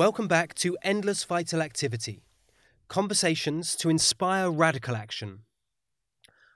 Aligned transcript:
Welcome 0.00 0.28
back 0.28 0.54
to 0.54 0.78
Endless 0.82 1.24
Vital 1.24 1.60
Activity 1.60 2.22
Conversations 2.88 3.76
to 3.76 3.90
Inspire 3.90 4.50
Radical 4.50 4.96
Action. 4.96 5.40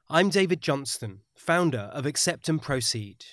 I'm 0.09 0.31
David 0.31 0.63
Johnston, 0.63 1.21
founder 1.35 1.91
of 1.93 2.07
Accept 2.07 2.49
and 2.49 2.63
Proceed. 2.63 3.27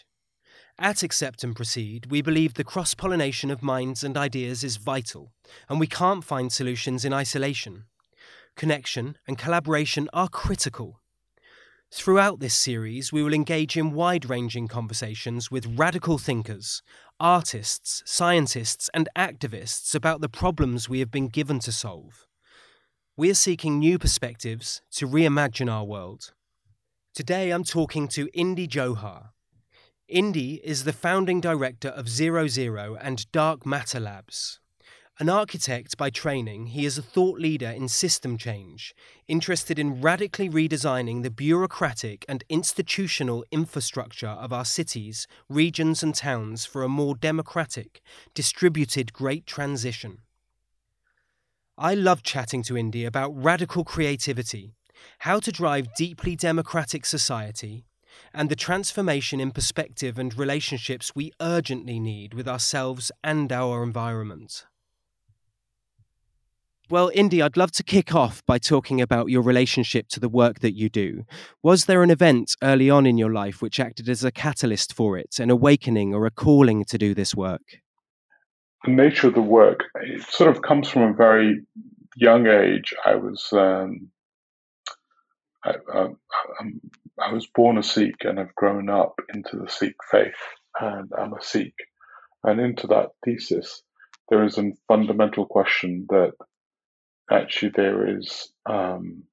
At 0.78 1.02
Accept 1.02 1.46
and 1.46 1.56
Proceed, 1.56 2.08
we 2.12 2.22
believe 2.22 2.56
the 2.56 2.66
cross 2.66 2.94
pollination 2.94 3.50
of 3.52 3.64
minds 3.64 4.04
and 4.04 4.18
ideas 4.18 4.66
is 4.66 4.76
vital, 4.76 5.32
and 5.70 5.80
we 5.80 5.88
can't 5.88 6.26
find 6.26 6.52
solutions 6.52 7.06
in 7.06 7.14
isolation. 7.14 7.86
Connection 8.58 9.18
and 9.26 9.38
collaboration 9.38 10.10
are 10.12 10.28
critical. 10.28 11.00
Throughout 11.94 12.40
this 12.40 12.56
series, 12.56 13.12
we 13.12 13.22
will 13.22 13.34
engage 13.34 13.76
in 13.76 13.92
wide 13.92 14.30
ranging 14.30 14.70
conversations 14.70 15.52
with 15.52 15.78
radical 15.78 16.18
thinkers, 16.18 16.82
artists, 17.20 18.02
scientists, 18.06 18.90
and 18.94 19.10
activists 19.14 19.94
about 19.94 20.22
the 20.22 20.30
problems 20.30 20.88
we 20.88 21.00
have 21.00 21.12
been 21.12 21.28
given 21.28 21.60
to 21.60 21.72
solve. 21.74 22.26
We 23.18 23.30
are 23.30 23.34
seeking 23.36 23.78
new 23.78 24.00
perspectives 24.00 24.82
to 24.92 25.06
reimagine 25.06 25.70
our 25.70 25.84
world. 25.84 26.32
Today, 27.14 27.52
I'm 27.52 27.66
talking 27.66 28.08
to 28.10 28.30
Indy 28.34 28.70
Johar. 28.70 29.32
Indy 30.08 30.62
is 30.64 30.86
the 30.86 30.94
founding 30.94 31.42
director 31.42 31.90
of 31.90 32.08
Zero 32.08 32.48
Zero 32.48 32.98
and 33.02 33.30
Dark 33.34 33.66
Matter 33.66 34.00
Labs. 34.00 34.62
An 35.22 35.30
architect 35.30 35.98
by 35.98 36.10
training, 36.10 36.66
he 36.66 36.84
is 36.84 36.98
a 36.98 37.04
thought 37.04 37.40
leader 37.40 37.70
in 37.70 37.88
system 37.88 38.40
change, 38.40 38.96
interested 39.28 39.78
in 39.78 40.02
radically 40.02 40.50
redesigning 40.50 41.22
the 41.22 41.30
bureaucratic 41.30 42.26
and 42.28 42.44
institutional 42.50 43.46
infrastructure 43.52 44.30
of 44.30 44.52
our 44.52 44.66
cities, 44.66 45.28
regions, 45.48 46.02
and 46.02 46.16
towns 46.16 46.66
for 46.66 46.82
a 46.82 46.90
more 46.90 47.14
democratic, 47.14 48.02
distributed 48.34 49.14
great 49.14 49.46
transition. 49.46 50.22
I 51.78 51.94
love 51.94 52.24
chatting 52.24 52.64
to 52.64 52.76
Indy 52.76 53.06
about 53.06 53.30
radical 53.30 53.84
creativity, 53.84 54.74
how 55.20 55.40
to 55.42 55.52
drive 55.52 55.94
deeply 55.94 56.36
democratic 56.36 57.06
society, 57.06 57.86
and 58.34 58.50
the 58.50 58.56
transformation 58.56 59.40
in 59.40 59.52
perspective 59.52 60.18
and 60.18 60.36
relationships 60.36 61.14
we 61.14 61.32
urgently 61.40 62.00
need 62.00 62.34
with 62.34 62.48
ourselves 62.48 63.12
and 63.24 63.52
our 63.52 63.84
environment. 63.84 64.66
Well, 66.92 67.10
Indy, 67.14 67.42
I'd 67.42 67.56
love 67.56 67.72
to 67.74 67.84
kick 67.84 68.14
off 68.14 68.46
by 68.46 68.58
talking 68.58 69.00
about 69.00 69.30
your 69.30 69.42
relationship 69.42 70.10
to 70.10 70.20
the 70.20 70.28
work 70.28 70.60
that 70.60 70.74
you 70.74 70.90
do. 70.90 71.24
Was 71.64 71.86
there 71.86 72.04
an 72.04 72.12
event 72.12 72.54
early 72.62 72.90
on 72.90 73.06
in 73.06 73.18
your 73.18 73.32
life 73.32 73.62
which 73.62 73.80
acted 73.80 74.10
as 74.10 74.26
a 74.26 74.32
catalyst 74.32 74.94
for 74.94 75.18
it, 75.18 75.40
an 75.40 75.50
awakening 75.50 76.14
or 76.14 76.26
a 76.26 76.32
calling 76.32 76.84
to 76.84 76.98
do 76.98 77.14
this 77.14 77.34
work? 77.34 77.62
The 78.84 78.92
nature 78.92 79.28
of 79.28 79.36
the 79.36 79.42
work, 79.42 79.86
it 80.02 80.22
sort 80.24 80.50
of 80.50 80.64
comes 80.64 80.90
from 80.90 81.04
a 81.04 81.14
very 81.14 81.62
young 82.18 82.48
age. 82.48 82.94
I 83.06 83.16
was 83.16 83.48
um, 83.54 84.10
I, 85.64 85.76
I 87.22 87.32
was 87.32 87.48
born 87.56 87.78
a 87.78 87.84
Sikh 87.84 88.26
and 88.26 88.38
have 88.38 88.54
grown 88.56 88.90
up 88.90 89.22
into 89.34 89.56
the 89.56 89.70
Sikh 89.70 89.96
faith, 90.12 90.34
and 90.82 91.10
I'm 91.18 91.32
a 91.32 91.42
Sikh. 91.42 91.88
And 92.44 92.60
into 92.60 92.88
that 92.88 93.12
thesis, 93.24 93.82
there 94.28 94.44
is 94.44 94.58
a 94.58 94.74
fundamental 94.90 95.46
question 95.46 96.06
that 96.10 96.34
actually 97.32 97.72
there 97.76 98.18
is 98.18 98.52
um, 98.70 99.24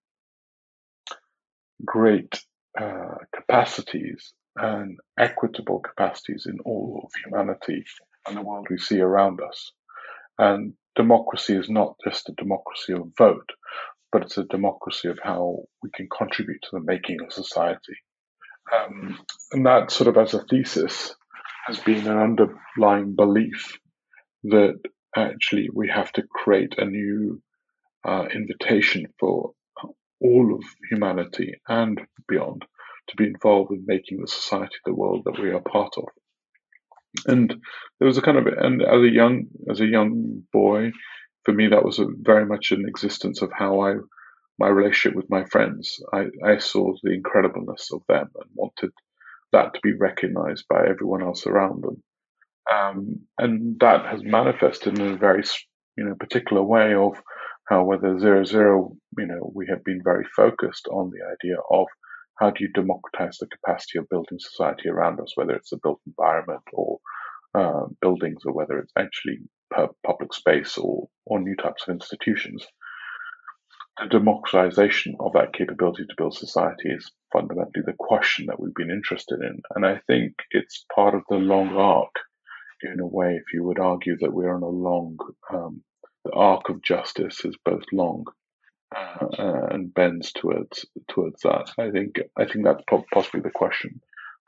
great 1.85 2.41
uh, 2.81 3.17
capacities 3.35 4.33
and 4.57 4.99
equitable 5.19 5.81
capacities 5.81 6.47
in 6.47 6.59
all 6.65 7.03
of 7.05 7.11
humanity 7.25 7.85
and 8.27 8.37
the 8.37 8.43
world 8.43 8.67
we 8.71 8.79
see 8.79 9.01
around 9.01 9.41
us. 9.41 9.73
And 10.39 10.75
democracy 10.97 11.57
is 11.57 11.69
not 11.69 11.95
just 12.05 12.29
a 12.29 12.35
democracy 12.37 12.93
of 12.93 13.13
vote, 13.17 13.51
but 14.13 14.23
it's 14.23 14.39
a 14.39 14.45
democracy 14.45 15.09
of 15.09 15.19
how 15.23 15.65
we 15.83 15.91
can 15.95 16.09
contribute 16.17 16.63
to 16.63 16.69
the 16.73 16.81
making 16.81 17.19
of 17.23 17.33
society. 17.33 17.97
Um, 18.75 19.19
and 19.53 19.67
that 19.67 19.91
sort 19.91 20.09
of 20.09 20.17
as 20.17 20.35
a 20.35 20.45
thesis 20.45 21.15
has 21.67 21.79
been 21.81 22.07
an 22.07 22.19
underlying 22.19 23.15
belief 23.15 23.79
that 24.45 24.81
actually 25.17 25.69
we 25.73 25.89
have 25.89 26.13
to 26.13 26.23
create 26.23 26.75
a 26.79 26.85
new 26.85 27.41
uh, 28.07 28.27
invitation 28.35 29.07
for 29.19 29.53
all 30.21 30.55
of 30.55 30.65
humanity 30.91 31.55
and 31.69 32.01
beyond 32.29 32.65
to 33.09 33.17
be 33.17 33.25
involved 33.25 33.71
in 33.73 33.85
making 33.87 34.21
the 34.21 34.29
society, 34.29 34.77
the 34.85 34.95
world 34.95 35.23
that 35.25 35.41
we 35.41 35.51
are 35.51 35.61
part 35.61 35.95
of. 35.97 36.05
And 37.27 37.55
there 37.99 38.07
was 38.07 38.19
a 38.19 38.23
kind 38.23 38.37
of, 38.37 38.47
and 38.47 38.83
as 38.83 39.03
a 39.03 39.09
young 39.09 39.47
as 39.71 39.81
a 39.81 39.87
young 39.87 40.43
boy, 40.53 40.93
for 41.45 41.53
me 41.53 41.69
that 41.69 41.85
was 41.85 41.99
a, 41.99 42.07
very 42.21 42.45
much 42.45 42.71
an 42.71 42.85
existence 42.87 43.41
of 43.41 43.51
how 43.57 43.81
I 43.81 43.95
my 44.59 44.69
relationship 44.69 45.17
with 45.17 45.31
my 45.31 45.45
friends. 45.45 46.01
I, 46.13 46.27
I 46.45 46.59
saw 46.59 46.93
the 47.03 47.11
incredibleness 47.11 47.93
of 47.93 48.03
them 48.09 48.29
and 48.35 48.51
wanted 48.55 48.91
that 49.53 49.75
to 49.75 49.81
be 49.83 49.93
recognized 49.93 50.67
by 50.69 50.87
everyone 50.87 51.23
else 51.23 51.47
around 51.47 51.83
them. 51.83 52.03
Um, 52.71 53.21
and 53.39 53.79
that 53.81 54.05
has 54.07 54.23
manifested 54.23 54.99
in 54.99 55.13
a 55.13 55.17
very 55.17 55.43
you 55.97 56.05
know 56.05 56.15
particular 56.15 56.63
way 56.63 56.95
of 56.95 57.21
how 57.69 57.85
whether 57.85 58.19
zero 58.19 58.45
zero, 58.45 58.97
you 59.19 59.27
know, 59.27 59.53
we 59.55 59.67
have 59.69 59.85
been 59.85 60.01
very 60.03 60.25
focused 60.35 60.89
on 60.89 61.11
the 61.11 61.25
idea 61.25 61.59
of 61.71 61.87
how 62.39 62.51
do 62.51 62.65
you 62.65 62.73
democratize 62.73 63.39
the 63.39 63.47
capacity 63.47 63.99
of 63.99 64.09
building 64.09 64.39
society 64.39 64.89
around 64.89 65.21
us, 65.21 65.33
whether 65.35 65.55
it's 65.55 65.71
the 65.71 65.81
built 65.83 66.01
environment 66.07 66.63
or 66.73 66.99
uh, 67.55 67.87
buildings, 68.01 68.43
or 68.47 68.53
whether 68.53 68.79
it's 68.79 68.93
actually 68.97 69.39
public 70.05 70.33
space 70.33 70.79
or 70.79 71.09
or 71.27 71.41
new 71.41 71.57
types 71.57 71.85
of 71.87 71.93
institutions. 71.93 72.67
The 74.01 74.09
democratization 74.09 75.17
of 75.19 75.33
that 75.33 75.53
capability 75.53 76.05
to 76.05 76.15
build 76.17 76.37
society 76.37 76.89
is 76.91 77.11
fundamentally 77.33 77.83
the 77.85 77.97
question 77.99 78.47
that 78.47 78.61
we've 78.61 78.75
been 78.75 78.91
interested 78.91 79.41
in, 79.41 79.61
and 79.75 79.85
I 79.85 80.01
think 80.07 80.35
it's 80.53 80.87
part 80.95 81.15
of 81.15 81.23
the 81.29 81.37
long 81.37 81.77
arc. 81.77 82.15
In 82.81 83.01
a 83.01 83.07
way, 83.07 83.35
if 83.35 83.53
you 83.53 83.65
would 83.65 83.81
argue 83.81 84.17
that 84.21 84.33
we're 84.33 84.55
on 84.55 84.63
a 84.63 84.69
long 84.69 85.17
um, 85.53 85.83
the 86.29 86.35
arc 86.35 86.69
of 86.69 86.83
justice 86.83 87.45
is 87.45 87.57
both 87.65 87.85
long 87.93 88.25
uh, 88.95 89.67
and 89.71 89.93
bends 89.95 90.33
towards 90.33 90.87
towards 91.09 91.43
that. 91.43 91.71
I 91.79 91.91
think 91.91 92.21
I 92.37 92.45
think 92.45 92.65
that's 92.65 92.83
possibly 93.13 93.41
the 93.41 93.51
question 93.51 94.01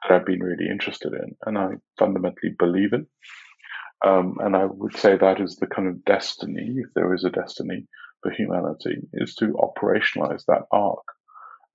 that 0.02 0.14
I've 0.14 0.26
been 0.26 0.42
really 0.42 0.68
interested 0.70 1.12
in, 1.12 1.36
and 1.46 1.58
I 1.58 1.68
fundamentally 1.98 2.54
believe 2.58 2.92
in. 2.92 3.06
Um, 4.04 4.36
and 4.40 4.56
I 4.56 4.64
would 4.64 4.96
say 4.96 5.16
that 5.16 5.40
is 5.40 5.56
the 5.56 5.66
kind 5.66 5.86
of 5.86 6.04
destiny, 6.04 6.76
if 6.78 6.88
there 6.94 7.12
is 7.12 7.24
a 7.24 7.30
destiny 7.30 7.86
for 8.22 8.30
humanity, 8.32 8.96
is 9.12 9.34
to 9.36 9.48
operationalize 9.48 10.44
that 10.46 10.62
arc. 10.72 11.04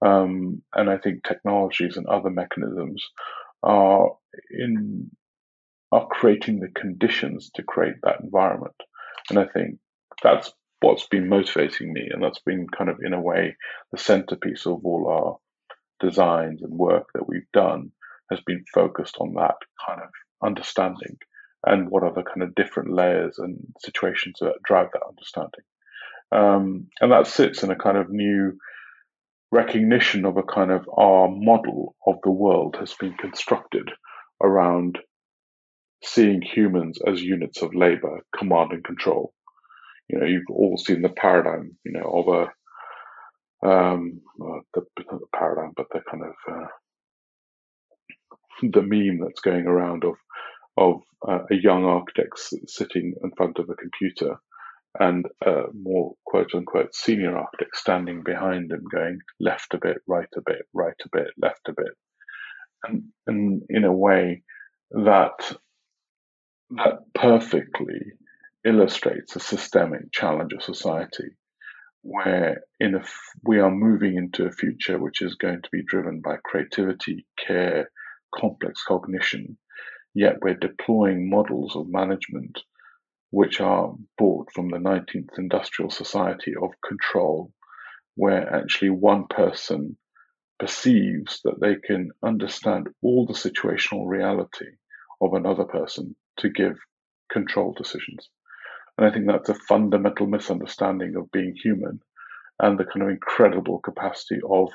Um, 0.04 0.64
and 0.74 0.90
I 0.90 0.98
think 0.98 1.24
technologies 1.24 1.98
and 1.98 2.08
other 2.08 2.32
mechanisms 2.32 3.04
are 3.64 4.10
in 4.50 5.12
are 5.92 6.08
creating 6.08 6.60
the 6.60 6.70
conditions 6.70 7.52
to 7.56 7.64
create 7.64 7.96
that 8.04 8.22
environment. 8.22 8.76
And 9.30 9.40
I 9.40 9.46
think 9.46 9.78
that's 10.24 10.52
what's 10.82 11.08
been 11.08 11.30
motivating 11.30 11.94
me, 11.94 12.10
and 12.12 12.24
that's 12.24 12.42
been 12.46 12.68
kind 12.68 12.90
of 12.90 12.98
in 13.04 13.14
a 13.14 13.22
way 13.22 13.56
the 13.92 13.98
centerpiece 13.98 14.66
of 14.66 14.84
all 14.84 15.08
our 15.08 15.38
designs 16.00 16.62
and 16.62 16.74
work 16.74 17.08
that 17.14 17.28
we've 17.28 17.52
done 17.54 17.92
has 18.30 18.40
been 18.46 18.64
focused 18.74 19.18
on 19.20 19.34
that 19.34 19.56
kind 19.88 20.02
of 20.02 20.10
understanding 20.46 21.18
and 21.66 21.90
what 21.90 22.04
are 22.04 22.14
the 22.14 22.24
kind 22.24 22.44
of 22.44 22.54
different 22.56 22.94
layers 22.94 23.40
and 23.40 23.58
situations 23.80 24.38
that 24.40 24.54
drive 24.64 24.88
that 24.94 25.02
understanding. 25.08 25.64
Um, 26.32 26.88
and 27.02 27.12
that 27.12 27.28
sits 27.28 27.64
in 27.64 27.72
a 27.72 27.76
kind 27.76 27.98
of 27.98 28.10
new 28.10 28.58
recognition 29.52 30.26
of 30.26 30.38
a 30.38 30.44
kind 30.44 30.72
of 30.72 30.88
our 30.96 31.30
model 31.30 31.96
of 32.06 32.16
the 32.24 32.32
world 32.32 32.76
has 32.80 32.94
been 32.94 33.14
constructed 33.14 33.90
around 34.44 35.00
seeing 36.04 36.42
humans 36.42 37.00
as 37.08 37.22
units 37.22 37.62
of 37.62 37.74
labor, 37.74 38.20
command 38.38 38.72
and 38.74 38.84
control 38.84 39.34
you 40.10 40.20
know, 40.20 40.26
you've 40.26 40.50
all 40.50 40.78
seen 40.78 41.02
the 41.02 41.10
paradigm, 41.10 41.78
you 41.84 41.92
know, 41.92 42.12
of 42.14 42.28
a 42.28 43.68
um, 43.68 44.22
uh, 44.42 44.60
the, 44.74 44.82
the 44.98 45.20
paradigm, 45.36 45.72
but 45.76 45.88
the 45.92 46.02
kind 46.10 46.24
of 46.24 46.54
uh, 46.54 46.68
the 48.62 48.82
meme 48.82 49.20
that's 49.24 49.42
going 49.42 49.66
around 49.66 50.04
of 50.04 50.16
of 50.78 51.02
uh, 51.28 51.40
a 51.52 51.56
young 51.56 51.86
architect 51.86 52.38
sitting 52.68 53.14
in 53.24 53.32
front 53.38 53.58
of 53.60 53.70
a 53.70 53.76
computer 53.76 54.36
and 55.00 55.26
a 55.46 55.64
more 55.74 56.14
quote 56.26 56.54
unquote 56.54 56.94
senior 56.94 57.38
architect 57.38 57.76
standing 57.76 58.24
behind 58.24 58.72
him 58.72 58.84
going 58.94 59.20
left 59.40 59.74
a 59.74 59.80
bit, 59.82 59.98
right 60.08 60.28
a 60.38 60.42
bit, 60.46 60.64
right 60.74 60.96
a 61.04 61.18
bit, 61.18 61.28
left 61.42 61.68
a 61.68 61.74
bit. 61.74 61.94
And, 62.84 63.04
and 63.28 63.62
in 63.70 63.84
a 63.84 63.94
way 63.94 64.44
that 64.92 65.58
that 66.72 67.00
perfectly 67.14 68.14
illustrates 68.66 69.36
a 69.36 69.40
systemic 69.40 70.12
challenge 70.12 70.54
of 70.54 70.64
society 70.64 71.30
where 72.02 72.64
in 72.80 72.96
a, 72.96 73.04
we 73.44 73.60
are 73.60 73.72
moving 73.72 74.16
into 74.16 74.46
a 74.46 74.52
future 74.52 75.00
which 75.00 75.22
is 75.22 75.36
going 75.36 75.62
to 75.62 75.70
be 75.72 75.84
driven 75.84 76.22
by 76.22 76.36
creativity, 76.44 77.26
care, 77.38 77.90
complex 78.36 78.84
cognition, 78.88 79.58
yet 80.14 80.36
we're 80.42 80.54
deploying 80.54 81.30
models 81.30 81.76
of 81.76 81.88
management 81.90 82.60
which 83.32 83.60
are 83.60 83.94
bought 84.18 84.52
from 84.54 84.70
the 84.70 84.78
19th 84.78 85.38
industrial 85.38 85.90
society 85.90 86.54
of 86.62 86.70
control, 86.88 87.52
where 88.16 88.54
actually 88.54 88.92
one 88.92 89.26
person 89.28 89.98
perceives 90.60 91.42
that 91.44 91.60
they 91.60 91.76
can 91.76 92.12
understand 92.24 92.88
all 93.02 93.26
the 93.26 93.34
situational 93.34 94.08
reality 94.08 94.70
of 95.22 95.34
another 95.34 95.66
person 95.66 96.16
to 96.38 96.50
give 96.50 96.78
control 97.32 97.74
decisions. 97.74 98.30
And 98.98 99.08
I 99.08 99.12
think 99.12 99.28
that's 99.28 99.50
a 99.50 99.56
fundamental 99.56 100.28
misunderstanding 100.28 101.16
of 101.16 101.32
being 101.32 101.56
human 101.62 102.00
and 102.60 102.78
the 102.78 102.86
kind 102.86 103.04
of 103.04 103.10
incredible 103.10 103.80
capacity 103.80 104.40
of 104.50 104.70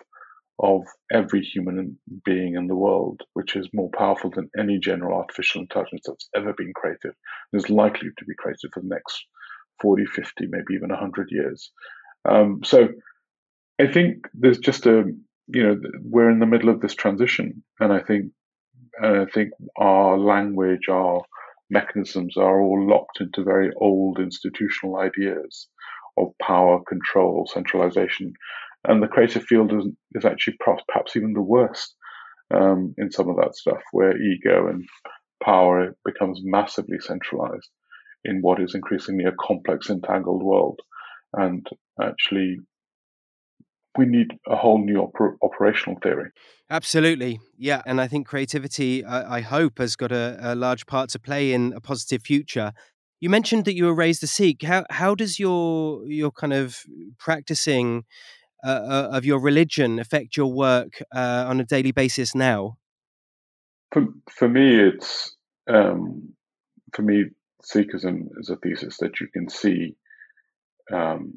of 0.62 0.82
every 1.10 1.40
human 1.40 1.98
being 2.24 2.54
in 2.54 2.66
the 2.66 2.76
world, 2.76 3.22
which 3.32 3.56
is 3.56 3.68
more 3.72 3.88
powerful 3.96 4.30
than 4.30 4.50
any 4.58 4.78
general 4.78 5.18
artificial 5.18 5.62
intelligence 5.62 6.02
that's 6.06 6.28
ever 6.36 6.52
been 6.52 6.72
created 6.74 7.12
and 7.52 7.62
is 7.62 7.70
likely 7.70 8.10
to 8.18 8.24
be 8.26 8.34
created 8.36 8.70
for 8.72 8.80
the 8.80 8.88
next 8.88 9.24
40, 9.80 10.04
50, 10.04 10.46
maybe 10.48 10.74
even 10.74 10.90
100 10.90 11.28
years. 11.30 11.72
Um, 12.28 12.60
so 12.62 12.88
I 13.80 13.86
think 13.86 14.26
there's 14.34 14.58
just 14.58 14.84
a, 14.84 15.04
you 15.46 15.62
know, 15.62 15.80
we're 16.02 16.30
in 16.30 16.40
the 16.40 16.46
middle 16.46 16.68
of 16.68 16.80
this 16.80 16.94
transition. 16.94 17.62
And 17.80 17.90
I 17.90 18.00
think, 18.00 18.26
and 19.00 19.22
I 19.22 19.24
think 19.24 19.52
our 19.78 20.18
language, 20.18 20.88
our 20.90 21.22
mechanisms 21.70 22.36
are 22.36 22.60
all 22.60 22.86
locked 22.88 23.20
into 23.20 23.44
very 23.44 23.70
old 23.80 24.18
institutional 24.18 24.98
ideas 24.98 25.68
of 26.18 26.28
power, 26.42 26.80
control, 26.88 27.48
centralization, 27.52 28.32
and 28.84 29.02
the 29.02 29.08
creative 29.08 29.44
field 29.44 29.72
is, 29.72 29.86
is 30.12 30.24
actually 30.24 30.56
perhaps 30.58 31.16
even 31.16 31.32
the 31.32 31.42
worst 31.42 31.94
um, 32.54 32.94
in 32.98 33.10
some 33.10 33.28
of 33.28 33.36
that 33.36 33.54
stuff, 33.54 33.80
where 33.92 34.16
ego 34.20 34.68
and 34.68 34.84
power 35.42 35.94
becomes 36.04 36.40
massively 36.42 36.98
centralized 36.98 37.68
in 38.24 38.40
what 38.42 38.60
is 38.60 38.74
increasingly 38.74 39.24
a 39.24 39.32
complex, 39.40 39.88
entangled 39.88 40.42
world. 40.42 40.80
And 41.32 41.66
actually, 42.02 42.58
we 43.98 44.06
need 44.06 44.38
a 44.46 44.56
whole 44.56 44.82
new 44.82 45.06
oper- 45.06 45.36
operational 45.42 45.98
theory. 46.02 46.30
Absolutely. 46.70 47.40
Yeah. 47.58 47.82
And 47.86 48.00
I 48.00 48.06
think 48.06 48.26
creativity, 48.26 49.04
I, 49.04 49.38
I 49.38 49.40
hope, 49.40 49.78
has 49.78 49.96
got 49.96 50.12
a, 50.12 50.38
a, 50.40 50.54
large 50.54 50.86
part 50.86 51.10
to 51.10 51.18
play 51.18 51.52
in 51.52 51.72
a 51.72 51.80
positive 51.80 52.22
future. 52.22 52.72
You 53.18 53.28
mentioned 53.28 53.64
that 53.64 53.74
you 53.74 53.86
were 53.86 53.94
raised 53.94 54.22
a 54.22 54.26
Sikh. 54.26 54.62
How, 54.62 54.84
how 54.90 55.14
does 55.14 55.38
your, 55.38 56.06
your 56.06 56.30
kind 56.30 56.52
of 56.52 56.78
practicing 57.18 58.04
uh, 58.64 58.68
uh, 58.68 59.08
of 59.12 59.24
your 59.24 59.40
religion 59.40 59.98
affect 59.98 60.36
your 60.36 60.52
work 60.52 61.02
uh, 61.14 61.46
on 61.48 61.60
a 61.60 61.64
daily 61.64 61.92
basis 61.92 62.34
now? 62.34 62.76
For, 63.92 64.06
for 64.30 64.48
me, 64.48 64.76
it's 64.76 65.36
um, 65.68 66.32
for 66.94 67.02
me, 67.02 67.24
Sikhism 67.62 68.28
is 68.38 68.48
a 68.48 68.56
thesis 68.56 68.96
that 68.98 69.20
you 69.20 69.28
can 69.28 69.48
see 69.48 69.96
um, 70.92 71.32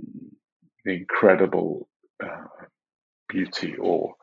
the 0.85 0.93
incredible 0.93 1.87
uh, 2.23 2.43
beauty 3.29 3.75
or 3.79 4.15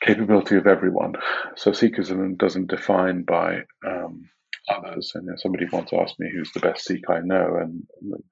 capability 0.00 0.56
of 0.56 0.66
everyone. 0.66 1.14
So 1.56 1.70
Sikhism 1.70 2.36
doesn't 2.38 2.70
define 2.70 3.22
by 3.22 3.60
um, 3.86 4.28
others. 4.68 5.12
And 5.14 5.24
you 5.24 5.30
know, 5.30 5.36
somebody 5.36 5.66
once 5.72 5.92
asked 5.92 6.18
me 6.18 6.30
who's 6.32 6.52
the 6.52 6.60
best 6.60 6.84
Sikh 6.84 7.08
I 7.08 7.20
know, 7.20 7.58
and 7.60 7.82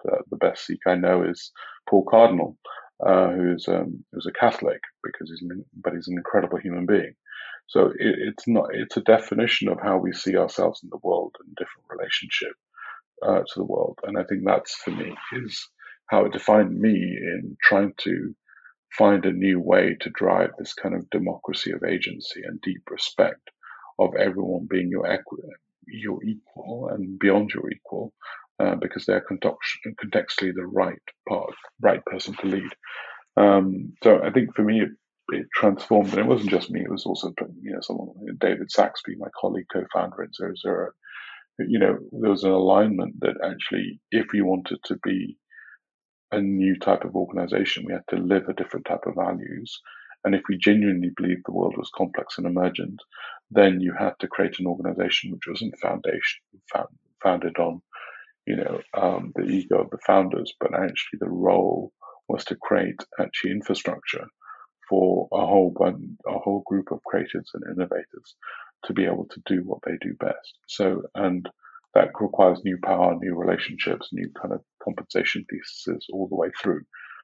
the, 0.05 0.19
the 0.31 0.37
best 0.37 0.67
Sikh 0.67 0.87
I 0.87 0.97
know 0.97 1.23
is 1.23 1.53
Paul 1.89 2.05
Cardinal 2.05 2.57
uh, 3.05 3.31
who's 3.31 3.67
um, 3.69 4.05
who's 4.13 4.27
a 4.27 4.33
Catholic 4.33 4.81
because 5.03 5.31
he's 5.31 5.43
but 5.83 5.95
he's 5.95 6.09
an 6.09 6.17
incredible 6.17 6.59
human 6.59 6.87
being. 6.87 7.15
So 7.69 7.87
it, 7.87 7.95
it's 7.99 8.47
not 8.47 8.75
it's 8.75 8.97
a 8.97 9.03
definition 9.03 9.69
of 9.69 9.79
how 9.81 9.99
we 9.99 10.13
see 10.13 10.37
ourselves 10.37 10.81
in 10.83 10.91
the 10.91 11.01
world 11.03 11.35
and 11.41 11.55
different 11.57 11.87
relationship 11.89 12.53
uh, 13.27 13.41
to 13.41 13.55
the 13.57 13.65
world, 13.65 13.99
and 14.05 14.19
I 14.19 14.25
think 14.25 14.43
that's 14.45 14.75
for 14.75 14.91
me 14.91 15.15
is 15.33 15.69
how 16.11 16.25
it 16.25 16.33
defined 16.33 16.79
me 16.79 16.93
in 16.93 17.57
trying 17.63 17.95
to 17.99 18.35
find 18.99 19.25
a 19.25 19.33
new 19.33 19.61
way 19.61 19.97
to 20.01 20.11
drive 20.11 20.51
this 20.59 20.75
kind 20.75 20.95
of 20.95 21.09
democracy 21.11 21.71
of 21.71 21.85
agency 21.85 22.43
and 22.45 22.61
deep 22.63 22.83
respect 22.91 23.51
of 23.99 24.15
everyone 24.17 24.67
being 24.69 24.89
your 24.89 25.07
equi- 25.07 25.43
your 25.87 26.23
equal 26.25 26.89
and 26.93 27.19
beyond 27.19 27.51
your 27.55 27.71
equal, 27.71 28.13
uh, 28.59 28.75
because 28.77 29.07
they're 29.07 29.25
contextually 29.31 30.53
the 30.55 30.67
right 30.67 31.03
part, 31.29 31.55
right 31.81 32.05
person 32.07 32.35
to 32.35 32.47
lead. 32.47 32.73
Um, 33.37 33.95
so 34.03 34.21
I 34.23 34.31
think 34.31 34.55
for 34.57 34.63
me, 34.63 34.81
it, 34.83 34.91
it, 35.29 35.47
transformed, 35.55 36.11
and 36.11 36.19
it 36.21 36.27
wasn't 36.27 36.51
just 36.51 36.71
me; 36.71 36.83
it 36.83 36.91
was 36.91 37.07
also 37.07 37.33
you 37.63 37.73
know 37.73 37.81
someone, 37.83 38.11
David 38.39 38.71
Saxby, 38.71 39.17
my 39.19 39.29
colleague, 39.41 39.67
co-founder 39.73 40.25
in 40.25 40.33
Zero 40.33 40.53
Zero. 40.61 40.91
You 41.59 41.79
know, 41.79 41.99
there 42.13 42.31
was 42.31 42.45
an 42.45 42.51
alignment 42.53 43.21
that 43.21 43.37
actually, 43.45 44.01
if 44.11 44.27
we 44.33 44.43
wanted 44.43 44.79
to 44.87 44.97
be 45.05 45.37
a 46.33 46.41
new 46.41 46.79
type 46.79 47.05
of 47.05 47.17
organization, 47.17 47.85
we 47.87 47.93
had 47.93 48.07
to 48.11 48.17
live 48.17 48.49
a 48.49 48.55
different 48.55 48.87
type 48.87 49.07
of 49.07 49.15
values. 49.17 49.81
And 50.25 50.35
if 50.35 50.43
we 50.49 50.59
genuinely 50.59 51.11
believed 51.17 51.43
the 51.47 51.53
world 51.53 51.75
was 51.77 51.91
complex 51.97 52.39
and 52.39 52.47
emergent, 52.47 53.01
then 53.51 53.81
you 53.81 53.95
had 53.99 54.13
to 54.21 54.29
create 54.29 54.59
an 54.61 54.67
organization 54.67 55.33
which 55.33 55.47
wasn't 55.49 55.79
foundation 55.81 56.43
found, 56.73 56.89
founded 57.23 57.59
on 57.59 57.81
you 58.47 58.57
know, 58.57 58.81
um, 58.95 59.33
the 59.37 59.45
ego 59.45 59.81
of 59.81 59.91
the 59.91 59.99
founders, 60.07 60.53
but 60.61 60.75
actually 60.75 61.19
the 61.21 61.29
role 61.29 61.93
was 62.29 62.45
to 62.45 62.57
create 62.57 62.97
actually 63.21 63.53
infrastructure 63.53 64.27
for 64.89 65.29
a 65.33 65.47
whole 65.47 65.73
one, 65.77 66.17
a 66.27 66.39
whole 66.39 66.63
group 66.67 66.91
of 66.91 67.03
creators 67.05 67.51
and 67.55 67.65
innovators 67.73 68.35
to 68.85 68.93
be 68.93 69.05
able 69.05 69.27
to 69.31 69.41
do 69.47 69.63
what 69.65 69.79
they 69.85 69.97
do 70.01 70.15
best. 70.19 70.59
So, 70.67 71.03
and 71.15 71.49
that 71.95 72.09
requires 72.21 72.61
new 72.65 72.79
power, 72.83 73.15
new 73.15 73.35
relationships, 73.35 74.09
new 74.13 74.31
kind 74.41 74.55
of 74.55 74.61
compensation 74.83 75.45
theses 75.51 76.07
all 76.13 76.29
the 76.29 76.37
way 76.37 76.51
through, 76.61 76.83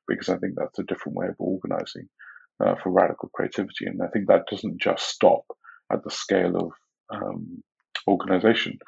because 0.09 0.29
I 0.29 0.39
think 0.39 0.55
that's 0.57 0.79
a 0.79 0.85
different 0.85 1.17
way 1.17 1.29
of 1.29 1.37
organizing 1.39 2.09
uh, 2.65 2.75
for 2.83 2.91
radical 2.91 3.31
creativity. 3.35 3.87
And 3.87 4.03
I 4.03 4.09
think 4.09 4.29
that 4.29 4.47
doesn't 4.51 4.81
just 4.81 5.09
stop 5.09 5.45
at 5.93 6.03
the 6.03 6.11
scale 6.11 6.57
of 6.57 6.73
um, 7.11 7.63
organization, 8.09 8.79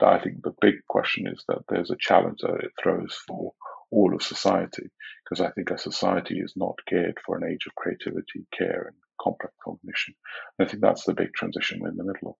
I 0.00 0.18
think 0.18 0.42
the 0.42 0.54
big 0.60 0.74
question 0.88 1.26
is 1.26 1.44
that 1.48 1.62
there's 1.68 1.90
a 1.90 1.96
challenge 1.98 2.40
that 2.42 2.54
it 2.62 2.72
throws 2.82 3.14
for 3.26 3.52
all 3.90 4.14
of 4.14 4.22
society, 4.22 4.90
because 5.24 5.40
I 5.40 5.50
think 5.52 5.70
a 5.70 5.78
society 5.78 6.38
is 6.40 6.52
not 6.56 6.74
geared 6.88 7.18
for 7.24 7.36
an 7.36 7.50
age 7.50 7.66
of 7.66 7.74
creativity, 7.76 8.46
care, 8.56 8.86
and 8.88 8.96
complex 9.20 9.54
cognition. 9.64 10.14
And 10.58 10.66
I 10.66 10.70
think 10.70 10.82
that's 10.82 11.04
the 11.04 11.14
big 11.14 11.32
transition 11.34 11.80
we're 11.80 11.90
in 11.90 11.96
the 11.96 12.04
middle 12.04 12.30
of. 12.30 12.34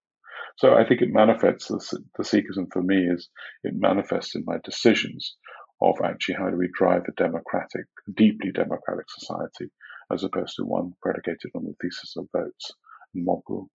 So 0.57 0.75
I 0.75 0.87
think 0.87 1.03
it 1.03 1.13
manifests 1.13 1.69
the, 1.69 2.03
the 2.17 2.25
Sikhism 2.25 2.73
for 2.73 2.83
me 2.83 2.97
is 2.97 3.29
it 3.63 3.75
manifests 3.75 4.35
in 4.35 4.45
my 4.45 4.59
decisions 4.65 5.37
of 5.83 5.97
actually 6.05 6.37
how 6.37 6.51
do 6.51 6.57
we 6.57 6.69
drive 6.77 7.03
a 7.09 7.13
democratic, 7.13 7.87
deeply 8.17 8.53
democratic 8.53 9.07
society 9.19 9.71
as 10.13 10.23
opposed 10.23 10.55
to 10.57 10.65
one 10.65 10.93
predicated 11.03 11.51
on 11.55 11.65
the 11.65 11.75
thesis 11.81 12.15
of 12.17 12.29
votes 12.33 12.71
and 13.15 13.25
mob 13.25 13.41
rule. 13.49 13.69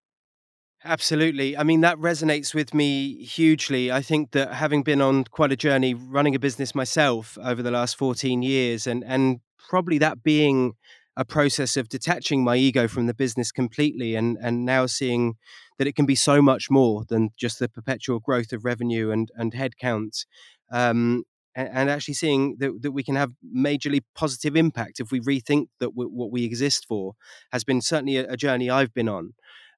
Absolutely. 0.86 1.58
I 1.58 1.64
mean, 1.64 1.82
that 1.82 1.98
resonates 1.98 2.54
with 2.54 2.74
me 2.74 3.22
hugely. 3.24 3.92
I 3.92 4.02
think 4.02 4.32
that 4.32 4.54
having 4.54 4.82
been 4.82 5.02
on 5.02 5.26
quite 5.26 5.52
a 5.52 5.58
journey 5.58 5.94
running 5.94 6.36
a 6.36 6.40
business 6.40 6.74
myself 6.74 7.38
over 7.44 7.62
the 7.62 7.72
last 7.72 7.98
14 7.98 8.42
years, 8.42 8.88
and, 8.88 9.04
and 9.04 9.42
probably 9.68 9.98
that 9.98 10.24
being 10.24 10.76
a 11.20 11.26
process 11.26 11.76
of 11.76 11.90
detaching 11.90 12.46
my 12.46 12.56
ego 12.56 12.88
from 12.88 13.06
the 13.06 13.14
business 13.14 13.52
completely 13.52 14.16
and, 14.16 14.38
and 14.42 14.66
now 14.66 14.86
seeing 14.86 15.36
that 15.78 15.86
it 15.86 15.94
can 15.94 16.06
be 16.06 16.16
so 16.16 16.42
much 16.42 16.72
more 16.72 17.04
than 17.10 17.30
just 17.38 17.60
the 17.60 17.68
perpetual 17.68 18.22
growth 18.22 18.54
of 18.54 18.64
revenue 18.64 19.12
and, 19.12 19.30
and 19.36 19.52
headcount. 19.52 20.26
Um, 20.72 21.24
and, 21.56 21.90
actually 21.90 22.14
seeing 22.14 22.56
that, 22.60 22.72
that 22.84 22.92
we 22.92 23.04
can 23.04 23.16
have 23.16 23.32
majorly 23.54 24.00
positive 24.16 24.56
impact 24.56 25.02
if 25.02 25.12
we 25.12 25.20
rethink 25.20 25.68
that 25.82 25.90
w- 25.90 26.10
what 26.10 26.32
we 26.32 26.46
exist 26.46 26.86
for 26.88 27.16
has 27.52 27.66
been 27.66 27.82
certainly 27.82 28.16
a, 28.16 28.32
a 28.32 28.38
journey 28.38 28.70
I've 28.70 28.94
been 28.94 29.10
on. 29.10 29.34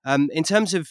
Um, 0.06 0.30
in 0.32 0.44
terms 0.44 0.76
of 0.76 0.90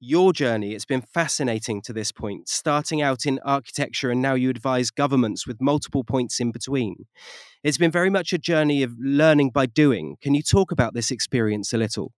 your 0.00 0.32
journey, 0.32 0.74
it's 0.74 0.86
been 0.86 1.02
fascinating 1.02 1.82
to 1.82 1.92
this 1.92 2.10
point, 2.10 2.48
starting 2.48 3.02
out 3.02 3.26
in 3.26 3.38
architecture 3.44 4.10
and 4.10 4.22
now 4.22 4.34
you 4.34 4.48
advise 4.48 4.90
governments 4.90 5.46
with 5.46 5.60
multiple 5.60 6.02
points 6.02 6.40
in 6.40 6.50
between. 6.50 7.06
It's 7.62 7.78
been 7.78 7.90
very 7.90 8.10
much 8.10 8.32
a 8.32 8.38
journey 8.38 8.82
of 8.82 8.94
learning 8.98 9.50
by 9.50 9.66
doing. 9.66 10.16
Can 10.22 10.34
you 10.34 10.42
talk 10.42 10.72
about 10.72 10.94
this 10.94 11.10
experience 11.10 11.72
a 11.74 11.78
little? 11.78 12.12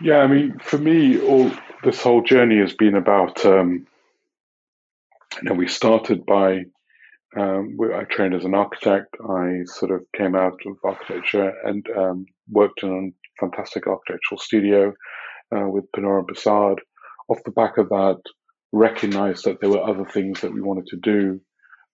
Yeah, 0.00 0.18
I 0.18 0.26
mean, 0.26 0.58
for 0.58 0.78
me, 0.78 1.20
all 1.20 1.50
this 1.84 2.02
whole 2.02 2.22
journey 2.22 2.58
has 2.58 2.74
been 2.74 2.96
about. 2.96 3.44
Um, 3.46 3.86
you 5.40 5.48
know, 5.48 5.54
we 5.54 5.68
started 5.68 6.26
by. 6.26 6.64
Um, 7.34 7.78
I 7.94 8.04
trained 8.04 8.34
as 8.34 8.44
an 8.44 8.54
architect. 8.54 9.14
I 9.26 9.60
sort 9.64 9.92
of 9.92 10.02
came 10.14 10.34
out 10.34 10.58
of 10.66 10.76
architecture 10.84 11.52
and 11.64 11.86
um, 11.96 12.26
worked 12.50 12.82
in 12.82 13.14
a 13.14 13.40
fantastic 13.40 13.86
architectural 13.86 14.38
studio 14.38 14.92
uh, 15.54 15.68
with 15.68 15.84
Panora 15.96 16.26
Basad. 16.26 16.78
Off 17.32 17.42
the 17.44 17.50
back 17.50 17.78
of 17.78 17.88
that, 17.88 18.20
recognized 18.72 19.46
that 19.46 19.58
there 19.62 19.70
were 19.70 19.82
other 19.82 20.04
things 20.04 20.42
that 20.42 20.52
we 20.52 20.60
wanted 20.60 20.86
to 20.88 20.96
do. 20.96 21.40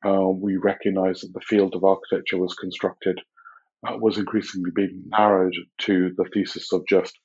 Uh, 0.04 0.28
we 0.28 0.57
recognized 0.57 1.23
that 1.23 1.33
the 1.33 1.40
field 1.40 1.76
of 1.76 1.85
architecture 1.85 2.38
was 2.38 2.54
constructed, 2.54 3.21
uh, 3.87 3.97
was 3.97 4.18
increasingly 4.18 4.73
being 4.75 5.04
narrowed 5.07 5.54
to 5.78 6.12
the 6.16 6.25
thesis 6.35 6.73
of 6.73 6.83
just 6.88 7.16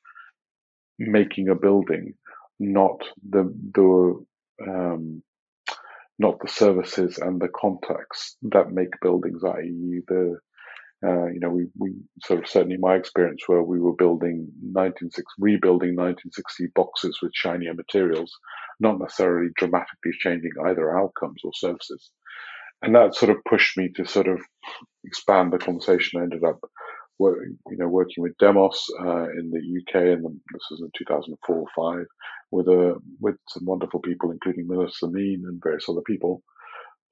making 0.99 1.49
a 1.49 1.55
building, 1.55 2.13
not 2.59 3.01
the 3.27 3.51
the 3.73 4.25
um, 4.67 5.23
not 6.19 6.39
the 6.39 6.47
services 6.47 7.17
and 7.17 7.41
the 7.41 7.49
contexts 7.49 8.37
that 8.43 8.71
make 8.71 9.01
buildings, 9.01 9.43
i.e., 9.43 10.01
the 10.07 10.37
uh, 11.05 11.25
you 11.27 11.39
know, 11.39 11.49
we, 11.49 11.67
we 11.77 11.93
sort 12.23 12.39
of 12.39 12.47
certainly 12.47 12.77
my 12.77 12.95
experience 12.95 13.41
where 13.47 13.61
we 13.61 13.79
were 13.79 13.95
building 13.95 14.47
1960, 14.61 15.23
rebuilding 15.37 15.95
1960 15.95 16.67
boxes 16.75 17.19
with 17.21 17.31
shinier 17.35 17.73
materials, 17.73 18.31
not 18.79 18.99
necessarily 18.99 19.49
dramatically 19.55 20.11
changing 20.19 20.51
either 20.65 20.97
outcomes 20.97 21.41
or 21.43 21.51
services. 21.53 22.11
And 22.81 22.95
that 22.95 23.15
sort 23.15 23.31
of 23.31 23.43
pushed 23.47 23.77
me 23.77 23.89
to 23.95 24.05
sort 24.05 24.27
of 24.27 24.39
expand 25.03 25.51
the 25.51 25.57
conversation. 25.57 26.19
I 26.19 26.23
ended 26.23 26.43
up, 26.43 26.59
you 27.19 27.57
know, 27.77 27.87
working 27.87 28.21
with 28.21 28.37
Demos 28.37 28.85
uh, 28.99 29.29
in 29.29 29.51
the 29.51 29.59
UK, 29.59 29.95
and 29.95 30.23
this 30.23 30.67
was 30.71 30.81
in 30.81 30.91
2004 30.97 31.55
or 31.55 31.65
five, 31.75 32.05
with 32.51 32.67
a 32.67 32.95
with 33.19 33.35
some 33.49 33.65
wonderful 33.65 33.99
people, 34.01 34.31
including 34.31 34.67
Melissa 34.67 35.07
Mean 35.07 35.43
and 35.47 35.61
various 35.61 35.87
other 35.89 36.01
people 36.05 36.43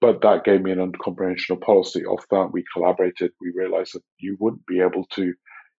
but 0.01 0.21
that 0.23 0.43
gave 0.43 0.61
me 0.63 0.71
an 0.71 0.91
comprehension 1.03 1.55
of 1.55 1.61
policy. 1.61 2.03
Off 2.05 2.25
that, 2.31 2.49
we 2.51 2.63
collaborated. 2.73 3.31
We 3.39 3.53
realized 3.55 3.93
that 3.93 4.03
you 4.17 4.35
wouldn't 4.39 4.65
be 4.65 4.81
able 4.81 5.05
to, 5.13 5.33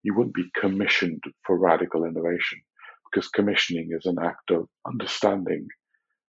you 0.05 0.15
wouldn't 0.15 0.35
be 0.35 0.49
commissioned 0.59 1.23
for 1.45 1.59
radical 1.59 2.05
innovation 2.05 2.61
because 3.11 3.29
commissioning 3.29 3.91
is 3.91 4.07
an 4.07 4.17
act 4.23 4.53
of 4.53 4.69
understanding. 4.87 5.67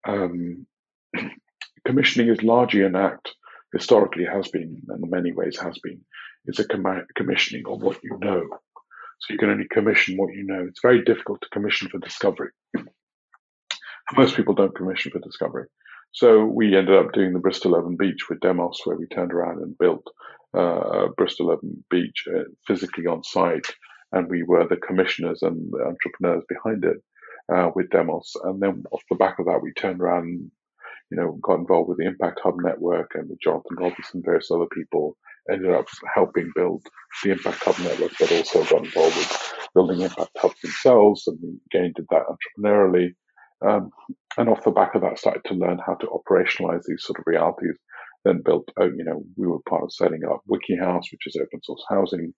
Um, 0.07 0.65
commissioning 1.85 2.29
is 2.29 2.41
largely 2.41 2.83
an 2.83 2.95
act, 2.95 3.33
historically 3.73 4.25
has 4.25 4.47
been, 4.47 4.81
and 4.87 5.03
in 5.03 5.09
many 5.09 5.33
ways 5.33 5.59
has 5.59 5.77
been, 5.83 5.99
it's 6.45 6.59
a 6.59 6.67
com- 6.67 7.05
commissioning 7.15 7.63
of 7.67 7.81
what 7.81 7.99
you 8.01 8.17
know. 8.21 8.43
So 9.19 9.33
you 9.33 9.37
can 9.37 9.49
only 9.49 9.67
commission 9.69 10.15
what 10.17 10.33
you 10.33 10.45
know. 10.45 10.65
It's 10.67 10.81
very 10.81 11.03
difficult 11.03 11.41
to 11.41 11.49
commission 11.49 11.89
for 11.89 11.99
discovery. 11.99 12.51
Most 14.15 14.35
people 14.37 14.55
don't 14.55 14.75
commission 14.75 15.11
for 15.11 15.19
discovery. 15.19 15.65
So 16.13 16.45
we 16.45 16.75
ended 16.75 16.95
up 16.95 17.11
doing 17.11 17.33
the 17.33 17.39
Bristol 17.39 17.75
Urban 17.75 17.97
Beach 17.97 18.29
with 18.29 18.39
Demos, 18.39 18.79
where 18.83 18.95
we 18.95 19.07
turned 19.07 19.33
around 19.33 19.63
and 19.63 19.77
built 19.77 20.05
uh, 20.53 21.07
Bristol 21.17 21.51
Urban 21.51 21.83
Beach 21.89 22.25
uh, 22.29 22.43
physically 22.67 23.07
on 23.07 23.23
site, 23.23 23.65
and 24.11 24.29
we 24.29 24.43
were 24.43 24.67
the 24.67 24.77
commissioners 24.77 25.41
and 25.41 25.71
the 25.71 25.83
entrepreneurs 25.85 26.43
behind 26.47 26.85
it 26.85 26.97
uh, 27.51 27.71
with 27.75 27.89
Demos. 27.89 28.31
And 28.43 28.61
then 28.61 28.83
off 28.91 29.01
the 29.09 29.15
back 29.15 29.39
of 29.39 29.47
that, 29.47 29.63
we 29.63 29.73
turned 29.73 30.01
around, 30.01 30.25
and, 30.25 30.51
you 31.09 31.17
know, 31.17 31.39
got 31.41 31.59
involved 31.59 31.89
with 31.89 31.97
the 31.97 32.05
Impact 32.05 32.39
Hub 32.43 32.55
network 32.61 33.11
and 33.15 33.27
with 33.27 33.41
Jonathan 33.41 33.77
Robinson, 33.77 34.21
various 34.23 34.51
other 34.51 34.67
people. 34.71 35.17
Ended 35.51 35.71
up 35.71 35.87
helping 36.15 36.51
build 36.55 36.85
the 37.23 37.31
Impact 37.31 37.61
Hub 37.63 37.77
network, 37.79 38.11
but 38.17 38.31
also 38.31 38.63
got 38.63 38.85
involved 38.85 39.17
with 39.17 39.53
building 39.73 40.01
Impact 40.01 40.37
Hubs 40.37 40.61
themselves, 40.61 41.27
and 41.27 41.37
we 41.41 41.57
again 41.67 41.91
did 41.95 42.05
that 42.11 42.23
entrepreneurially. 42.29 43.15
Um, 43.65 43.91
and 44.37 44.49
off 44.49 44.63
the 44.63 44.71
back 44.71 44.95
of 44.95 45.01
that, 45.01 45.19
started 45.19 45.43
to 45.45 45.53
learn 45.53 45.79
how 45.85 45.95
to 45.95 46.07
operationalize 46.07 46.81
these 46.85 47.03
sort 47.03 47.19
of 47.19 47.25
realities. 47.27 47.77
Then 48.25 48.41
built, 48.43 48.69
uh, 48.79 48.85
you 48.85 49.03
know, 49.03 49.23
we 49.37 49.47
were 49.47 49.59
part 49.67 49.83
of 49.83 49.93
setting 49.93 50.21
up 50.25 50.41
WikiHouse, 50.49 51.11
which 51.11 51.27
is 51.27 51.37
open 51.41 51.61
source 51.61 51.83
housing 51.89 52.33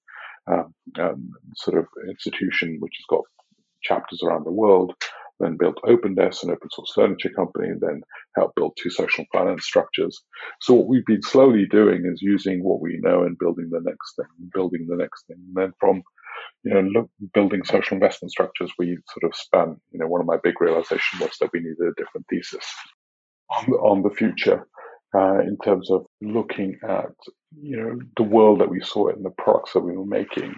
um, 0.51 0.74
um, 1.00 1.29
sort 1.55 1.77
of 1.77 1.86
institution, 2.10 2.77
which 2.79 2.94
has 2.98 3.05
got 3.10 3.24
chapters 3.84 4.22
around 4.24 4.46
the 4.46 4.51
world. 4.51 4.94
Then 5.39 5.58
built 5.58 5.77
OpenDesk, 5.84 6.44
an 6.44 6.51
open 6.51 6.70
source 6.72 6.94
furniture 6.96 7.29
company, 7.29 7.67
and 7.67 7.82
then 7.82 8.01
helped 8.38 8.55
build 8.55 8.77
two 8.82 8.89
social 8.89 9.25
finance 9.34 9.65
structures. 9.65 10.24
So 10.62 10.74
what 10.74 10.88
we've 10.88 11.05
been 11.05 11.22
slowly 11.22 11.65
doing 11.70 12.10
is 12.12 12.22
using 12.22 12.63
what 12.63 12.79
we 12.79 13.00
know 13.01 13.24
and 13.24 13.38
building 13.38 13.70
the 13.70 13.82
next 13.84 14.15
thing, 14.15 14.50
building 14.53 14.88
the 14.88 14.96
next 14.96 15.27
thing. 15.27 15.38
And 15.48 15.55
then 15.55 15.74
from 15.79 16.03
you 16.66 16.74
know, 16.74 16.82
look, 16.82 17.10
building 17.34 17.64
social 17.64 17.94
investment 17.94 18.32
structures, 18.32 18.72
we 18.80 18.98
sort 19.14 19.32
of 19.32 19.36
span, 19.36 19.78
you 19.92 20.00
know, 20.00 20.08
one 20.08 20.20
of 20.20 20.28
my 20.28 20.38
big 20.44 20.60
realizations 20.60 21.22
was 21.22 21.38
that 21.40 21.52
we 21.54 21.60
needed 21.60 21.78
a 21.80 21.94
different 21.96 22.26
thesis 22.28 22.66
on 23.56 23.66
the, 23.68 23.78
on 23.78 24.02
the 24.02 24.10
future 24.10 24.68
uh, 25.16 25.40
in 25.40 25.58
terms 25.64 25.92
of 25.92 26.06
looking 26.22 26.76
at, 26.84 27.12
you 27.62 27.78
know, 27.78 28.00
the 28.18 28.24
world 28.24 28.60
that 28.62 28.70
we 28.70 28.82
saw 28.82 29.10
in 29.10 29.22
the 29.22 29.30
products 29.38 29.74
that 29.74 29.82
we 29.82 29.96
were 29.96 30.08
making 30.08 30.56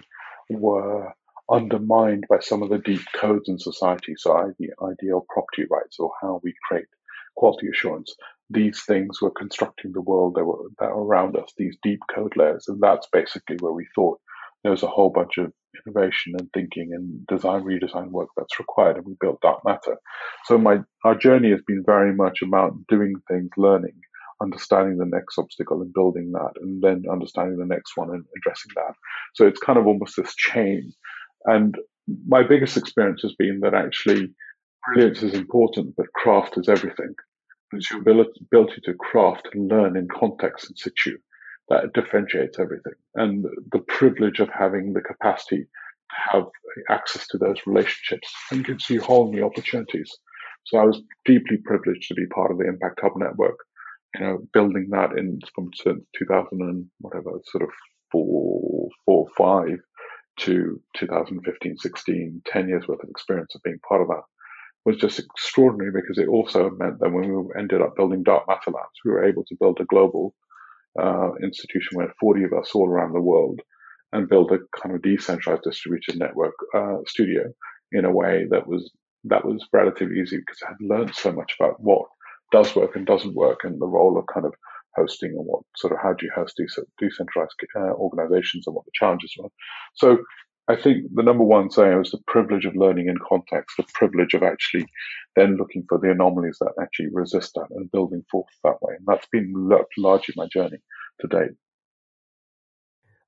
were 0.48 1.12
undermined 1.50 2.24
by 2.30 2.38
some 2.40 2.62
of 2.62 2.70
the 2.70 2.78
deep 2.78 3.02
codes 3.14 3.48
in 3.48 3.58
society. 3.58 4.14
So 4.16 4.52
the 4.58 4.70
ideal 4.82 5.26
property 5.28 5.66
rights 5.70 5.96
or 5.98 6.10
how 6.22 6.40
we 6.42 6.54
create 6.66 6.86
quality 7.36 7.68
assurance. 7.68 8.14
These 8.48 8.82
things 8.84 9.20
were 9.20 9.30
constructing 9.30 9.92
the 9.92 10.00
world 10.00 10.36
that 10.36 10.44
were, 10.44 10.68
that 10.78 10.88
were 10.88 11.04
around 11.04 11.36
us, 11.36 11.52
these 11.58 11.76
deep 11.82 12.00
code 12.14 12.32
layers. 12.34 12.64
And 12.66 12.80
that's 12.80 13.06
basically 13.12 13.56
where 13.60 13.74
we 13.74 13.86
thought 13.94 14.18
there 14.62 14.72
was 14.72 14.82
a 14.82 14.88
whole 14.88 15.10
bunch 15.10 15.38
of 15.38 15.52
innovation 15.86 16.34
and 16.38 16.48
thinking 16.52 16.90
and 16.92 17.26
design 17.26 17.62
redesign 17.62 18.10
work 18.10 18.28
that's 18.36 18.58
required 18.58 18.96
and 18.96 19.06
we 19.06 19.14
built 19.20 19.40
dark 19.40 19.60
matter. 19.64 19.96
So 20.46 20.58
my 20.58 20.78
our 21.04 21.14
journey 21.14 21.50
has 21.50 21.60
been 21.66 21.82
very 21.86 22.14
much 22.14 22.42
about 22.42 22.74
doing 22.88 23.14
things 23.28 23.50
learning 23.56 23.94
understanding 24.42 24.98
the 24.98 25.04
next 25.04 25.38
obstacle 25.38 25.82
and 25.82 25.92
building 25.92 26.32
that 26.32 26.52
and 26.60 26.82
then 26.82 27.04
understanding 27.10 27.58
the 27.58 27.66
next 27.66 27.96
one 27.96 28.10
and 28.10 28.24
addressing 28.36 28.70
that. 28.76 28.94
So 29.34 29.46
it's 29.46 29.60
kind 29.60 29.78
of 29.78 29.86
almost 29.86 30.16
this 30.16 30.34
chain. 30.34 30.92
And 31.44 31.76
my 32.26 32.42
biggest 32.42 32.76
experience 32.76 33.22
has 33.22 33.34
been 33.34 33.60
that 33.60 33.74
actually 33.74 34.32
brilliance 34.86 35.22
is 35.22 35.34
important 35.34 35.94
but 35.96 36.12
craft 36.14 36.56
is 36.56 36.68
everything. 36.68 37.14
It's 37.72 37.90
your 37.90 38.00
ability 38.00 38.80
to 38.84 38.94
craft 38.94 39.48
and 39.52 39.68
learn 39.68 39.96
in 39.96 40.08
context 40.08 40.68
and 40.70 40.78
situ 40.78 41.18
that 41.68 41.92
differentiates 41.92 42.58
everything. 42.58 42.94
And 43.14 43.44
the 43.72 43.80
privilege 43.80 44.40
of 44.40 44.48
having 44.50 44.92
the 44.92 45.00
capacity 45.00 45.64
to 45.64 45.68
have 46.32 46.44
access 46.88 47.26
to 47.28 47.38
those 47.38 47.58
relationships 47.66 48.32
and 48.50 48.64
gives 48.64 48.88
you 48.88 49.00
whole 49.00 49.30
new 49.30 49.44
opportunities. 49.44 50.10
So 50.66 50.78
I 50.78 50.84
was 50.84 51.02
deeply 51.24 51.58
privileged 51.58 52.08
to 52.08 52.14
be 52.14 52.26
part 52.26 52.50
of 52.50 52.58
the 52.58 52.68
Impact 52.68 53.00
Hub 53.02 53.12
network, 53.16 53.58
you 54.14 54.20
know, 54.20 54.38
building 54.52 54.88
that 54.90 55.18
in 55.18 55.38
from 55.54 55.70
since 55.74 56.04
2000 56.18 56.60
and 56.60 56.86
whatever, 57.00 57.30
sort 57.44 57.64
of 57.64 57.70
four, 58.10 58.88
four, 59.04 59.26
five 59.36 59.78
to 60.40 60.80
2015, 60.96 61.76
16, 61.78 62.42
10 62.46 62.68
years 62.68 62.86
worth 62.86 63.02
of 63.02 63.10
experience 63.10 63.54
of 63.54 63.62
being 63.62 63.78
part 63.86 64.02
of 64.02 64.08
that 64.08 64.22
was 64.84 64.96
just 64.96 65.18
extraordinary 65.18 65.90
because 65.92 66.18
it 66.18 66.28
also 66.28 66.70
meant 66.78 66.98
that 67.00 67.12
when 67.12 67.28
we 67.28 67.52
ended 67.58 67.82
up 67.82 67.96
building 67.96 68.22
Dark 68.22 68.46
Matter 68.48 68.70
Labs, 68.70 68.98
we 69.04 69.10
were 69.10 69.24
able 69.24 69.44
to 69.44 69.56
build 69.60 69.78
a 69.80 69.84
global 69.84 70.34
uh, 71.00 71.30
institution 71.42 71.96
where 71.96 72.12
40 72.20 72.44
of 72.44 72.52
us 72.52 72.70
all 72.74 72.88
around 72.88 73.12
the 73.12 73.20
world 73.20 73.60
and 74.12 74.28
build 74.28 74.52
a 74.52 74.58
kind 74.80 74.94
of 74.94 75.02
decentralized 75.02 75.62
distributed 75.62 76.18
network 76.18 76.54
uh, 76.74 76.96
studio 77.06 77.44
in 77.92 78.04
a 78.04 78.12
way 78.12 78.46
that 78.50 78.66
was 78.66 78.90
that 79.24 79.44
was 79.44 79.66
relatively 79.72 80.20
easy 80.20 80.38
because 80.38 80.60
I 80.64 80.70
had 80.70 80.80
learned 80.80 81.14
so 81.14 81.32
much 81.32 81.54
about 81.58 81.80
what 81.80 82.06
does 82.52 82.74
work 82.74 82.96
and 82.96 83.06
doesn't 83.06 83.34
work 83.34 83.60
and 83.64 83.80
the 83.80 83.86
role 83.86 84.16
of 84.18 84.24
kind 84.32 84.46
of 84.46 84.54
hosting 84.96 85.30
and 85.30 85.44
what 85.44 85.62
sort 85.76 85.92
of 85.92 85.98
how 86.02 86.12
do 86.12 86.26
you 86.26 86.32
host 86.34 86.54
these 86.56 86.78
decentralized 86.98 87.54
uh, 87.76 87.92
organizations 87.94 88.66
and 88.66 88.74
what 88.74 88.84
the 88.84 88.92
challenges 88.94 89.34
were. 89.38 89.48
So 89.94 90.18
I 90.68 90.76
think 90.76 91.06
the 91.14 91.22
number 91.22 91.44
one 91.44 91.70
thing 91.70 91.96
was 91.96 92.10
the 92.10 92.20
privilege 92.26 92.66
of 92.66 92.76
learning 92.76 93.08
in 93.08 93.16
context, 93.26 93.78
the 93.78 93.86
privilege 93.94 94.34
of 94.34 94.42
actually 94.42 94.86
then 95.34 95.56
looking 95.56 95.84
for 95.88 95.98
the 95.98 96.10
anomalies 96.10 96.58
that 96.60 96.72
actually 96.80 97.08
resist 97.10 97.52
that 97.54 97.68
and 97.70 97.90
building 97.90 98.22
forth 98.30 98.48
that 98.64 98.82
way. 98.82 98.94
And 98.98 99.06
that's 99.06 99.26
been 99.32 99.52
largely 99.96 100.34
my 100.36 100.46
journey 100.52 100.78
to 101.20 101.26
date. 101.26 101.52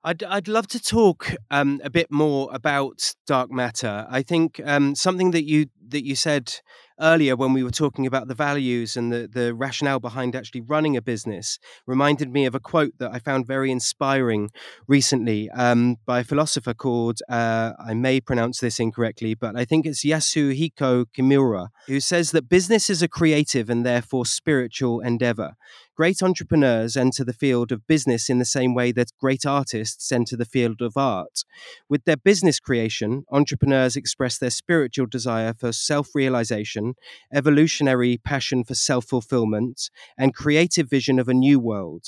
I'd 0.02 0.22
I'd 0.22 0.48
love 0.48 0.66
to 0.68 0.80
talk 0.80 1.34
um, 1.50 1.80
a 1.84 1.90
bit 1.90 2.10
more 2.10 2.48
about 2.52 3.14
dark 3.26 3.50
matter. 3.50 4.06
I 4.08 4.22
think 4.22 4.60
um, 4.64 4.94
something 4.94 5.30
that 5.32 5.44
you 5.44 5.66
that 5.88 6.06
you 6.06 6.16
said 6.16 6.60
earlier 7.00 7.36
when 7.36 7.52
we 7.52 7.62
were 7.62 7.70
talking 7.70 8.06
about 8.06 8.28
the 8.28 8.34
values 8.34 8.96
and 8.96 9.12
the 9.12 9.28
the 9.32 9.54
rationale 9.54 10.00
behind 10.00 10.34
actually 10.34 10.60
running 10.60 10.96
a 10.96 11.02
business 11.02 11.58
reminded 11.86 12.32
me 12.32 12.46
of 12.46 12.54
a 12.54 12.60
quote 12.60 12.92
that 12.98 13.10
I 13.12 13.18
found 13.18 13.46
very 13.46 13.70
inspiring 13.70 14.50
recently 14.86 15.50
um, 15.50 15.96
by 16.06 16.20
a 16.20 16.24
philosopher 16.24 16.74
called 16.74 17.20
uh, 17.28 17.72
I 17.84 17.94
may 17.94 18.20
pronounce 18.20 18.60
this 18.60 18.80
incorrectly, 18.80 19.34
but 19.34 19.56
I 19.56 19.64
think 19.64 19.86
it's 19.86 20.04
Yasuhiko 20.04 21.06
Kimura, 21.16 21.68
who 21.86 22.00
says 22.00 22.30
that 22.32 22.48
business 22.48 22.90
is 22.90 23.02
a 23.02 23.08
creative 23.08 23.70
and 23.70 23.84
therefore 23.84 24.26
spiritual 24.26 25.00
endeavor. 25.00 25.54
Great 26.00 26.22
entrepreneurs 26.22 26.96
enter 26.96 27.24
the 27.24 27.34
field 27.34 27.70
of 27.70 27.86
business 27.86 28.30
in 28.30 28.38
the 28.38 28.46
same 28.46 28.72
way 28.72 28.90
that 28.90 29.12
great 29.20 29.44
artists 29.44 30.10
enter 30.10 30.34
the 30.34 30.46
field 30.46 30.80
of 30.80 30.96
art. 30.96 31.44
With 31.90 32.06
their 32.06 32.16
business 32.16 32.58
creation, 32.58 33.24
entrepreneurs 33.30 33.96
express 33.96 34.38
their 34.38 34.48
spiritual 34.48 35.04
desire 35.04 35.52
for 35.52 35.72
self 35.72 36.14
realization, 36.14 36.89
evolutionary 37.32 38.18
passion 38.18 38.64
for 38.64 38.74
self 38.74 39.06
fulfillment, 39.06 39.90
and 40.18 40.34
creative 40.34 40.88
vision 40.88 41.18
of 41.18 41.28
a 41.28 41.34
new 41.34 41.58
world. 41.58 42.04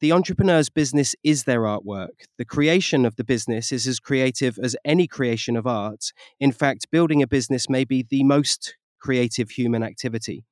The 0.00 0.10
entrepreneur's 0.12 0.68
business 0.68 1.14
is 1.22 1.44
their 1.44 1.60
artwork. 1.60 2.26
The 2.36 2.44
creation 2.44 3.06
of 3.06 3.14
the 3.14 3.22
business 3.22 3.70
is 3.70 3.86
as 3.86 4.00
creative 4.00 4.58
as 4.58 4.74
any 4.84 5.06
creation 5.06 5.56
of 5.56 5.64
art. 5.64 6.12
In 6.40 6.50
fact, 6.50 6.90
building 6.90 7.22
a 7.22 7.28
business 7.28 7.68
may 7.70 7.84
be 7.84 8.04
the 8.08 8.24
most 8.24 8.76
creative 9.00 9.50
human 9.50 9.82
activity. 9.82 10.44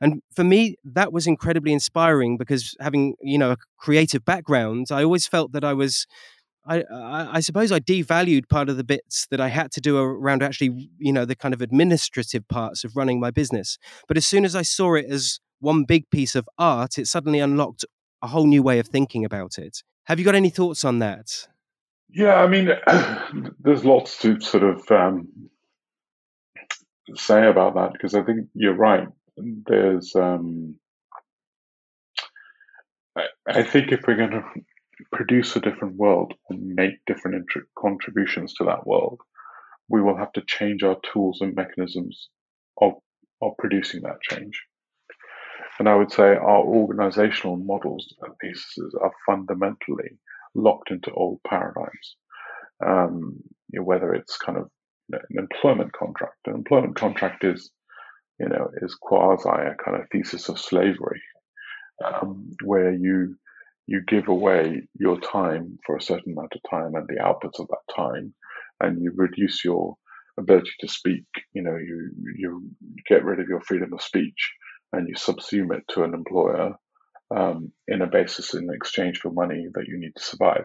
And 0.00 0.22
for 0.34 0.44
me, 0.44 0.76
that 0.84 1.12
was 1.12 1.26
incredibly 1.26 1.72
inspiring 1.72 2.36
because 2.36 2.74
having, 2.80 3.14
you 3.22 3.38
know, 3.38 3.52
a 3.52 3.56
creative 3.78 4.24
background, 4.24 4.88
I 4.90 5.04
always 5.04 5.26
felt 5.26 5.52
that 5.52 5.64
I 5.64 5.74
was 5.74 6.06
I, 6.66 6.82
I, 6.82 7.36
I, 7.36 7.40
suppose 7.40 7.72
I 7.72 7.80
devalued 7.80 8.48
part 8.48 8.68
of 8.68 8.76
the 8.76 8.84
bits 8.84 9.26
that 9.30 9.40
I 9.40 9.48
had 9.48 9.72
to 9.72 9.80
do 9.80 9.96
around 9.96 10.42
actually, 10.42 10.90
you 10.98 11.12
know, 11.12 11.24
the 11.24 11.34
kind 11.34 11.54
of 11.54 11.62
administrative 11.62 12.46
parts 12.48 12.84
of 12.84 12.96
running 12.96 13.18
my 13.18 13.30
business. 13.30 13.78
But 14.06 14.16
as 14.16 14.26
soon 14.26 14.44
as 14.44 14.54
I 14.54 14.62
saw 14.62 14.94
it 14.94 15.06
as 15.08 15.40
one 15.60 15.84
big 15.84 16.08
piece 16.10 16.34
of 16.34 16.48
art, 16.58 16.98
it 16.98 17.06
suddenly 17.06 17.38
unlocked 17.38 17.84
a 18.22 18.26
whole 18.26 18.46
new 18.46 18.62
way 18.62 18.78
of 18.78 18.88
thinking 18.88 19.24
about 19.24 19.58
it. 19.58 19.82
Have 20.04 20.18
you 20.18 20.24
got 20.24 20.34
any 20.34 20.50
thoughts 20.50 20.84
on 20.84 20.98
that? 20.98 21.48
Yeah, 22.10 22.34
I 22.34 22.46
mean, 22.46 22.70
there's 23.60 23.84
lots 23.84 24.18
to 24.20 24.40
sort 24.40 24.64
of 24.64 24.90
um, 24.90 25.28
say 27.14 27.46
about 27.46 27.74
that 27.74 27.92
because 27.92 28.14
I 28.14 28.22
think 28.22 28.48
you're 28.54 28.74
right. 28.74 29.08
There's, 29.36 30.14
um, 30.14 30.74
I, 33.16 33.24
I 33.46 33.62
think 33.62 33.92
if 33.92 34.06
we're 34.06 34.16
going 34.16 34.32
to 34.32 34.44
produce 35.12 35.56
a 35.56 35.60
different 35.60 35.96
world 35.96 36.34
and 36.48 36.74
make 36.74 37.04
different 37.06 37.36
int- 37.36 37.66
contributions 37.78 38.54
to 38.54 38.64
that 38.64 38.86
world, 38.86 39.20
we 39.88 40.00
will 40.00 40.16
have 40.16 40.32
to 40.32 40.42
change 40.46 40.82
our 40.82 40.96
tools 41.12 41.40
and 41.40 41.54
mechanisms 41.54 42.28
of 42.80 42.92
of 43.42 43.52
producing 43.58 44.02
that 44.02 44.20
change. 44.22 44.62
And 45.78 45.88
I 45.88 45.96
would 45.96 46.12
say 46.12 46.34
our 46.34 46.62
organizational 46.62 47.56
models 47.56 48.06
and 48.20 48.38
pieces 48.38 48.94
are 49.00 49.12
fundamentally 49.26 50.18
locked 50.54 50.90
into 50.90 51.10
old 51.12 51.40
paradigms. 51.46 52.16
Um, 52.86 53.40
you 53.72 53.80
know, 53.80 53.84
whether 53.84 54.12
it's 54.12 54.36
kind 54.36 54.58
of 54.58 54.68
an 55.12 55.20
employment 55.30 55.92
contract, 55.92 56.36
an 56.46 56.54
employment 56.54 56.96
contract 56.96 57.44
is, 57.44 57.70
you 58.38 58.48
know, 58.48 58.70
is 58.82 58.94
quasi 58.94 59.48
a 59.48 59.74
kind 59.82 60.00
of 60.00 60.08
thesis 60.10 60.48
of 60.48 60.58
slavery, 60.58 61.22
um, 62.04 62.50
where 62.62 62.92
you 62.92 63.36
you 63.90 64.00
give 64.06 64.28
away 64.28 64.82
your 64.94 65.18
time 65.18 65.76
for 65.84 65.96
a 65.96 66.00
certain 66.00 66.32
amount 66.32 66.52
of 66.54 66.70
time 66.70 66.94
and 66.94 67.08
the 67.08 67.20
outputs 67.20 67.58
of 67.58 67.66
that 67.68 67.94
time, 67.94 68.32
and 68.78 69.02
you 69.02 69.12
reduce 69.16 69.64
your 69.64 69.96
ability 70.38 70.70
to 70.78 70.86
speak. 70.86 71.24
You 71.54 71.62
know, 71.62 71.76
you 71.76 72.10
you 72.36 72.70
get 73.08 73.24
rid 73.24 73.40
of 73.40 73.48
your 73.48 73.60
freedom 73.62 73.92
of 73.92 74.00
speech 74.00 74.52
and 74.92 75.08
you 75.08 75.16
subsume 75.16 75.76
it 75.76 75.82
to 75.88 76.04
an 76.04 76.14
employer 76.14 76.74
um, 77.36 77.72
in 77.88 78.02
a 78.02 78.06
basis 78.06 78.54
in 78.54 78.72
exchange 78.72 79.18
for 79.18 79.32
money 79.32 79.66
that 79.74 79.88
you 79.88 79.98
need 79.98 80.14
to 80.14 80.22
survive. 80.22 80.64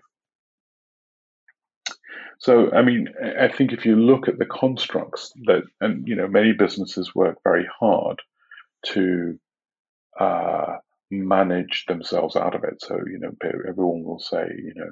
So, 2.37 2.71
I 2.73 2.83
mean, 2.83 3.07
I 3.39 3.47
think 3.47 3.73
if 3.73 3.87
you 3.87 3.95
look 3.95 4.27
at 4.27 4.37
the 4.37 4.45
constructs 4.45 5.31
that, 5.45 5.63
and 5.81 6.07
you 6.07 6.15
know, 6.15 6.27
many 6.27 6.51
businesses 6.53 7.15
work 7.15 7.37
very 7.43 7.67
hard 7.79 8.19
to 8.93 9.39
uh, 10.19 10.75
manage 11.11 11.85
themselves 11.87 12.35
out 12.35 12.55
of 12.55 12.63
it. 12.63 12.81
So, 12.81 12.95
you 12.95 13.19
know, 13.19 13.31
everyone 13.67 14.03
will 14.03 14.19
say, 14.19 14.47
you 14.57 14.73
know, 14.75 14.91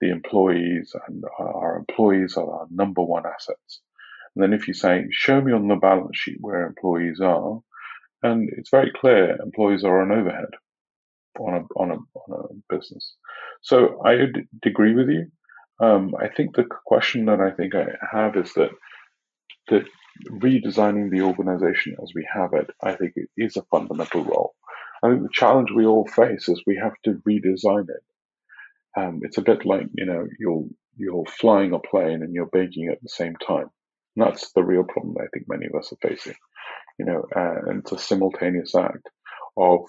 the 0.00 0.10
employees 0.10 0.94
and 1.08 1.24
our 1.38 1.76
employees 1.76 2.36
are 2.36 2.50
our 2.50 2.66
number 2.70 3.02
one 3.02 3.24
assets. 3.26 3.80
And 4.34 4.42
then 4.42 4.52
if 4.52 4.68
you 4.68 4.74
say, 4.74 5.06
show 5.10 5.40
me 5.40 5.52
on 5.52 5.68
the 5.68 5.76
balance 5.76 6.16
sheet 6.16 6.38
where 6.40 6.66
employees 6.66 7.20
are, 7.20 7.60
and 8.22 8.48
it's 8.56 8.70
very 8.70 8.92
clear 9.00 9.36
employees 9.42 9.84
are 9.84 10.02
an 10.02 10.12
overhead 10.12 10.50
on 11.38 11.54
a 11.54 11.80
on 11.80 11.90
a 11.90 11.94
on 11.94 12.44
a 12.44 12.74
business. 12.74 13.14
So 13.62 14.00
I 14.04 14.26
agree 14.64 14.94
with 14.94 15.08
you. 15.08 15.26
Um, 15.80 16.14
I 16.20 16.28
think 16.28 16.54
the 16.56 16.66
question 16.86 17.26
that 17.26 17.40
I 17.40 17.50
think 17.52 17.74
I 17.74 17.86
have 18.10 18.36
is 18.36 18.52
that 18.54 18.70
that 19.68 19.84
redesigning 20.30 21.10
the 21.10 21.22
organization 21.22 21.96
as 22.02 22.12
we 22.14 22.26
have 22.32 22.52
it, 22.54 22.70
I 22.82 22.94
think 22.94 23.12
it 23.16 23.28
is 23.36 23.56
a 23.56 23.62
fundamental 23.70 24.24
role. 24.24 24.54
I 25.02 25.10
think 25.10 25.22
the 25.22 25.28
challenge 25.32 25.70
we 25.74 25.86
all 25.86 26.06
face 26.06 26.48
is 26.48 26.62
we 26.66 26.76
have 26.82 26.94
to 27.04 27.20
redesign 27.28 27.86
it. 27.88 28.04
Um, 28.96 29.20
it's 29.22 29.38
a 29.38 29.42
bit 29.42 29.64
like 29.66 29.86
you 29.94 30.06
know 30.06 30.26
you're 30.38 30.64
you're 30.96 31.26
flying 31.26 31.72
a 31.72 31.78
plane 31.78 32.22
and 32.22 32.34
you're 32.34 32.50
baking 32.52 32.88
at 32.90 33.02
the 33.02 33.08
same 33.08 33.36
time. 33.36 33.70
And 34.16 34.26
that's 34.26 34.52
the 34.52 34.64
real 34.64 34.84
problem 34.84 35.16
I 35.20 35.28
think 35.32 35.46
many 35.48 35.66
of 35.66 35.74
us 35.78 35.92
are 35.92 36.08
facing 36.08 36.34
you 36.98 37.06
know, 37.06 37.24
uh, 37.34 37.70
and 37.70 37.80
it's 37.80 37.92
a 37.92 37.98
simultaneous 37.98 38.74
act 38.74 39.08
of 39.56 39.80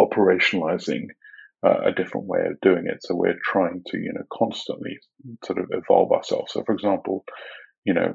operationalizing 0.00 1.08
uh, 1.64 1.80
a 1.84 1.92
different 1.92 2.26
way 2.26 2.40
of 2.46 2.60
doing 2.60 2.86
it. 2.86 3.02
So 3.02 3.14
we're 3.14 3.38
trying 3.44 3.82
to, 3.88 3.98
you 3.98 4.12
know, 4.14 4.24
constantly 4.32 4.98
sort 5.44 5.58
of 5.58 5.66
evolve 5.72 6.12
ourselves. 6.12 6.52
So, 6.52 6.62
for 6.64 6.74
example, 6.74 7.24
you 7.84 7.94
know, 7.94 8.14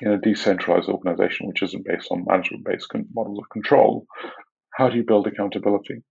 in 0.00 0.12
a 0.12 0.18
decentralized 0.18 0.88
organization 0.88 1.48
which 1.48 1.62
isn't 1.62 1.86
based 1.86 2.08
on 2.10 2.24
management-based 2.26 2.88
con- 2.88 3.06
models 3.14 3.38
of 3.38 3.48
control, 3.50 4.06
how 4.74 4.88
do 4.88 4.96
you 4.96 5.04
build 5.04 5.26
accountability? 5.26 6.02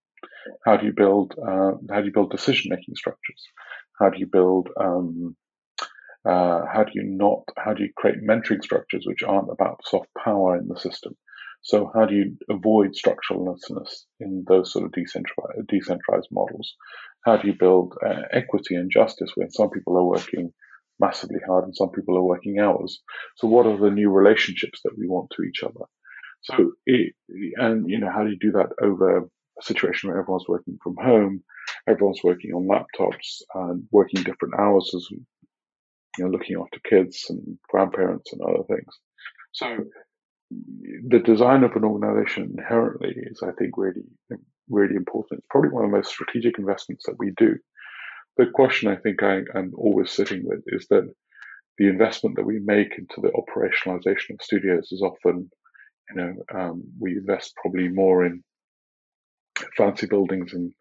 How 0.66 0.78
do 0.78 0.86
you 0.86 0.94
build 0.94 1.34
uh, 1.38 1.74
how 1.90 2.00
do 2.00 2.06
you 2.06 2.14
build 2.14 2.32
decision-making 2.32 2.96
structures? 2.96 3.44
How 4.00 4.10
do 4.10 4.20
you 4.20 4.28
build 4.28 4.70
um, 4.80 5.36
uh, 6.24 6.62
how 6.72 6.84
do 6.84 6.92
you 6.94 7.04
not, 7.04 7.44
how 7.58 7.74
do 7.74 7.84
you 7.84 7.90
create 7.96 8.24
mentoring 8.24 8.64
structures 8.64 9.06
which 9.08 9.24
aren't 9.24 9.52
about 9.52 9.82
soft 9.84 10.08
power 10.24 10.56
in 10.58 10.68
the 10.68 10.80
system? 10.80 11.16
So 11.64 11.92
how 11.94 12.06
do 12.06 12.16
you 12.16 12.38
avoid 12.50 12.94
structuralness 12.94 13.60
in 14.20 14.44
those 14.48 14.72
sort 14.72 14.86
of 14.86 14.92
decentralized, 14.92 15.68
decentralized 15.68 16.30
models? 16.32 16.76
How 17.26 17.38
do 17.38 17.48
you 17.48 17.54
build 17.58 17.96
uh, 18.06 18.22
equity 18.32 18.76
and 18.76 18.92
justice 18.92 19.32
when 19.36 19.52
some 19.52 19.70
people 19.70 19.98
are 19.98 20.06
working 20.06 20.54
massively 21.02 21.40
hard 21.46 21.66
and 21.66 21.76
some 21.76 21.90
people 21.90 22.16
are 22.18 22.24
working 22.24 22.60
hours? 22.60 23.02
So 23.38 23.48
what 23.48 23.66
are 23.66 23.78
the 23.78 23.90
new 23.90 24.10
relationships 24.10 24.80
that 24.84 24.98
we 24.98 25.08
want 25.08 25.32
to 25.32 25.44
each 25.44 25.64
other? 25.64 25.86
So, 26.44 26.72
it, 26.86 27.14
and 27.58 27.90
you 27.90 28.00
know, 28.00 28.12
how 28.12 28.24
do 28.24 28.30
you 28.30 28.38
do 28.40 28.52
that 28.54 28.70
over 28.82 29.18
a 29.18 29.22
situation 29.62 30.10
where 30.10 30.20
everyone's 30.20 30.48
working 30.48 30.78
from 30.84 30.96
home, 30.96 31.44
everyone's 31.88 32.24
working 32.24 32.52
on 32.54 32.68
laptops 32.68 33.42
and 33.54 33.84
working 33.92 34.24
different 34.24 34.56
hours 34.60 34.92
as 34.96 35.08
you 35.12 35.22
know, 36.20 36.32
looking 36.32 36.58
after 36.60 36.80
kids 36.90 37.26
and 37.30 37.58
grandparents 37.70 38.34
and 38.34 38.42
other 38.42 38.64
things. 38.68 38.94
So 39.52 39.78
the 41.08 41.20
design 41.20 41.64
of 41.64 41.76
an 41.76 41.84
organization 41.84 42.56
inherently 42.58 43.14
is, 43.16 43.42
I 43.44 43.52
think, 43.58 43.78
really, 43.78 44.04
really 44.70 44.96
important. 44.96 45.40
It's 45.40 45.48
probably 45.50 45.70
one 45.70 45.86
of 45.86 45.92
the 45.92 45.98
most 45.98 46.10
strategic 46.10 46.58
investments 46.58 47.06
that 47.06 47.16
we 47.20 47.32
do. 47.38 47.56
The 48.38 48.48
question 48.48 48.90
I 48.90 48.96
think 48.96 49.24
I, 49.24 49.42
am 49.56 49.74
always 49.78 50.12
sitting 50.12 50.44
with 50.46 50.64
is 50.68 50.88
that 50.90 51.14
the 51.78 51.88
investment 51.88 52.36
that 52.36 52.46
we 52.46 52.60
make 52.60 52.98
into 52.98 53.22
the 53.22 53.32
operationalization 53.32 54.32
of 54.32 54.42
studios 54.42 54.92
is 54.92 55.02
often, 55.02 55.50
you 56.10 56.16
know, 56.16 56.36
um, 56.54 56.84
we 57.00 57.18
invest 57.18 57.56
probably 57.56 57.88
more 57.88 58.26
in 58.26 58.44
fancy 59.78 60.08
buildings 60.08 60.54
and 60.54 60.74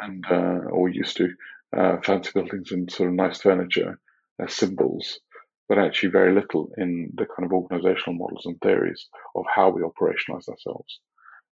and 0.00 0.24
uh, 0.30 0.68
or 0.70 0.88
used 0.88 1.16
to 1.18 1.32
uh, 1.76 1.96
fancy 2.02 2.30
buildings 2.34 2.72
and 2.72 2.90
sort 2.90 3.08
of 3.08 3.14
nice 3.14 3.40
furniture 3.40 3.98
as 4.40 4.52
symbols, 4.52 5.20
but 5.68 5.78
actually 5.78 6.10
very 6.10 6.34
little 6.34 6.70
in 6.76 7.10
the 7.14 7.26
kind 7.26 7.46
of 7.46 7.52
organizational 7.52 8.18
models 8.18 8.46
and 8.46 8.60
theories 8.60 9.06
of 9.36 9.44
how 9.54 9.70
we 9.70 9.82
operationalize 9.82 10.48
ourselves. 10.48 11.00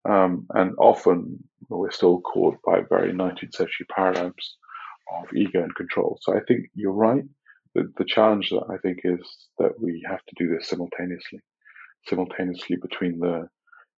Um, 0.08 0.46
and 0.54 0.74
often 0.78 1.42
we're 1.68 1.90
still 1.90 2.20
caught 2.20 2.56
by 2.64 2.80
very 2.88 3.12
19th 3.12 3.54
century 3.54 3.86
paradigms 3.94 4.56
of 5.16 5.27
ego 5.35 5.62
and 5.62 5.75
control. 5.75 6.18
So 6.23 6.35
I 6.35 6.40
think 6.47 6.66
you're 6.75 6.92
right. 6.92 7.25
The, 7.75 7.90
the 7.97 8.05
challenge 8.05 8.51
that 8.51 8.64
I 8.71 8.79
think 8.79 9.01
is 9.05 9.21
that 9.59 9.73
we 9.81 10.05
have 10.09 10.21
to 10.27 10.35
do 10.37 10.55
this 10.55 10.68
simultaneously, 10.68 11.40
simultaneously 12.07 12.77
between 12.81 13.18
the, 13.18 13.49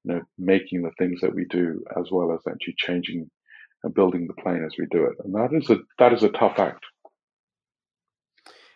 you 0.05 0.15
know, 0.15 0.21
making 0.39 0.83
the 0.83 0.93
things 0.99 1.21
that 1.21 1.35
we 1.35 1.47
do 1.51 1.83
as 1.99 2.11
well 2.11 2.33
as 2.33 2.41
actually 2.51 2.75
changing 2.79 3.31
and 3.83 3.95
building 3.95 4.27
the 4.27 4.43
plane 4.43 4.65
as 4.65 4.75
we 4.79 4.87
do 4.91 5.05
it. 5.05 5.15
And 5.25 5.35
that 5.35 5.51
is 5.53 5.71
a 5.71 5.79
that 5.99 6.13
is 6.13 6.23
a 6.23 6.29
tough 6.31 6.59
act. 6.59 6.85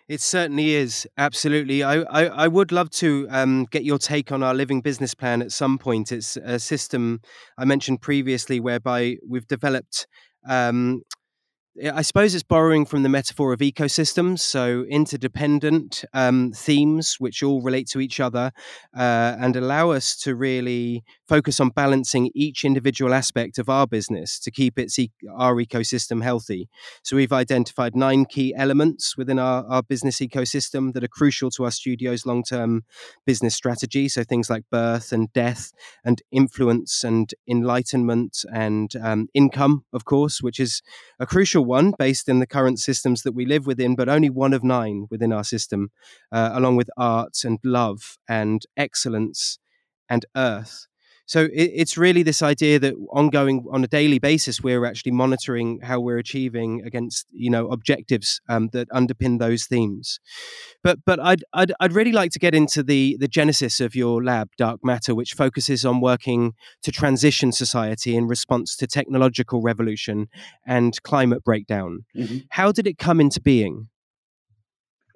It 0.06 0.20
certainly 0.20 0.74
is. 0.74 1.08
Absolutely. 1.16 1.82
I, 1.82 2.02
I, 2.02 2.26
I 2.26 2.48
would 2.48 2.72
love 2.72 2.90
to 2.90 3.26
um, 3.30 3.66
get 3.70 3.84
your 3.84 3.96
take 3.96 4.32
on 4.32 4.42
our 4.42 4.52
living 4.52 4.82
business 4.82 5.14
plan 5.14 5.40
at 5.40 5.50
some 5.50 5.78
point. 5.78 6.12
It's 6.12 6.36
a 6.36 6.58
system 6.58 7.20
I 7.56 7.64
mentioned 7.64 8.02
previously 8.02 8.60
whereby 8.60 9.16
we've 9.26 9.46
developed 9.46 10.06
um, 10.46 11.02
I 11.92 12.02
suppose 12.02 12.34
it's 12.34 12.44
borrowing 12.44 12.86
from 12.86 13.02
the 13.02 13.08
metaphor 13.08 13.52
of 13.52 13.58
ecosystems, 13.58 14.38
so 14.38 14.84
interdependent 14.88 16.04
um, 16.12 16.52
themes 16.52 17.16
which 17.18 17.42
all 17.42 17.62
relate 17.62 17.88
to 17.88 18.00
each 18.00 18.20
other 18.20 18.52
uh, 18.96 19.36
and 19.40 19.56
allow 19.56 19.90
us 19.90 20.16
to 20.18 20.36
really 20.36 21.02
focus 21.26 21.60
on 21.60 21.70
balancing 21.70 22.30
each 22.34 22.64
individual 22.64 23.14
aspect 23.14 23.58
of 23.58 23.68
our 23.68 23.86
business 23.86 24.38
to 24.38 24.50
keep 24.50 24.78
its 24.78 24.98
e- 24.98 25.12
our 25.34 25.54
ecosystem 25.56 26.22
healthy. 26.22 26.68
So 27.02 27.16
we've 27.16 27.32
identified 27.32 27.96
nine 27.96 28.26
key 28.26 28.54
elements 28.54 29.16
within 29.16 29.38
our, 29.38 29.64
our 29.66 29.82
business 29.82 30.18
ecosystem 30.18 30.92
that 30.92 31.04
are 31.04 31.08
crucial 31.08 31.50
to 31.52 31.64
our 31.64 31.70
studio's 31.70 32.26
long 32.26 32.42
term 32.42 32.84
business 33.24 33.54
strategy. 33.54 34.08
So 34.08 34.22
things 34.22 34.50
like 34.50 34.64
birth 34.70 35.12
and 35.12 35.32
death 35.32 35.72
and 36.04 36.20
influence 36.30 37.04
and 37.04 37.30
enlightenment 37.48 38.44
and 38.52 38.94
um, 39.02 39.28
income, 39.34 39.84
of 39.92 40.04
course, 40.04 40.42
which 40.42 40.60
is 40.60 40.82
a 41.18 41.26
crucial 41.26 41.64
one 41.64 41.94
based 41.98 42.28
in 42.28 42.40
the 42.40 42.46
current 42.46 42.78
systems 42.78 43.22
that 43.22 43.32
we 43.34 43.46
live 43.46 43.66
within, 43.66 43.96
but 43.96 44.08
only 44.08 44.30
one 44.30 44.52
of 44.52 44.62
nine 44.62 45.06
within 45.10 45.32
our 45.32 45.44
system, 45.44 45.90
uh, 46.32 46.50
along 46.52 46.76
with 46.76 46.90
art 46.96 47.44
and 47.44 47.58
love 47.64 48.18
and 48.28 48.64
excellence 48.76 49.58
and 50.08 50.26
earth. 50.36 50.86
So 51.26 51.44
it, 51.44 51.70
it's 51.74 51.96
really 51.96 52.22
this 52.22 52.42
idea 52.42 52.78
that 52.80 52.94
ongoing 53.10 53.64
on 53.72 53.82
a 53.82 53.88
daily 53.88 54.18
basis, 54.18 54.60
we're 54.62 54.84
actually 54.84 55.12
monitoring 55.12 55.80
how 55.82 56.00
we're 56.00 56.18
achieving 56.18 56.82
against 56.84 57.26
you 57.32 57.50
know 57.50 57.68
objectives 57.68 58.40
um, 58.48 58.68
that 58.72 58.88
underpin 58.90 59.38
those 59.38 59.64
themes. 59.66 60.20
But 60.82 60.98
but 61.04 61.20
I'd, 61.20 61.44
I'd 61.52 61.72
I'd 61.80 61.92
really 61.92 62.12
like 62.12 62.32
to 62.32 62.38
get 62.38 62.54
into 62.54 62.82
the 62.82 63.16
the 63.18 63.28
genesis 63.28 63.80
of 63.80 63.94
your 63.94 64.22
lab, 64.22 64.50
Dark 64.58 64.80
Matter, 64.84 65.14
which 65.14 65.32
focuses 65.32 65.84
on 65.84 66.00
working 66.00 66.52
to 66.82 66.92
transition 66.92 67.52
society 67.52 68.16
in 68.16 68.28
response 68.28 68.76
to 68.76 68.86
technological 68.86 69.62
revolution 69.62 70.28
and 70.66 71.02
climate 71.02 71.42
breakdown. 71.44 72.04
Mm-hmm. 72.16 72.38
How 72.50 72.72
did 72.72 72.86
it 72.86 72.98
come 72.98 73.20
into 73.20 73.40
being? 73.40 73.88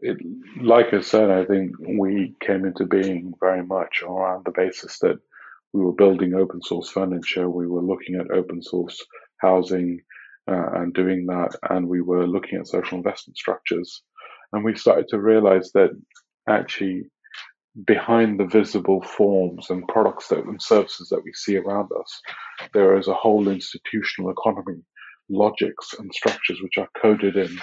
It, 0.01 0.17
like 0.63 0.95
I 0.95 1.01
said, 1.01 1.31
I 1.31 1.45
think 1.45 1.73
we 1.81 2.37
came 2.41 2.65
into 2.65 2.87
being 2.87 3.35
very 3.41 3.65
much 3.65 4.03
around 4.03 4.45
the 4.45 4.53
basis 4.53 5.01
that 5.01 5.19
we 5.73 5.83
were 5.83 5.93
building 5.93 6.35
open 6.35 6.63
source 6.63 6.91
furniture, 6.91 7.49
we 7.49 7.67
were 7.67 7.83
looking 7.83 8.17
at 8.17 8.31
open 8.31 8.63
source 8.63 9.05
housing 9.39 10.01
uh, 10.51 10.73
and 10.77 10.95
doing 10.95 11.27
that, 11.27 11.57
and 11.71 11.87
we 11.89 12.01
were 12.01 12.27
looking 12.27 12.59
at 12.59 12.67
social 12.67 12.97
investment 12.97 13.37
structures. 13.37 14.03
And 14.53 14.65
we 14.65 14.77
started 14.77 15.09
to 15.09 15.21
realize 15.21 15.71
that 15.73 15.91
actually 16.49 17.05
behind 17.87 18.41
the 18.41 18.47
visible 18.47 19.03
forms 19.03 19.71
and 19.71 19.87
products 19.89 20.29
that, 20.29 20.39
and 20.39 20.61
services 20.61 21.09
that 21.11 21.23
we 21.23 21.33
see 21.35 21.57
around 21.57 21.91
us, 22.01 22.21
there 22.73 22.97
is 22.97 23.09
a 23.09 23.15
whole 23.15 23.49
institutional 23.49 24.31
economy, 24.31 24.83
logics 25.29 25.95
and 25.99 26.13
structures 26.15 26.59
which 26.63 26.79
are 26.79 26.89
coded 27.01 27.37
in 27.37 27.59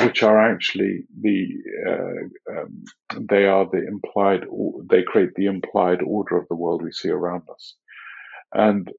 which 0.00 0.22
are 0.22 0.52
actually 0.52 1.04
the 1.20 1.46
uh, 1.88 2.52
um, 2.52 2.84
they 3.28 3.44
are 3.46 3.66
the 3.70 3.86
implied 3.86 4.44
they 4.90 5.02
create 5.02 5.34
the 5.36 5.46
implied 5.46 6.00
order 6.02 6.36
of 6.36 6.46
the 6.48 6.56
world 6.56 6.82
we 6.82 6.92
see 6.92 7.10
around 7.10 7.42
us. 7.52 7.74
And 8.52 8.90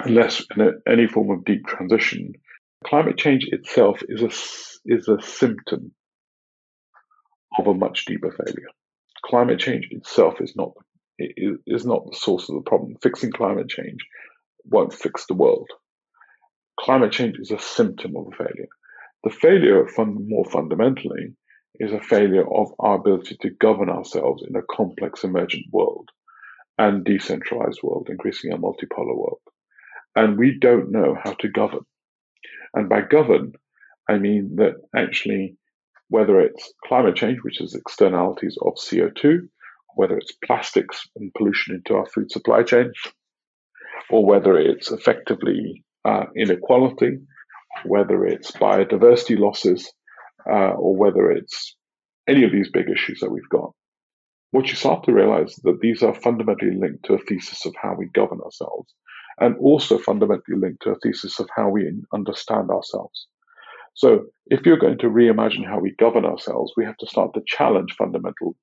unless 0.00 0.44
in 0.56 0.80
any 0.86 1.06
form 1.06 1.30
of 1.30 1.44
deep 1.44 1.66
transition 1.66 2.32
climate 2.86 3.16
change 3.16 3.48
itself 3.50 4.00
is 4.08 4.22
a 4.22 4.92
is 4.92 5.08
a 5.08 5.20
symptom 5.20 5.92
of 7.58 7.66
a 7.66 7.74
much 7.74 8.04
deeper 8.04 8.30
failure. 8.30 8.68
Climate 9.24 9.58
change 9.58 9.88
itself 9.90 10.40
is 10.40 10.54
not 10.56 10.72
is 11.18 11.84
not 11.84 12.06
the 12.06 12.16
source 12.16 12.48
of 12.48 12.54
the 12.54 12.68
problem. 12.68 12.96
Fixing 13.02 13.32
climate 13.32 13.68
change 13.68 13.98
won't 14.64 14.94
fix 14.94 15.26
the 15.26 15.34
world. 15.34 15.68
Climate 16.78 17.10
change 17.10 17.36
is 17.40 17.50
a 17.50 17.58
symptom 17.58 18.14
of 18.16 18.28
a 18.28 18.36
failure 18.36 18.68
the 19.24 19.30
failure, 19.30 19.86
fun- 19.88 20.28
more 20.28 20.44
fundamentally, 20.44 21.34
is 21.80 21.92
a 21.92 22.00
failure 22.00 22.46
of 22.52 22.72
our 22.78 22.96
ability 22.96 23.36
to 23.40 23.50
govern 23.50 23.88
ourselves 23.88 24.42
in 24.48 24.56
a 24.56 24.62
complex 24.74 25.24
emergent 25.24 25.66
world 25.72 26.08
and 26.76 27.04
decentralized 27.04 27.80
world, 27.82 28.08
increasingly 28.10 28.56
a 28.56 28.58
multipolar 28.58 29.16
world. 29.16 29.40
And 30.14 30.38
we 30.38 30.58
don't 30.58 30.90
know 30.90 31.16
how 31.22 31.34
to 31.34 31.48
govern. 31.48 31.84
And 32.74 32.88
by 32.88 33.02
govern, 33.02 33.52
I 34.08 34.18
mean 34.18 34.56
that 34.56 34.74
actually, 34.94 35.56
whether 36.08 36.40
it's 36.40 36.72
climate 36.84 37.16
change, 37.16 37.38
which 37.42 37.60
is 37.60 37.74
externalities 37.74 38.56
of 38.62 38.74
CO2, 38.74 39.48
whether 39.94 40.16
it's 40.16 40.32
plastics 40.44 41.08
and 41.16 41.32
pollution 41.34 41.74
into 41.74 41.94
our 41.94 42.06
food 42.06 42.30
supply 42.30 42.62
chain, 42.62 42.92
or 44.10 44.24
whether 44.24 44.56
it's 44.56 44.90
effectively 44.90 45.84
uh, 46.04 46.24
inequality, 46.36 47.18
whether 47.84 48.24
it's 48.24 48.50
biodiversity 48.52 49.38
losses 49.38 49.92
uh, 50.50 50.72
or 50.72 50.96
whether 50.96 51.30
it's 51.30 51.76
any 52.28 52.44
of 52.44 52.52
these 52.52 52.70
big 52.70 52.88
issues 52.88 53.20
that 53.20 53.30
we've 53.30 53.48
got, 53.48 53.72
what 54.50 54.68
you 54.68 54.76
start 54.76 55.04
to 55.04 55.12
realize 55.12 55.50
is 55.50 55.60
that 55.64 55.80
these 55.80 56.02
are 56.02 56.14
fundamentally 56.14 56.74
linked 56.74 57.04
to 57.04 57.14
a 57.14 57.18
thesis 57.18 57.66
of 57.66 57.74
how 57.80 57.94
we 57.98 58.08
govern 58.14 58.40
ourselves 58.40 58.92
and 59.40 59.56
also 59.58 59.98
fundamentally 59.98 60.56
linked 60.56 60.82
to 60.82 60.90
a 60.90 60.98
thesis 61.02 61.38
of 61.38 61.48
how 61.54 61.68
we 61.68 61.90
understand 62.12 62.70
ourselves. 62.70 63.26
So 63.94 64.26
if 64.46 64.64
you're 64.64 64.78
going 64.78 64.98
to 64.98 65.08
reimagine 65.08 65.66
how 65.66 65.80
we 65.80 65.94
govern 65.98 66.24
ourselves, 66.24 66.72
we 66.76 66.84
have 66.84 66.96
to 66.98 67.06
start 67.06 67.34
to 67.34 67.42
challenge 67.46 67.94
fundamental 67.96 68.56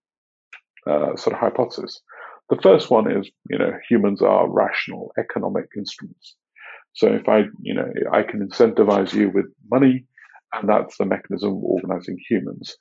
uh, 0.87 1.15
sort 1.15 1.33
of 1.33 1.39
hypotheses. 1.39 2.01
The 2.49 2.59
first 2.61 2.89
one 2.89 3.11
is, 3.11 3.29
you 3.49 3.57
know, 3.57 3.71
humans 3.89 4.21
are 4.21 4.49
rational 4.49 5.11
economic 5.19 5.65
instruments. 5.75 6.35
So 6.95 7.07
if 7.07 7.27
I, 7.27 7.43
you 7.61 7.73
know, 7.73 7.87
I 8.11 8.23
can 8.23 8.47
incentivize 8.47 9.13
you 9.13 9.29
with 9.29 9.45
money, 9.69 10.05
and 10.53 10.67
that's 10.69 10.97
the 10.97 11.05
mechanism 11.05 11.49
of 11.49 11.63
organizing 11.63 12.17
humans. 12.29 12.75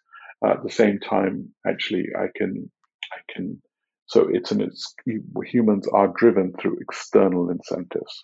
Uh, 0.45 0.53
at 0.53 0.63
the 0.63 0.71
same 0.71 1.01
time, 1.01 1.49
actually, 1.67 2.07
I 2.17 2.27
can, 2.37 2.71
I 3.13 3.33
can. 3.33 3.61
So 4.07 4.29
it's 4.31 4.53
an 4.53 4.61
it's 4.61 4.95
humans 5.45 5.89
are 5.93 6.13
driven 6.17 6.53
through 6.61 6.79
external 6.81 7.51
incentives, 7.51 8.21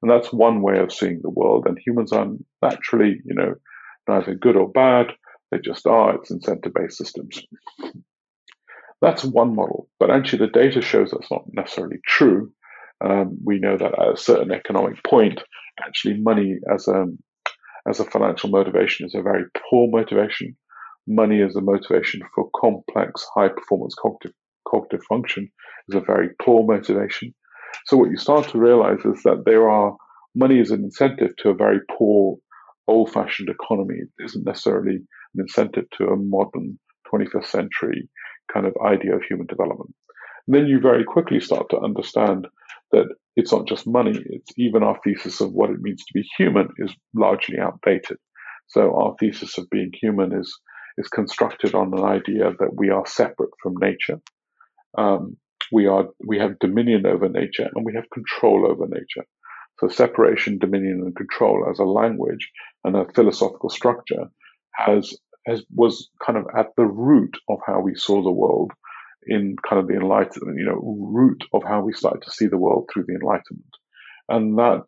and 0.00 0.10
that's 0.10 0.32
one 0.32 0.62
way 0.62 0.78
of 0.78 0.92
seeing 0.92 1.20
the 1.22 1.30
world. 1.30 1.66
And 1.66 1.78
humans 1.78 2.12
are 2.12 2.28
naturally, 2.62 3.20
you 3.24 3.34
know, 3.34 3.54
neither 4.08 4.34
good 4.34 4.56
or 4.56 4.70
bad. 4.70 5.08
They 5.50 5.58
just 5.58 5.86
are. 5.86 6.14
It's 6.14 6.30
incentive-based 6.30 6.96
systems. 6.96 7.42
That's 9.02 9.24
one 9.24 9.56
model, 9.56 9.88
but 9.98 10.12
actually 10.12 10.46
the 10.46 10.52
data 10.52 10.80
shows 10.80 11.10
that's 11.10 11.28
not 11.28 11.42
necessarily 11.52 11.98
true 12.06 12.52
um, 13.04 13.38
we 13.44 13.58
know 13.58 13.76
that 13.76 13.98
at 13.98 14.14
a 14.14 14.16
certain 14.16 14.52
economic 14.52 15.02
point, 15.04 15.40
actually, 15.84 16.20
money 16.20 16.58
as 16.72 16.88
a 16.88 17.06
as 17.88 17.98
a 17.98 18.04
financial 18.04 18.48
motivation 18.48 19.06
is 19.06 19.14
a 19.14 19.22
very 19.22 19.44
poor 19.70 19.88
motivation. 19.90 20.56
Money 21.08 21.42
as 21.42 21.56
a 21.56 21.60
motivation 21.60 22.20
for 22.32 22.48
complex, 22.54 23.26
high 23.34 23.48
performance 23.48 23.94
cognitive, 24.00 24.36
cognitive 24.68 25.04
function 25.08 25.50
is 25.88 25.96
a 25.96 26.00
very 26.00 26.28
poor 26.40 26.64
motivation. 26.64 27.34
So 27.86 27.96
what 27.96 28.10
you 28.10 28.16
start 28.16 28.48
to 28.50 28.58
realize 28.58 29.04
is 29.04 29.22
that 29.24 29.42
there 29.44 29.68
are 29.68 29.96
money 30.36 30.60
is 30.60 30.70
an 30.70 30.84
incentive 30.84 31.34
to 31.38 31.50
a 31.50 31.54
very 31.54 31.80
poor, 31.98 32.36
old-fashioned 32.86 33.48
economy. 33.48 33.96
It 33.96 34.24
isn't 34.24 34.46
necessarily 34.46 34.96
an 34.96 35.40
incentive 35.40 35.86
to 35.98 36.06
a 36.06 36.16
modern 36.16 36.78
21st 37.12 37.46
century 37.46 38.08
kind 38.52 38.66
of 38.66 38.74
idea 38.84 39.16
of 39.16 39.22
human 39.22 39.46
development. 39.46 39.94
And 40.46 40.54
then 40.54 40.66
you 40.66 40.80
very 40.80 41.04
quickly 41.04 41.40
start 41.40 41.68
to 41.70 41.80
understand 41.80 42.46
that 42.92 43.06
it's 43.36 43.52
not 43.52 43.66
just 43.66 43.86
money, 43.86 44.18
it's 44.26 44.52
even 44.56 44.82
our 44.82 44.98
thesis 45.02 45.40
of 45.40 45.52
what 45.52 45.70
it 45.70 45.80
means 45.80 46.04
to 46.04 46.12
be 46.14 46.28
human 46.38 46.68
is 46.78 46.94
largely 47.14 47.58
outdated. 47.58 48.18
So 48.68 48.94
our 48.94 49.14
thesis 49.18 49.58
of 49.58 49.68
being 49.70 49.90
human 50.00 50.32
is 50.32 50.52
is 50.98 51.08
constructed 51.08 51.74
on 51.74 51.92
an 51.94 52.04
idea 52.04 52.52
that 52.58 52.74
we 52.76 52.90
are 52.90 53.06
separate 53.06 53.50
from 53.62 53.74
nature. 53.80 54.20
Um, 54.98 55.36
we 55.72 55.86
are 55.86 56.08
we 56.26 56.38
have 56.38 56.58
dominion 56.58 57.06
over 57.06 57.28
nature 57.28 57.70
and 57.74 57.84
we 57.84 57.94
have 57.94 58.04
control 58.12 58.66
over 58.70 58.86
nature. 58.86 59.26
So 59.80 59.88
separation, 59.88 60.58
dominion, 60.58 61.02
and 61.04 61.16
control 61.16 61.66
as 61.70 61.78
a 61.78 61.84
language 61.84 62.50
and 62.84 62.94
a 62.96 63.06
philosophical 63.14 63.70
structure 63.70 64.28
has 64.74 65.16
has 65.46 65.64
was 65.74 66.10
kind 66.24 66.38
of 66.38 66.44
at 66.56 66.68
the 66.76 66.86
root 66.86 67.36
of 67.48 67.58
how 67.66 67.80
we 67.80 67.94
saw 67.94 68.22
the 68.22 68.30
world 68.30 68.70
in 69.26 69.56
kind 69.68 69.80
of 69.80 69.88
the 69.88 69.94
enlightenment, 69.94 70.58
you 70.58 70.64
know, 70.64 70.80
root 71.12 71.44
of 71.52 71.62
how 71.64 71.80
we 71.82 71.92
started 71.92 72.22
to 72.22 72.30
see 72.30 72.46
the 72.46 72.58
world 72.58 72.88
through 72.92 73.04
the 73.06 73.14
enlightenment. 73.14 73.74
And 74.28 74.58
that 74.58 74.84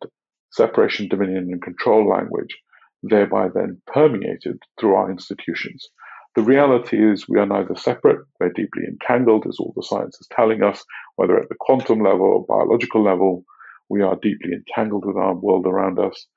separation, 0.51 1.07
dominion, 1.07 1.49
and 1.51 1.61
control 1.61 2.09
language 2.09 2.55
thereby 3.03 3.47
then 3.53 3.81
permeated 3.87 4.57
through 4.79 4.95
our 4.95 5.11
institutions. 5.11 5.89
The 6.35 6.41
reality 6.41 6.97
is 6.97 7.29
we 7.29 7.39
are 7.39 7.45
neither 7.45 7.75
separate, 7.75 8.25
we're 8.39 8.49
deeply 8.49 8.83
entangled, 8.87 9.45
as 9.47 9.57
all 9.59 9.73
the 9.75 9.83
science 9.83 10.17
is 10.19 10.27
telling 10.31 10.63
us, 10.63 10.83
whether 11.15 11.37
at 11.37 11.47
the 11.49 11.55
quantum 11.59 12.01
level 12.01 12.25
or 12.25 12.45
biological 12.45 13.03
level, 13.03 13.45
we 13.89 14.01
are 14.01 14.17
deeply 14.21 14.51
entangled 14.51 15.05
with 15.05 15.15
our 15.15 15.35
world 15.35 15.65
around 15.65 15.99
us. 15.99 16.27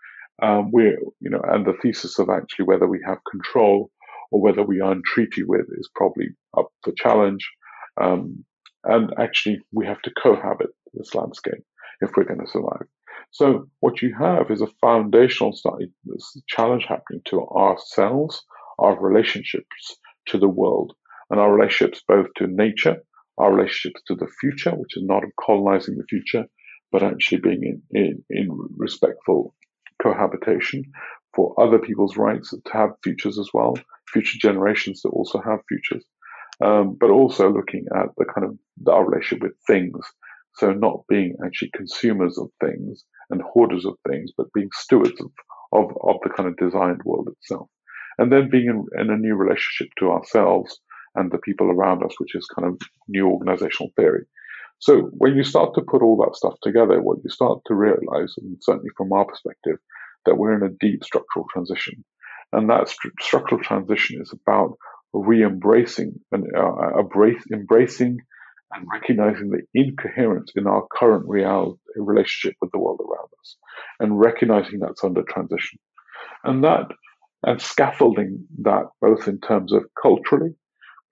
Um, 0.41 0.71
we're, 0.71 0.99
you 1.21 1.31
know, 1.31 1.41
and 1.49 1.67
the 1.67 1.73
thesis 1.83 2.19
of 2.21 2.29
actually 2.29 2.67
whether 2.67 2.87
we 2.87 3.01
have 3.07 3.19
control 3.29 3.91
or 4.31 4.41
whether 4.41 4.63
we 4.63 4.81
are 4.81 4.93
in 4.93 5.03
treaty 5.05 5.43
with 5.43 5.67
is 5.77 5.91
probably 5.95 6.29
up 6.57 6.69
for 6.85 6.93
challenge. 6.97 7.51
Um, 8.01 8.45
and 8.85 9.13
actually, 9.19 9.61
we 9.73 9.87
have 9.87 10.01
to 10.03 10.13
cohabit 10.23 10.71
this 10.95 11.15
landscape 11.15 11.65
if 12.01 12.11
we're 12.17 12.25
going 12.25 12.41
to 12.41 12.51
survive. 12.51 12.87
So, 13.31 13.69
what 13.81 14.01
you 14.01 14.15
have 14.19 14.51
is 14.51 14.63
a 14.63 14.69
foundational 14.81 15.55
challenge 16.49 16.87
happening 16.89 17.23
to 17.27 17.47
ourselves, 17.49 18.43
our 18.79 18.99
relationships 19.01 19.97
to 20.27 20.39
the 20.39 20.49
world, 20.49 20.95
and 21.31 21.41
our 21.41 21.53
relationships 21.53 22.03
both 22.07 22.29
to 22.37 22.47
nature, 22.47 23.03
our 23.37 23.53
relationships 23.53 24.03
to 24.07 24.15
the 24.15 24.29
future, 24.41 24.71
which 24.71 24.97
is 24.97 25.05
not 25.05 25.25
colonizing 25.45 25.97
the 25.97 26.05
future, 26.09 26.47
but 26.91 27.03
actually 27.03 27.41
being 27.41 27.83
in, 27.93 28.01
in, 28.01 28.25
in 28.31 28.49
respectful 28.77 29.55
cohabitation 30.03 30.85
for 31.35 31.55
other 31.61 31.79
people's 31.79 32.17
rights 32.17 32.51
to 32.51 32.73
have 32.73 32.91
futures 33.03 33.39
as 33.39 33.51
well, 33.53 33.77
future 34.09 34.39
generations 34.41 35.03
to 35.03 35.09
also 35.09 35.41
have 35.41 35.61
futures 35.69 36.05
um, 36.64 36.97
but 36.99 37.11
also 37.11 37.53
looking 37.53 37.87
at 37.94 38.09
the 38.16 38.25
kind 38.25 38.47
of 38.47 38.59
our 38.88 39.09
relationship 39.09 39.42
with 39.42 39.53
things. 39.66 39.99
So 40.55 40.73
not 40.73 41.05
being 41.09 41.37
actually 41.44 41.71
consumers 41.75 42.37
of 42.38 42.49
things 42.61 43.05
and 43.31 43.42
hoarders 43.42 43.85
of 43.85 43.94
things, 44.09 44.33
but 44.37 44.53
being 44.53 44.71
stewards 44.73 45.21
of, 45.21 45.31
of, 45.73 45.97
of 46.03 46.16
the 46.25 46.31
kind 46.31 46.49
of 46.49 46.57
designed 46.57 47.03
world 47.05 47.29
itself. 47.29 47.68
And 48.18 48.33
then 48.33 48.51
being 48.51 48.66
in, 48.66 49.01
in 49.01 49.11
a 49.11 49.16
new 49.16 49.37
relationship 49.37 49.92
to 49.99 50.11
ourselves 50.11 50.81
and 51.14 51.31
the 51.31 51.38
people 51.38 51.71
around 51.71 52.03
us, 52.03 52.14
which 52.18 52.35
is 52.35 52.47
kind 52.47 52.66
of 52.66 52.81
new 53.07 53.29
organizational 53.29 53.92
theory. 53.94 54.25
So 54.81 55.11
when 55.12 55.37
you 55.37 55.44
start 55.44 55.75
to 55.75 55.83
put 55.83 56.03
all 56.03 56.16
that 56.25 56.37
stuff 56.37 56.55
together, 56.62 57.01
what 57.01 57.18
you 57.23 57.31
start 57.31 57.61
to 57.66 57.75
realize, 57.75 58.35
and 58.38 58.57
certainly 58.61 58.90
from 58.97 59.12
our 59.12 59.25
perspective, 59.25 59.79
that 60.25 60.37
we're 60.37 60.55
in 60.55 60.62
a 60.62 60.77
deep 60.81 61.05
structural 61.05 61.47
transition. 61.53 62.05
And 62.53 62.71
that 62.71 62.88
st- 62.88 63.14
structural 63.21 63.61
transition 63.61 64.21
is 64.21 64.33
about 64.33 64.77
re-embracing 65.12 66.21
and 66.33 66.44
uh, 66.57 66.99
embracing 67.53 68.18
and 68.73 68.87
recognizing 68.92 69.51
the 69.51 69.62
incoherence 69.75 70.53
in 70.55 70.66
our 70.66 70.87
current 70.92 71.25
real 71.27 71.79
relationship 71.97 72.57
with 72.61 72.71
the 72.73 72.79
world 72.79 73.01
around 73.01 73.29
us 73.40 73.57
and 74.01 74.21
recognizing 74.21 74.79
that's 74.79 75.03
under 75.03 75.23
transition. 75.23 75.79
And 76.44 76.62
that 76.64 76.87
and 77.44 77.61
scaffolding 77.62 78.47
that 78.62 78.85
both 79.01 79.29
in 79.29 79.40
terms 79.40 79.73
of 79.73 79.85
culturally, 80.01 80.55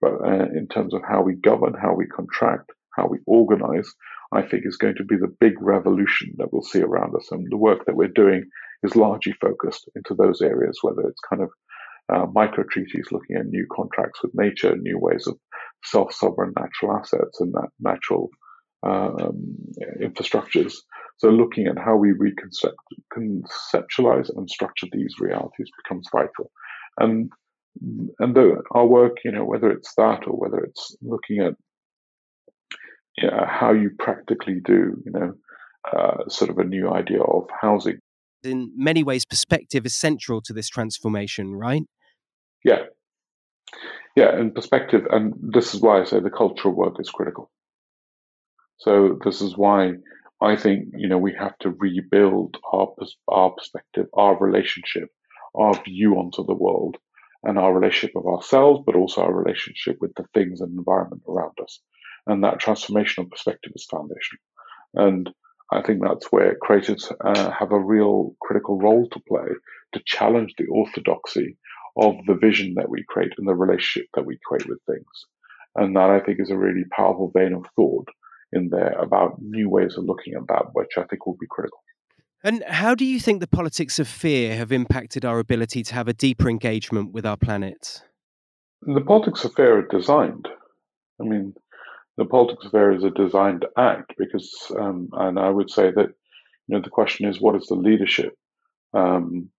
but 0.01 0.13
uh, 0.23 0.45
in 0.55 0.67
terms 0.67 0.93
of 0.93 1.01
how 1.07 1.21
we 1.21 1.35
govern, 1.35 1.73
how 1.73 1.93
we 1.95 2.05
contract, 2.05 2.71
how 2.95 3.07
we 3.07 3.19
organize, 3.25 3.89
I 4.33 4.41
think 4.41 4.63
is 4.65 4.77
going 4.77 4.95
to 4.95 5.05
be 5.05 5.15
the 5.15 5.33
big 5.39 5.53
revolution 5.61 6.33
that 6.37 6.51
we'll 6.51 6.63
see 6.63 6.81
around 6.81 7.15
us. 7.15 7.29
And 7.31 7.47
the 7.49 7.57
work 7.57 7.85
that 7.85 7.95
we're 7.95 8.09
doing 8.09 8.43
is 8.83 8.95
largely 8.95 9.33
focused 9.39 9.89
into 9.95 10.13
those 10.13 10.41
areas, 10.41 10.79
whether 10.81 11.01
it's 11.01 11.21
kind 11.27 11.41
of 11.41 11.49
uh, 12.13 12.25
micro 12.33 12.63
treaties 12.69 13.07
looking 13.11 13.35
at 13.35 13.47
new 13.47 13.65
contracts 13.71 14.21
with 14.23 14.31
nature, 14.33 14.75
new 14.77 14.97
ways 14.99 15.27
of 15.27 15.37
self 15.83 16.13
sovereign 16.13 16.53
natural 16.57 16.97
assets 16.97 17.39
and 17.39 17.53
natural 17.79 18.29
um, 18.83 19.55
infrastructures. 20.01 20.73
So, 21.17 21.29
looking 21.29 21.67
at 21.67 21.77
how 21.77 21.95
we 21.95 22.13
reconceptualize 22.13 24.29
and 24.35 24.49
structure 24.49 24.87
these 24.91 25.15
realities 25.19 25.69
becomes 25.83 26.09
vital. 26.11 26.51
And 26.97 27.31
and 28.19 28.35
the, 28.35 28.61
our 28.71 28.85
work, 28.85 29.17
you 29.23 29.31
know, 29.31 29.45
whether 29.45 29.69
it's 29.69 29.93
that 29.95 30.27
or 30.27 30.33
whether 30.33 30.63
it's 30.63 30.95
looking 31.01 31.39
at 31.39 31.53
you 33.17 33.29
know, 33.29 33.45
how 33.47 33.73
you 33.73 33.91
practically 33.97 34.59
do, 34.63 35.01
you 35.05 35.11
know, 35.11 35.33
uh, 35.91 36.29
sort 36.29 36.49
of 36.49 36.57
a 36.57 36.63
new 36.63 36.89
idea 36.89 37.21
of 37.21 37.47
housing. 37.61 37.99
In 38.43 38.71
many 38.75 39.03
ways, 39.03 39.25
perspective 39.25 39.85
is 39.85 39.95
central 39.95 40.41
to 40.41 40.53
this 40.53 40.69
transformation, 40.69 41.55
right? 41.55 41.83
Yeah. 42.63 42.83
Yeah, 44.15 44.35
and 44.35 44.53
perspective, 44.53 45.05
and 45.11 45.33
this 45.39 45.75
is 45.75 45.81
why 45.81 46.01
I 46.01 46.03
say 46.03 46.19
the 46.19 46.29
cultural 46.29 46.73
work 46.73 46.95
is 46.99 47.09
critical. 47.09 47.51
So 48.79 49.19
this 49.23 49.41
is 49.41 49.57
why 49.57 49.93
I 50.41 50.55
think 50.55 50.89
you 50.95 51.07
know 51.07 51.17
we 51.17 51.33
have 51.39 51.57
to 51.59 51.71
rebuild 51.71 52.57
our 52.71 52.93
our 53.27 53.51
perspective, 53.51 54.07
our 54.13 54.37
relationship, 54.39 55.09
our 55.55 55.73
view 55.83 56.15
onto 56.15 56.45
the 56.45 56.53
world, 56.53 56.97
and 57.43 57.57
our 57.57 57.73
relationship 57.73 58.15
of 58.15 58.25
ourselves, 58.25 58.83
but 58.85 58.95
also 58.95 59.21
our 59.21 59.33
relationship 59.33 59.97
with 59.99 60.13
the 60.15 60.25
things 60.33 60.61
and 60.61 60.77
environment 60.77 61.23
around 61.27 61.57
us. 61.61 61.79
And 62.25 62.43
that 62.43 62.59
transformational 62.59 63.29
perspective 63.29 63.71
is 63.75 63.85
foundational. 63.85 64.41
And 64.93 65.29
I 65.71 65.81
think 65.81 66.01
that's 66.01 66.31
where 66.31 66.55
creators 66.61 67.11
uh, 67.23 67.51
have 67.51 67.71
a 67.71 67.79
real 67.79 68.35
critical 68.41 68.79
role 68.79 69.07
to 69.09 69.19
play 69.27 69.47
to 69.93 70.01
challenge 70.05 70.53
the 70.57 70.67
orthodoxy 70.67 71.57
of 71.97 72.15
the 72.25 72.35
vision 72.35 72.75
that 72.75 72.89
we 72.89 73.03
create 73.07 73.33
and 73.37 73.47
the 73.47 73.55
relationship 73.55 74.07
that 74.13 74.25
we 74.25 74.39
create 74.45 74.67
with 74.67 74.79
things. 74.85 75.05
And 75.75 75.95
that 75.95 76.09
I 76.09 76.19
think 76.19 76.39
is 76.39 76.49
a 76.49 76.57
really 76.57 76.85
powerful 76.91 77.31
vein 77.35 77.53
of 77.53 77.65
thought 77.75 78.07
in 78.53 78.69
there 78.69 78.93
about 78.99 79.41
new 79.41 79.69
ways 79.69 79.97
of 79.97 80.05
looking 80.05 80.33
at 80.33 80.47
that, 80.47 80.73
which 80.73 80.97
I 80.97 81.03
think 81.03 81.25
will 81.25 81.37
be 81.39 81.47
critical. 81.49 81.79
And 82.43 82.63
how 82.63 82.95
do 82.95 83.03
you 83.03 83.19
think 83.19 83.41
the 83.41 83.47
politics 83.47 83.99
of 83.99 84.07
fear 84.07 84.55
have 84.55 84.71
impacted 84.71 85.25
our 85.25 85.39
ability 85.39 85.83
to 85.83 85.93
have 85.93 86.07
a 86.07 86.13
deeper 86.13 86.49
engagement 86.49 87.11
with 87.11 87.25
our 87.25 87.35
planet? 87.35 88.03
The 88.83 89.01
politics 89.01 89.43
of 89.43 89.53
fear 89.53 89.79
are 89.79 89.87
designed. 89.87 90.47
I 91.19 91.23
mean, 91.23 91.55
the 92.17 92.25
politics 92.25 92.65
of 92.65 92.71
fear 92.71 92.91
is 92.91 93.03
a 93.03 93.11
designed 93.11 93.65
act 93.77 94.13
because, 94.17 94.51
um, 94.79 95.09
and 95.13 95.39
I 95.39 95.49
would 95.49 95.69
say 95.69 95.91
that, 95.91 96.07
you 96.67 96.75
know, 96.75 96.81
the 96.81 96.89
question 96.89 97.27
is, 97.27 97.39
what 97.39 97.55
is 97.55 97.67
the 97.67 97.75
leadership? 97.75 98.33
Um, 98.93 99.49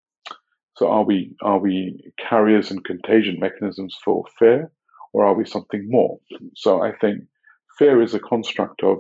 so, 0.77 0.89
are 0.89 1.05
we 1.05 1.35
are 1.43 1.59
we 1.59 2.13
carriers 2.19 2.71
and 2.71 2.85
contagion 2.85 3.39
mechanisms 3.41 3.97
for 4.05 4.25
fear, 4.39 4.71
or 5.13 5.25
are 5.25 5.35
we 5.35 5.45
something 5.45 5.89
more? 5.89 6.19
So, 6.55 6.83
I 6.83 6.93
think 7.01 7.25
fear 7.79 8.03
is 8.03 8.15
a 8.15 8.21
construct 8.21 8.83
of 8.83 8.99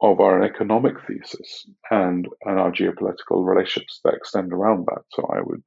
of 0.00 0.18
our 0.20 0.42
economic 0.42 0.94
thesis 1.06 1.66
and 1.90 2.28
and 2.44 2.58
our 2.58 2.72
geopolitical 2.72 3.46
relationships 3.46 4.00
that 4.04 4.14
extend 4.14 4.52
around 4.52 4.86
that. 4.86 5.02
So 5.10 5.28
I 5.32 5.40
would 5.40 5.62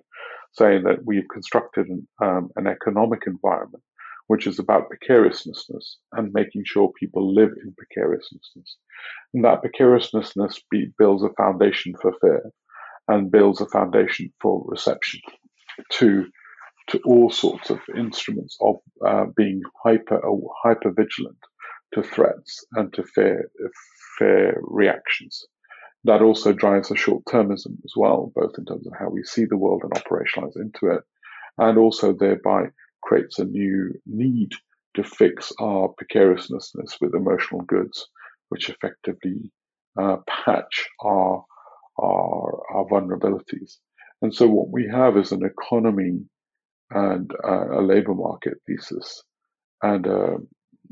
say 0.53 0.81
that 0.81 1.05
we've 1.05 1.27
constructed 1.31 1.87
an, 1.87 2.07
um, 2.21 2.49
an 2.55 2.67
economic 2.67 3.21
environment 3.27 3.83
which 4.27 4.47
is 4.47 4.59
about 4.59 4.89
precariousness 4.89 5.97
and 6.13 6.33
making 6.33 6.63
sure 6.65 6.91
people 6.99 7.33
live 7.33 7.51
in 7.63 7.75
precariousness. 7.77 8.51
And 9.33 9.43
that 9.45 9.61
precariousness 9.61 10.33
be, 10.71 10.91
builds 10.97 11.23
a 11.23 11.33
foundation 11.37 11.93
for 12.01 12.13
fear 12.21 12.51
and 13.07 13.31
builds 13.31 13.61
a 13.61 13.67
foundation 13.67 14.33
for 14.41 14.63
reception 14.67 15.21
to 15.91 16.25
to 16.87 16.99
all 17.03 17.31
sorts 17.31 17.71
of 17.71 17.79
instruments 17.97 18.57
of 18.61 18.75
uh, 19.05 19.25
being 19.35 19.61
hyper 19.83 20.21
hyper 20.63 20.91
vigilant 20.91 21.37
to 21.93 22.03
threats 22.03 22.65
and 22.73 22.93
to 22.93 23.03
fear 23.03 23.49
fair 24.19 24.57
reactions. 24.61 25.45
That 26.03 26.21
also 26.21 26.53
drives 26.53 26.91
a 26.91 26.95
short 26.95 27.25
termism 27.25 27.77
as 27.83 27.93
well, 27.95 28.31
both 28.35 28.53
in 28.59 28.65
terms 28.65 28.85
of 28.85 28.93
how 28.99 29.09
we 29.09 29.23
see 29.23 29.45
the 29.45 29.57
world 29.57 29.81
and 29.83 29.91
operationalize 29.93 30.55
into 30.55 30.95
it, 30.95 31.03
and 31.57 31.77
also 31.79 32.13
thereby 32.13 32.65
creates 33.05 33.39
a 33.39 33.45
new 33.45 33.93
need 34.05 34.51
to 34.95 35.03
fix 35.03 35.51
our 35.59 35.89
precariousness 35.97 36.73
with 37.01 37.15
emotional 37.15 37.61
goods, 37.61 38.07
which 38.49 38.69
effectively 38.69 39.51
uh, 40.01 40.17
patch 40.27 40.89
our, 41.01 41.43
our, 41.99 42.61
our 42.73 42.85
vulnerabilities. 42.85 43.77
And 44.21 44.33
so 44.33 44.47
what 44.47 44.69
we 44.69 44.87
have 44.91 45.17
is 45.17 45.31
an 45.31 45.43
economy 45.45 46.21
and 46.91 47.31
uh, 47.43 47.79
a 47.79 47.81
labor 47.81 48.13
market 48.13 48.55
thesis 48.65 49.23
and 49.81 50.07
uh, 50.07 50.37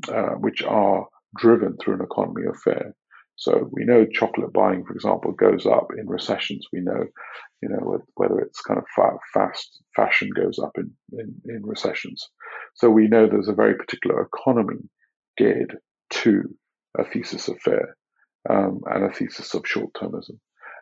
uh, 0.09 0.35
which 0.45 0.63
are 0.63 1.07
driven 1.37 1.77
through 1.77 1.95
an 1.95 2.01
economy 2.01 2.45
of 2.47 2.57
fear. 2.63 2.93
So 3.35 3.69
we 3.71 3.83
know 3.83 4.05
chocolate 4.05 4.53
buying, 4.53 4.85
for 4.85 4.93
example, 4.93 5.31
goes 5.31 5.65
up 5.65 5.87
in 5.97 6.07
recessions. 6.07 6.67
We 6.71 6.81
know, 6.81 7.05
you 7.61 7.69
know, 7.69 7.99
whether 8.15 8.39
it's 8.39 8.61
kind 8.61 8.79
of 8.79 8.85
fast 9.33 9.81
fashion 9.95 10.29
goes 10.35 10.59
up 10.59 10.73
in, 10.77 10.91
in, 11.11 11.41
in 11.45 11.65
recessions. 11.65 12.29
So 12.75 12.89
we 12.89 13.07
know 13.07 13.27
there's 13.27 13.47
a 13.47 13.53
very 13.53 13.75
particular 13.75 14.21
economy 14.21 14.89
geared 15.37 15.77
to 16.11 16.43
a 16.97 17.03
thesis 17.03 17.47
of 17.47 17.59
fear 17.59 17.95
um, 18.49 18.81
and 18.85 19.05
a 19.05 19.13
thesis 19.13 19.53
of 19.55 19.65
short-termism. 19.65 20.37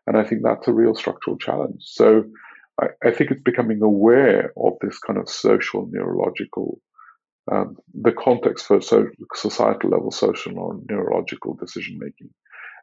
And 0.08 0.18
I 0.18 0.24
think 0.24 0.42
that's 0.44 0.68
a 0.68 0.74
real 0.74 0.96
structural 0.96 1.38
challenge. 1.38 1.84
So 1.84 2.24
I, 2.80 2.88
I 3.04 3.12
think 3.12 3.32
it's 3.32 3.44
becoming 3.44 3.82
aware 3.82 4.52
of 4.58 4.74
this 4.82 5.00
kind 5.00 5.20
of 5.20 5.30
social 5.30 5.88
neurological 5.90 6.80
um, 7.52 7.78
the 7.94 8.12
context 8.12 8.66
for 8.66 8.82
so, 8.82 9.08
societal 9.34 9.90
level 9.90 10.12
social 10.12 10.60
or 10.60 10.80
neurological 10.90 11.56
decision 11.56 11.98
making, 12.00 12.30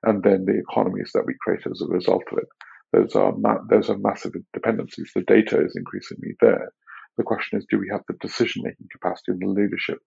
and 0.02 0.22
then 0.22 0.44
the 0.44 0.58
economies 0.58 1.10
that 1.14 1.26
we 1.26 1.34
create 1.40 1.66
as 1.66 1.80
a 1.80 1.92
result 1.92 2.24
of 2.32 2.38
it. 2.38 2.48
Those 2.92 3.14
are 3.16 3.32
ma- 3.36 3.62
there's 3.68 3.90
a 3.90 3.98
massive 3.98 4.32
dependencies. 4.52 5.10
The 5.14 5.22
data 5.22 5.62
is 5.62 5.76
increasingly 5.76 6.34
there. 6.40 6.72
The 7.16 7.24
question 7.24 7.58
is, 7.58 7.66
do 7.68 7.78
we 7.78 7.88
have 7.90 8.02
the 8.08 8.14
decision 8.20 8.62
making 8.64 8.88
capacity 8.92 9.32
and 9.32 9.42
the 9.42 9.46
leadership 9.46 9.98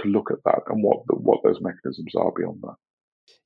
to 0.00 0.08
look 0.08 0.30
at 0.30 0.38
that 0.44 0.60
and 0.68 0.82
what 0.82 0.98
the, 1.08 1.16
what 1.16 1.40
those 1.42 1.60
mechanisms 1.60 2.14
are 2.14 2.30
beyond 2.36 2.60
that? 2.62 2.74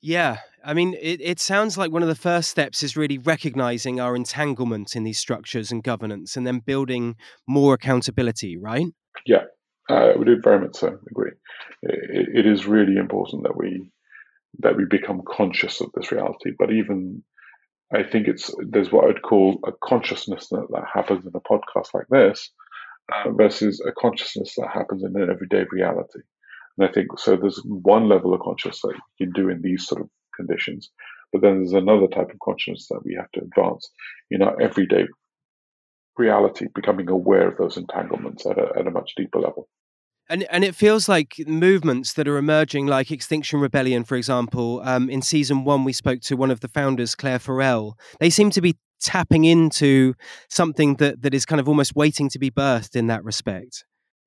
Yeah, 0.01 0.39
I 0.65 0.75
mean, 0.75 0.95
it, 1.01 1.21
it 1.21 1.41
sounds 1.41 1.79
like 1.79 1.93
one 1.93 2.03
of 2.03 2.09
the 2.09 2.15
first 2.15 2.51
steps 2.51 2.83
is 2.83 2.97
really 2.97 3.19
recognizing 3.19 4.01
our 4.01 4.17
entanglement 4.17 4.97
in 4.97 5.05
these 5.05 5.19
structures 5.19 5.71
and 5.71 5.83
governance 5.83 6.37
and 6.37 6.47
then 6.47 6.59
building 6.59 7.17
more 7.47 7.75
accountability, 7.75 8.57
right? 8.57 8.87
Yeah, 9.27 9.45
uh, 9.89 10.13
we 10.19 10.25
do 10.25 10.41
very 10.43 10.61
much 10.61 10.77
so 10.77 10.99
agree. 11.11 11.33
It, 11.83 12.45
it 12.45 12.47
is 12.47 12.67
really 12.67 12.97
important 12.97 13.45
that 13.45 13.57
we 13.57 13.91
that 14.61 14.77
we 14.77 14.85
become 14.85 15.23
conscious 15.27 15.81
of 15.81 15.89
this 15.95 16.13
reality. 16.13 16.53
But 16.59 16.73
even 16.73 17.23
I 17.95 18.03
think 18.03 18.29
it's 18.29 18.55
there's 18.69 18.91
what 18.91 19.09
I'd 19.09 19.23
call 19.23 19.59
a 19.67 19.73
consciousness 19.85 20.49
that, 20.49 20.67
that 20.71 20.85
happens 20.93 21.27
in 21.27 21.33
a 21.35 21.41
podcast 21.41 21.89
like 21.95 22.07
this 22.11 22.51
uh, 23.13 23.31
versus 23.31 23.83
a 23.87 23.93
consciousness 23.93 24.55
that 24.57 24.69
happens 24.73 25.03
in 25.05 25.21
an 25.21 25.31
everyday 25.31 25.65
reality. 25.71 26.21
And 26.79 26.89
I 26.89 26.93
think 26.93 27.19
so. 27.19 27.37
There's 27.37 27.61
one 27.65 28.09
level 28.09 28.33
of 28.33 28.41
consciousness 28.41 28.81
that 28.83 28.95
you 29.19 29.27
can 29.27 29.33
do 29.33 29.51
in 29.51 29.61
these 29.61 29.87
sort 29.87 30.01
of 30.01 30.09
conditions, 30.35 30.91
but 31.33 31.43
then 31.43 31.59
there's 31.59 31.75
another 31.75 32.07
type 32.07 32.31
of 32.31 32.39
consciousness 32.43 32.89
that 32.89 33.03
we 33.05 33.15
have 33.15 33.31
to 33.33 33.43
advance 33.43 33.91
in 34.31 34.43
our 34.43 34.61
everyday 34.61 35.07
reality, 36.17 36.67
becoming 36.75 37.09
aware 37.09 37.49
of 37.49 37.59
those 37.59 37.77
entanglements 37.77 38.47
at 38.47 38.59
a, 38.59 38.79
at 38.79 38.87
a 38.87 38.91
much 38.91 39.13
deeper 39.17 39.41
level. 39.41 39.69
And 40.29 40.45
and 40.45 40.65
it 40.65 40.75
feels 40.75 41.09
like 41.09 41.35
movements 41.47 42.15
that 42.15 42.29
are 42.29 42.39
emerging, 42.39 42.87
like 42.87 43.11
Extinction 43.11 43.61
Rebellion, 43.61 44.05
for 44.05 44.17
example. 44.17 44.81
Um, 44.85 45.11
in 45.11 45.21
season 45.21 45.65
one, 45.65 45.85
we 45.85 45.93
spoke 45.93 46.21
to 46.23 46.37
one 46.37 46.51
of 46.51 46.61
the 46.61 46.69
founders, 46.69 47.15
Clare 47.15 47.39
Farrell. 47.39 47.99
They 48.21 48.31
seem 48.31 48.51
to 48.51 48.61
be 48.61 48.77
tapping 49.01 49.45
into 49.45 50.15
something 50.49 50.97
that 50.97 51.23
that 51.23 51.35
is 51.35 51.45
kind 51.45 51.61
of 51.61 51.69
almost 51.69 51.97
waiting 51.97 52.29
to 52.31 52.39
be 52.39 52.51
birthed 52.51 52.97
in 52.97 53.09
that 53.09 53.25
respect. 53.25 53.85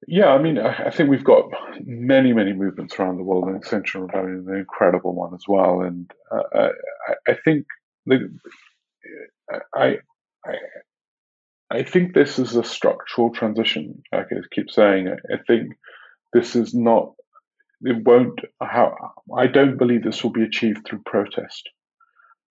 Yeah, 0.07 0.27
I 0.27 0.41
mean, 0.41 0.59
I 0.59 0.91
think 0.91 1.09
we've 1.09 1.23
got 1.23 1.45
many, 1.83 2.31
many 2.31 2.53
movements 2.53 2.99
around 2.99 3.17
the 3.17 3.23
world, 3.23 3.45
and 3.45 3.57
Extinction 3.57 4.01
Rebellion 4.01 4.41
is 4.41 4.47
an 4.47 4.57
incredible 4.57 5.15
one 5.15 5.33
as 5.33 5.43
well. 5.47 5.81
And 5.81 6.11
uh, 6.31 6.69
I, 7.07 7.13
I, 7.31 7.33
think 7.43 7.65
the, 8.05 8.29
I, 9.73 9.97
I, 10.45 10.53
I 11.71 11.83
think 11.83 12.13
this 12.13 12.37
is 12.37 12.55
a 12.55 12.63
structural 12.63 13.31
transition. 13.31 14.03
Like 14.11 14.27
I 14.31 14.35
keep 14.51 14.69
saying, 14.69 15.09
I 15.09 15.37
think 15.47 15.73
this 16.33 16.55
is 16.55 16.73
not. 16.73 17.13
It 17.81 18.05
won't. 18.05 18.39
How 18.61 19.13
I 19.35 19.47
don't 19.47 19.77
believe 19.77 20.03
this 20.03 20.23
will 20.23 20.31
be 20.31 20.43
achieved 20.43 20.85
through 20.85 21.01
protest. 21.05 21.69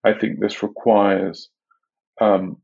I 0.05 0.13
think 0.13 0.41
this 0.41 0.63
requires 0.63 1.49
um, 2.21 2.59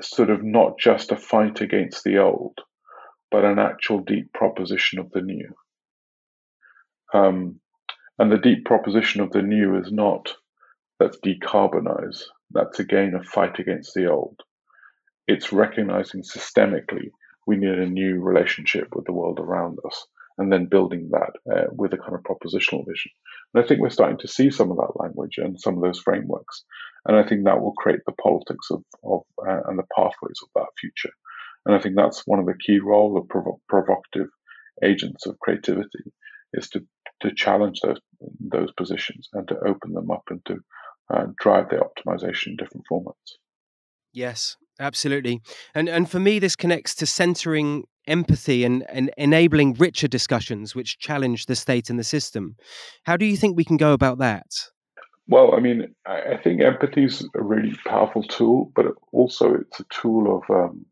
sort 0.00 0.30
of 0.30 0.44
not 0.44 0.78
just 0.78 1.10
a 1.10 1.16
fight 1.16 1.60
against 1.60 2.04
the 2.04 2.18
old, 2.18 2.58
but 3.30 3.44
an 3.44 3.58
actual 3.58 4.00
deep 4.00 4.32
proposition 4.32 4.98
of 4.98 5.10
the 5.10 5.22
new. 5.22 5.54
Um, 7.14 7.60
and 8.18 8.30
the 8.30 8.38
deep 8.38 8.64
proposition 8.64 9.20
of 9.20 9.30
the 9.32 9.42
new 9.42 9.78
is 9.78 9.90
not 9.90 10.34
let's 11.00 11.18
decarbonize. 11.24 12.22
That's 12.50 12.78
again 12.78 13.14
a 13.14 13.22
fight 13.22 13.58
against 13.58 13.94
the 13.94 14.10
old. 14.10 14.40
It's 15.26 15.52
recognizing 15.52 16.22
systemically 16.22 17.10
we 17.46 17.56
need 17.56 17.78
a 17.78 17.86
new 17.86 18.20
relationship 18.20 18.88
with 18.94 19.06
the 19.06 19.12
world 19.12 19.38
around 19.38 19.78
us 19.86 20.06
and 20.38 20.52
then 20.52 20.66
building 20.66 21.10
that 21.12 21.32
uh, 21.50 21.66
with 21.72 21.92
a 21.94 21.96
kind 21.96 22.14
of 22.14 22.22
propositional 22.22 22.86
vision. 22.86 23.10
And 23.54 23.64
I 23.64 23.66
think 23.66 23.80
we're 23.80 23.90
starting 23.90 24.18
to 24.18 24.28
see 24.28 24.50
some 24.50 24.70
of 24.70 24.76
that 24.76 24.92
language 24.96 25.38
and 25.38 25.58
some 25.58 25.76
of 25.76 25.82
those 25.82 26.00
frameworks. 26.00 26.64
And 27.06 27.16
I 27.16 27.26
think 27.26 27.44
that 27.44 27.60
will 27.60 27.72
create 27.72 28.00
the 28.04 28.12
politics 28.12 28.66
of, 28.70 28.82
of 29.04 29.20
uh, 29.46 29.60
and 29.68 29.78
the 29.78 29.86
pathways 29.94 30.38
of 30.42 30.48
that 30.54 30.66
future. 30.78 31.14
And 31.64 31.74
I 31.74 31.78
think 31.80 31.96
that's 31.96 32.26
one 32.26 32.38
of 32.38 32.46
the 32.46 32.58
key 32.64 32.80
roles 32.80 33.16
of 33.18 33.28
provo- 33.28 33.60
provocative 33.68 34.28
agents 34.82 35.26
of 35.26 35.38
creativity 35.40 36.12
is 36.52 36.68
to, 36.70 36.84
to 37.20 37.34
challenge 37.34 37.80
those 37.80 37.98
those 38.40 38.72
positions 38.72 39.28
and 39.32 39.46
to 39.48 39.58
open 39.66 39.92
them 39.92 40.10
up 40.10 40.24
and 40.30 40.44
to 40.46 40.58
uh, 41.12 41.26
drive 41.38 41.68
their 41.70 41.80
optimization 41.80 42.48
in 42.48 42.56
different 42.56 42.86
formats. 42.90 43.36
Yes, 44.12 44.56
absolutely. 44.80 45.40
And 45.74 45.88
and 45.88 46.10
for 46.10 46.18
me, 46.18 46.38
this 46.38 46.56
connects 46.56 46.94
to 46.96 47.06
centering 47.06 47.84
empathy 48.06 48.64
and, 48.64 48.84
and 48.88 49.10
enabling 49.16 49.74
richer 49.74 50.08
discussions 50.08 50.74
which 50.74 50.98
challenge 50.98 51.46
the 51.46 51.56
state 51.56 51.90
and 51.90 51.98
the 51.98 52.04
system. 52.04 52.56
How 53.04 53.16
do 53.16 53.24
you 53.24 53.36
think 53.36 53.56
we 53.56 53.64
can 53.64 53.76
go 53.76 53.92
about 53.92 54.18
that? 54.18 54.46
Well, 55.28 55.54
I 55.56 55.60
mean, 55.60 55.92
I 56.06 56.36
think 56.42 56.62
empathy 56.62 57.04
is 57.04 57.28
a 57.34 57.42
really 57.42 57.76
powerful 57.84 58.22
tool, 58.22 58.70
but 58.76 58.86
also 59.12 59.54
it's 59.54 59.80
a 59.80 59.84
tool 59.90 60.36
of, 60.36 60.54
um, 60.54 60.86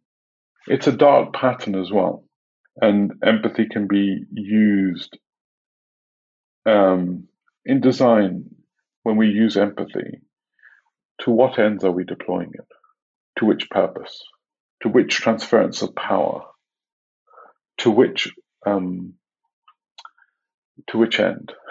it's 0.66 0.88
a 0.88 0.92
dark 0.92 1.32
pattern 1.32 1.76
as 1.76 1.92
well. 1.92 2.24
And 2.80 3.12
empathy 3.24 3.66
can 3.70 3.86
be 3.86 4.24
used 4.32 5.16
um, 6.66 7.28
in 7.64 7.80
design 7.80 8.46
when 9.04 9.16
we 9.16 9.28
use 9.28 9.56
empathy. 9.56 10.20
To 11.20 11.30
what 11.30 11.60
ends 11.60 11.84
are 11.84 11.92
we 11.92 12.02
deploying 12.02 12.50
it? 12.54 12.66
To 13.38 13.46
which 13.46 13.70
purpose? 13.70 14.22
To 14.82 14.88
which 14.88 15.14
transference 15.16 15.82
of 15.82 15.94
power? 15.94 16.42
to 17.78 17.90
which 17.90 18.28
um, 18.66 19.14
to 20.88 20.98
which 20.98 21.20
end? 21.20 21.52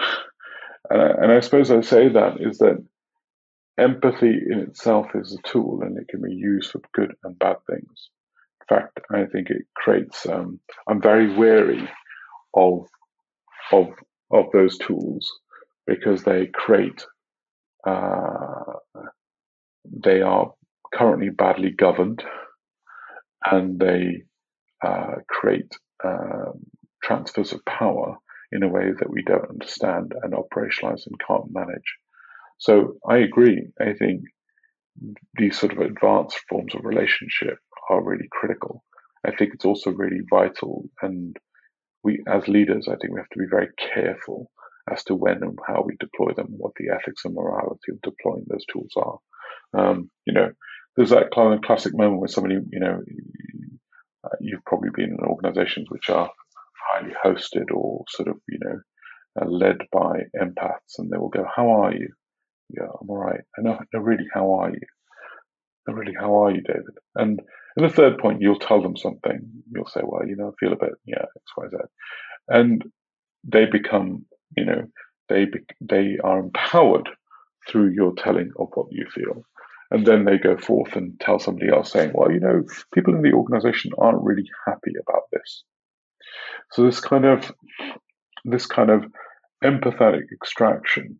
And 0.90 1.02
I, 1.02 1.08
and 1.24 1.32
I 1.32 1.40
suppose 1.40 1.72
I 1.72 1.80
say 1.80 2.10
that 2.10 2.42
is 2.42 2.58
that 2.58 2.86
empathy 3.80 4.38
in 4.52 4.60
itself 4.60 5.08
is 5.16 5.34
a 5.34 5.48
tool 5.48 5.80
and 5.82 5.98
it 5.98 6.10
can 6.10 6.22
be 6.22 6.36
used 6.36 6.72
for 6.72 6.82
good 6.94 7.14
and 7.24 7.40
bad 7.40 7.56
things. 7.70 8.10
In 8.70 8.78
fact, 8.78 9.00
I 9.10 9.24
think 9.26 9.50
it 9.50 9.64
creates. 9.76 10.28
Um, 10.28 10.60
I'm 10.88 11.02
very 11.02 11.36
wary 11.36 11.90
of 12.54 12.86
of 13.72 13.88
of 14.32 14.48
those 14.52 14.78
tools 14.78 15.32
because 15.88 16.24
they 16.24 16.48
create. 16.54 17.06
Uh, 17.88 18.74
they 19.86 20.22
are 20.22 20.54
currently 20.94 21.30
badly 21.30 21.72
governed, 21.72 22.24
and 23.46 23.80
they 23.80 24.24
uh, 24.86 25.16
create 25.28 25.72
um, 26.04 26.64
transfers 27.04 27.54
of 27.54 27.66
power 27.66 28.18
in 28.52 28.64
a 28.64 28.70
way 28.70 28.92
that 29.00 29.10
we 29.10 29.24
don't 29.24 29.50
understand 29.50 30.14
and 30.22 30.34
operationalize 30.34 31.06
and 31.08 31.20
can't 31.28 31.52
manage. 31.52 31.98
So 32.60 32.96
I 33.10 33.18
agree. 33.18 33.68
I 33.82 33.94
think 33.94 34.22
these 35.38 35.60
sort 35.60 35.74
of 35.74 35.80
advanced 35.80 36.40
forms 36.48 36.76
of 36.76 36.86
relationship 36.86 37.58
are 37.90 38.04
really 38.04 38.28
critical. 38.32 38.84
I 39.26 39.32
think 39.32 39.54
it's 39.54 39.66
also 39.66 39.92
really 39.92 40.22
vital. 40.30 40.84
And 41.02 41.36
we, 42.04 42.24
as 42.28 42.48
leaders, 42.48 42.88
I 42.88 42.96
think 42.98 43.14
we 43.14 43.20
have 43.20 43.30
to 43.30 43.40
be 43.40 43.50
very 43.50 43.70
careful 43.94 44.52
as 44.92 45.04
to 45.06 45.16
when 45.16 45.42
and 45.42 45.58
how 45.66 45.84
we 45.86 45.96
deploy 46.00 46.34
them, 46.36 46.48
what 46.58 46.74
the 46.78 46.94
ethics 46.94 47.26
and 47.26 47.34
morality 47.34 47.92
of 47.92 48.02
deploying 48.02 48.46
those 48.48 48.66
tools 48.72 48.92
are. 48.98 49.18
Um, 49.76 50.12
you 50.26 50.34
know, 50.34 50.52
there's 50.96 51.10
that 51.10 51.32
kind 51.34 51.54
of 51.54 51.62
classic 51.62 51.94
moment 51.96 52.20
where 52.20 52.28
somebody, 52.28 52.56
you 52.72 52.80
know, 52.80 53.00
uh, 54.24 54.36
you've 54.40 54.66
probably 54.66 54.90
been 54.96 55.12
in 55.12 55.26
organizations 55.26 55.88
which 55.90 56.10
are 56.10 56.30
highly 56.94 57.14
hosted 57.26 57.72
or 57.74 58.04
sort 58.10 58.30
of, 58.30 58.36
you 58.48 58.60
know, 58.64 58.80
uh, 59.42 59.46
led 59.50 59.78
by 59.92 60.20
empaths, 60.40 60.98
and 61.00 61.10
they 61.12 61.18
will 61.18 61.30
go, 61.30 61.46
How 61.56 61.70
are 61.84 61.94
you? 61.94 62.10
Yeah, 62.70 62.86
I'm 63.02 63.10
all 63.10 63.18
right. 63.18 63.42
I 63.58 63.62
know, 63.62 63.80
no, 63.94 64.00
really, 64.00 64.26
how 64.34 64.54
are 64.54 64.70
you? 64.70 64.80
No, 65.88 65.94
really, 65.96 66.14
how 66.20 66.44
are 66.44 66.52
you, 66.52 66.62
David? 66.62 66.98
And 67.16 67.40
in 67.78 67.84
the 67.84 67.90
third 67.90 68.20
point, 68.20 68.42
you'll 68.42 68.60
tell 68.60 68.82
them 68.82 68.96
something. 68.96 69.40
You'll 69.74 69.88
say, 69.88 70.02
Well, 70.04 70.28
you 70.28 70.36
know, 70.36 70.50
I 70.50 70.52
feel 70.60 70.74
a 70.74 70.78
bit, 70.80 70.94
yeah, 71.06 71.24
X, 71.24 71.46
Y, 71.58 71.66
Z. 71.72 71.78
And 72.50 72.84
they 73.44 73.66
become, 73.66 74.26
you 74.56 74.66
know, 74.66 74.84
they, 75.30 75.46
be, 75.46 75.60
they 75.82 76.18
are 76.24 76.40
empowered 76.40 77.10
through 77.68 77.92
your 77.92 78.14
telling 78.16 78.52
of 78.60 78.68
what 78.74 78.88
you 78.92 79.06
feel. 79.14 79.44
And 79.94 80.08
then 80.08 80.26
they 80.26 80.40
go 80.40 80.58
forth 80.58 80.96
and 80.96 81.20
tell 81.20 81.38
somebody 81.38 81.70
else 81.70 81.92
saying, 81.92 82.12
well, 82.16 82.32
you 82.32 82.40
know, 82.40 82.64
people 82.96 83.14
in 83.14 83.22
the 83.22 83.34
organization 83.34 83.92
aren't 84.00 84.24
really 84.24 84.50
happy 84.66 84.94
about 85.00 85.24
this. 85.32 85.64
So 86.72 86.84
this 86.84 87.00
kind 87.00 87.26
of 87.26 87.54
this 88.44 88.66
kind 88.66 88.90
of 88.90 89.06
empathetic 89.64 90.24
extraction 90.34 91.20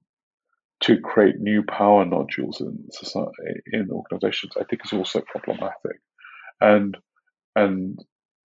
to 0.82 1.00
create 1.00 1.40
new 1.40 1.64
power 1.64 2.04
nodules 2.04 2.60
in 2.60 2.86
society 2.92 3.62
in 3.72 3.90
organizations, 3.92 4.54
I 4.60 4.64
think 4.64 4.82
is 4.84 4.92
also 4.92 5.22
problematic. 5.22 6.02
And 6.60 6.98
and 7.56 8.00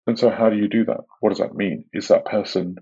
and 0.08 0.18
so 0.18 0.30
how 0.30 0.50
do 0.50 0.56
you 0.56 0.68
do 0.68 0.84
that? 0.86 1.02
What 1.20 1.30
does 1.30 1.38
that 1.38 1.54
mean? 1.54 1.84
Is 1.92 2.08
that 2.08 2.24
person, 2.24 2.74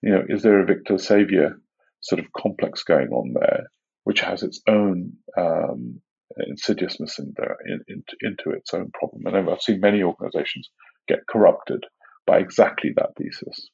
you 0.00 0.12
know, 0.12 0.22
is 0.28 0.44
there 0.44 0.60
a 0.60 0.66
victor 0.66 0.98
savior 0.98 1.60
sort 2.02 2.20
of 2.20 2.32
complex 2.32 2.84
going 2.84 3.08
on 3.08 3.34
there, 3.34 3.64
which 4.04 4.20
has 4.20 4.44
its 4.44 4.60
own 4.68 5.14
um, 5.36 6.00
insidiousness 6.38 7.18
in 7.18 7.32
there, 7.36 7.56
in, 7.66 7.80
in, 7.88 8.04
into 8.20 8.50
its 8.50 8.72
own 8.74 8.90
problem. 8.92 9.26
And 9.26 9.50
I've 9.50 9.62
seen 9.62 9.80
many 9.80 10.02
organizations 10.02 10.70
get 11.08 11.26
corrupted 11.28 11.84
by 12.26 12.38
exactly 12.38 12.92
that 12.96 13.10
thesis, 13.16 13.70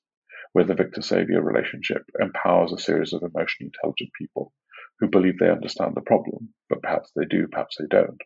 where 0.53 0.65
the 0.65 0.75
victor 0.75 1.03
savior 1.03 1.43
relationship 1.43 2.03
empowers 2.21 2.73
a 2.73 2.79
series 2.79 3.13
of 3.13 3.23
emotionally 3.23 3.71
intelligent 3.73 4.11
people 4.19 4.53
who 4.99 5.09
believe 5.09 5.39
they 5.39 5.51
understand 5.51 5.93
the 5.95 6.03
problem, 6.03 6.51
but 6.69 6.83
perhaps 6.83 7.11
they 7.17 7.25
do, 7.25 7.47
perhaps 7.51 7.77
they 7.79 7.87
don't. 7.91 8.21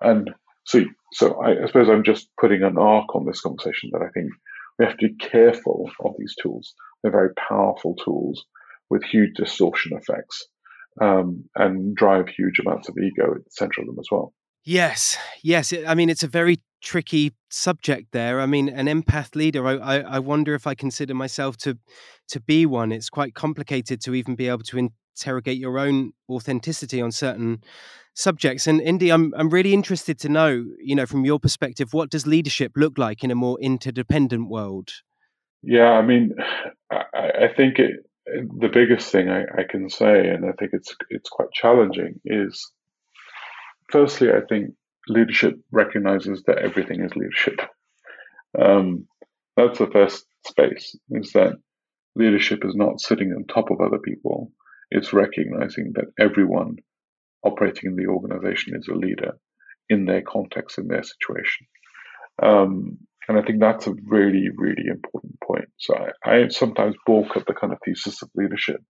And 0.00 0.30
so, 0.64 0.80
so 1.12 1.40
I, 1.40 1.62
I 1.62 1.66
suppose 1.66 1.88
I'm 1.88 2.04
just 2.04 2.28
putting 2.40 2.62
an 2.62 2.78
arc 2.78 3.14
on 3.14 3.26
this 3.26 3.40
conversation 3.40 3.90
that 3.92 4.02
I 4.02 4.10
think 4.10 4.30
we 4.78 4.84
have 4.84 4.96
to 4.98 5.08
be 5.08 5.14
careful 5.14 5.90
of 6.04 6.14
these 6.18 6.34
tools. 6.42 6.74
They're 7.02 7.12
very 7.12 7.34
powerful 7.34 7.94
tools 7.94 8.44
with 8.90 9.04
huge 9.04 9.34
distortion 9.36 9.96
effects 9.96 10.46
um, 11.00 11.44
and 11.54 11.94
drive 11.94 12.28
huge 12.28 12.58
amounts 12.58 12.88
of 12.88 12.96
ego 12.98 13.34
at 13.34 13.44
the 13.44 13.50
center 13.50 13.80
of 13.80 13.86
them 13.86 13.98
as 13.98 14.08
well. 14.10 14.32
Yes, 14.64 15.16
yes. 15.42 15.72
I 15.86 15.94
mean, 15.94 16.10
it's 16.10 16.24
a 16.24 16.28
very 16.28 16.60
tricky 16.82 17.32
subject 17.50 18.08
there. 18.12 18.40
I 18.40 18.46
mean, 18.46 18.68
an 18.68 18.86
empath 18.86 19.36
leader. 19.36 19.66
I, 19.66 19.74
I, 19.74 19.98
I, 19.98 20.18
wonder 20.18 20.54
if 20.54 20.66
I 20.66 20.74
consider 20.74 21.14
myself 21.14 21.56
to 21.58 21.78
to 22.28 22.40
be 22.40 22.66
one. 22.66 22.90
It's 22.90 23.08
quite 23.08 23.34
complicated 23.34 24.00
to 24.02 24.14
even 24.14 24.34
be 24.34 24.48
able 24.48 24.64
to 24.64 24.90
interrogate 25.16 25.58
your 25.58 25.78
own 25.78 26.12
authenticity 26.28 27.00
on 27.00 27.12
certain 27.12 27.62
subjects. 28.14 28.66
And 28.66 28.80
Indy, 28.80 29.10
I'm 29.12 29.32
I'm 29.36 29.50
really 29.50 29.72
interested 29.72 30.18
to 30.20 30.28
know, 30.28 30.64
you 30.80 30.96
know, 30.96 31.06
from 31.06 31.24
your 31.24 31.38
perspective, 31.38 31.92
what 31.92 32.10
does 32.10 32.26
leadership 32.26 32.72
look 32.74 32.98
like 32.98 33.22
in 33.22 33.30
a 33.30 33.36
more 33.36 33.60
interdependent 33.60 34.48
world? 34.48 34.90
Yeah, 35.62 35.92
I 35.92 36.02
mean, 36.02 36.32
I, 36.90 37.04
I 37.14 37.48
think 37.56 37.78
it, 37.78 38.04
the 38.26 38.70
biggest 38.72 39.10
thing 39.10 39.28
I, 39.28 39.42
I, 39.42 39.64
can 39.68 39.88
say, 39.88 40.28
and 40.28 40.44
I 40.44 40.52
think 40.52 40.72
it's 40.72 40.94
it's 41.10 41.28
quite 41.28 41.52
challenging, 41.52 42.20
is 42.24 42.72
firstly, 43.90 44.30
I 44.30 44.40
think 44.48 44.74
leadership 45.08 45.54
recognizes 45.70 46.42
that 46.46 46.58
everything 46.58 47.02
is 47.02 47.14
leadership. 47.14 47.60
Um, 48.60 49.06
that's 49.56 49.78
the 49.78 49.86
first 49.86 50.26
space. 50.46 50.96
Is 51.10 51.32
that 51.32 51.54
leadership 52.16 52.64
is 52.64 52.74
not 52.74 53.00
sitting 53.00 53.32
on 53.32 53.44
top 53.44 53.70
of 53.70 53.80
other 53.80 53.98
people. 53.98 54.50
It's 54.90 55.12
recognizing 55.12 55.92
that 55.94 56.06
everyone 56.18 56.76
operating 57.44 57.90
in 57.90 57.96
the 57.96 58.06
organization 58.06 58.74
is 58.76 58.88
a 58.88 58.94
leader 58.94 59.38
in 59.88 60.04
their 60.04 60.22
context, 60.22 60.78
in 60.78 60.88
their 60.88 61.02
situation. 61.02 61.66
Um, 62.42 62.98
And 63.28 63.38
I 63.38 63.42
think 63.42 63.60
that's 63.60 63.86
a 63.86 63.94
really, 64.04 64.48
really 64.56 64.86
important 64.88 65.40
point. 65.42 65.68
So 65.78 65.94
I, 66.24 66.30
I 66.30 66.48
sometimes 66.48 66.94
balk 67.06 67.36
at 67.36 67.46
the 67.46 67.54
kind 67.54 67.72
of 67.72 67.78
thesis 67.84 68.22
of 68.22 68.30
leadership, 68.34 68.80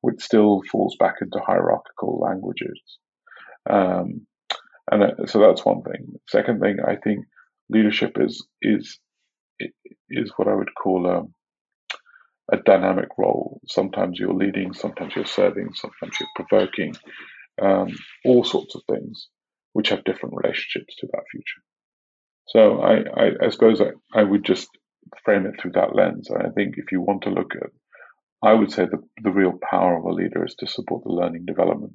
which 0.00 0.22
still 0.22 0.62
falls 0.70 0.96
back 0.98 1.16
into 1.20 1.40
hierarchical 1.44 2.20
languages. 2.20 2.80
Um, 3.68 4.26
and 4.90 5.28
so 5.28 5.40
that's 5.40 5.64
one 5.64 5.82
thing. 5.82 6.14
Second 6.28 6.60
thing, 6.60 6.78
I 6.86 6.96
think 6.96 7.26
leadership 7.68 8.16
is 8.18 8.46
is 8.62 8.98
is 10.08 10.32
what 10.36 10.48
I 10.48 10.54
would 10.54 10.74
call 10.74 11.06
a, 11.06 11.18
um, 11.18 11.34
a 12.52 12.56
dynamic 12.56 13.08
role. 13.18 13.60
Sometimes 13.68 14.18
you're 14.18 14.34
leading, 14.34 14.72
sometimes 14.72 15.14
you're 15.14 15.24
serving, 15.24 15.68
sometimes 15.74 16.16
you're 16.18 16.28
provoking, 16.34 16.96
um, 17.62 17.88
all 18.24 18.42
sorts 18.42 18.74
of 18.74 18.82
things, 18.90 19.28
which 19.72 19.90
have 19.90 20.02
different 20.04 20.34
relationships 20.36 20.96
to 20.96 21.06
that 21.12 21.22
future. 21.30 21.62
So 22.50 22.80
I, 22.80 22.94
I, 23.16 23.30
I 23.46 23.48
suppose 23.50 23.80
I, 23.80 23.90
I 24.18 24.24
would 24.24 24.44
just 24.44 24.68
frame 25.24 25.46
it 25.46 25.60
through 25.60 25.72
that 25.72 25.94
lens. 25.94 26.28
And 26.30 26.42
I 26.42 26.50
think 26.50 26.74
if 26.76 26.92
you 26.92 27.00
want 27.00 27.22
to 27.22 27.30
look 27.30 27.54
at, 27.54 27.70
I 28.42 28.54
would 28.54 28.72
say 28.72 28.86
the, 28.86 28.98
the 29.22 29.30
real 29.30 29.58
power 29.70 29.96
of 29.96 30.04
a 30.04 30.12
leader 30.12 30.44
is 30.44 30.54
to 30.56 30.66
support 30.66 31.04
the 31.04 31.12
learning 31.12 31.44
development 31.46 31.92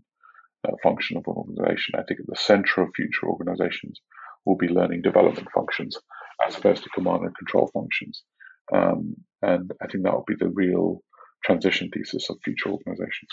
uh, 0.67 0.71
function 0.81 1.17
of 1.17 1.23
an 1.27 1.33
organization. 1.33 1.95
I 1.95 2.03
think 2.03 2.21
at 2.21 2.27
the 2.27 2.35
center 2.35 2.81
of 2.81 2.89
future 2.95 3.27
organizations 3.27 3.99
will 4.45 4.57
be 4.57 4.67
learning 4.67 5.01
development 5.01 5.47
functions 5.53 5.97
as 6.45 6.57
opposed 6.57 6.83
to 6.83 6.89
command 6.89 7.23
and 7.23 7.35
control 7.37 7.69
functions. 7.73 8.23
Um, 8.73 9.15
and 9.41 9.71
I 9.81 9.87
think 9.87 10.03
that 10.03 10.13
will 10.13 10.25
be 10.27 10.35
the 10.39 10.49
real 10.49 11.01
transition 11.43 11.89
thesis 11.93 12.29
of 12.29 12.37
future 12.43 12.69
organizations. 12.69 13.29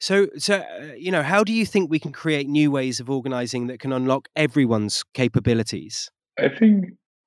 So, 0.00 0.28
so 0.38 0.56
uh, 0.56 0.92
you 0.96 1.10
know, 1.10 1.22
how 1.22 1.42
do 1.42 1.52
you 1.52 1.66
think 1.66 1.90
we 1.90 1.98
can 1.98 2.12
create 2.12 2.48
new 2.48 2.70
ways 2.70 3.00
of 3.00 3.10
organizing 3.10 3.66
that 3.66 3.80
can 3.80 3.92
unlock 3.92 4.28
everyone's 4.36 5.02
capabilities? 5.14 6.10
I 6.38 6.48
think 6.48 6.84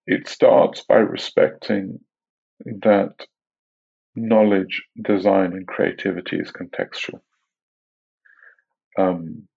it 0.08 0.28
starts 0.28 0.84
by 0.88 0.98
respecting 0.98 2.00
that 2.66 3.28
knowledge, 4.16 4.84
design, 5.02 5.54
and 5.54 5.68
creativity 5.68 6.38
is 6.38 6.52
contextual. 6.52 7.20
Um, 8.98 9.48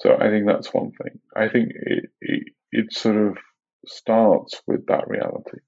so 0.00 0.16
I 0.16 0.28
think 0.28 0.46
that's 0.46 0.74
one 0.74 0.92
thing. 1.02 1.18
I 1.34 1.48
think 1.48 1.70
it, 1.74 2.10
it, 2.20 2.42
it 2.72 2.92
sort 2.92 3.16
of 3.16 3.38
starts 3.86 4.60
with 4.66 4.86
that 4.86 5.08
reality. 5.08 5.58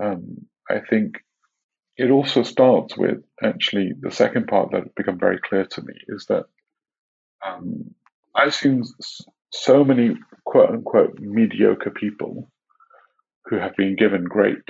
Um, 0.00 0.46
I 0.68 0.80
think 0.80 1.18
it 1.98 2.10
also 2.10 2.44
starts 2.44 2.96
with 2.96 3.18
actually 3.42 3.92
the 4.00 4.12
second 4.12 4.46
part 4.46 4.70
that 4.70 4.94
become 4.94 5.18
very 5.18 5.38
clear 5.40 5.66
to 5.66 5.82
me 5.82 5.94
is 6.06 6.26
that 6.26 6.44
um, 7.44 7.94
I've 8.34 8.54
seen 8.54 8.84
so 9.52 9.84
many 9.84 10.14
quote 10.44 10.70
unquote 10.70 11.18
mediocre 11.18 11.90
people 11.90 12.50
who 13.46 13.56
have 13.56 13.74
been 13.76 13.96
given 13.96 14.24
great 14.24 14.62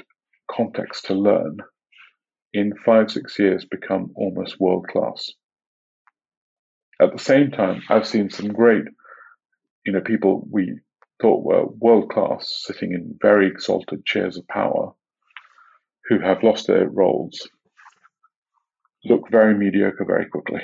context 0.51 1.05
to 1.07 1.15
learn 1.15 1.59
in 2.55 2.73
five, 2.85 3.11
six 3.11 3.39
years 3.39 3.67
become 3.67 4.11
almost 4.15 4.59
world 4.59 4.87
class. 4.89 5.31
At 7.01 7.13
the 7.13 7.23
same 7.23 7.51
time, 7.51 7.83
I've 7.91 8.07
seen 8.07 8.31
some 8.31 8.49
great, 8.49 8.85
you 9.85 9.93
know, 9.93 10.01
people 10.01 10.49
we 10.51 10.81
thought 11.21 11.45
were 11.45 11.67
world 11.67 12.11
class 12.11 12.63
sitting 12.67 12.93
in 12.93 13.19
very 13.21 13.49
exalted 13.49 14.07
chairs 14.07 14.39
of 14.39 14.49
power 14.49 14.95
who 16.09 16.21
have 16.21 16.43
lost 16.43 16.67
their 16.67 16.89
roles 16.89 17.49
look 19.05 19.31
very 19.31 19.55
mediocre 19.55 20.05
very 20.05 20.27
quickly. 20.27 20.61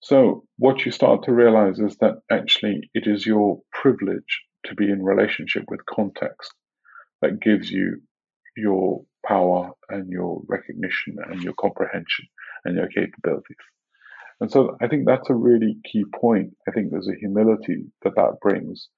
So, 0.00 0.44
what 0.58 0.84
you 0.86 0.92
start 0.92 1.24
to 1.24 1.32
realize 1.32 1.78
is 1.80 1.96
that 2.00 2.20
actually 2.30 2.90
it 2.94 3.06
is 3.06 3.26
your 3.26 3.60
privilege 3.72 4.42
to 4.66 4.74
be 4.74 4.90
in 4.90 5.02
relationship 5.02 5.64
with 5.68 5.84
context 5.86 6.52
that 7.22 7.40
gives 7.40 7.70
you 7.70 8.00
your 8.56 9.04
power 9.26 9.72
and 9.88 10.08
your 10.10 10.42
recognition 10.48 11.16
and 11.28 11.42
your 11.42 11.54
comprehension 11.54 12.26
and 12.64 12.76
your 12.76 12.88
capabilities. 12.88 13.56
And 14.40 14.50
so 14.50 14.76
I 14.80 14.86
think 14.86 15.06
that's 15.06 15.30
a 15.30 15.34
really 15.34 15.78
key 15.90 16.04
point. 16.14 16.54
I 16.68 16.72
think 16.72 16.90
there's 16.90 17.08
a 17.08 17.18
humility 17.18 17.86
that 18.02 18.14
that 18.16 18.38
brings 18.40 18.88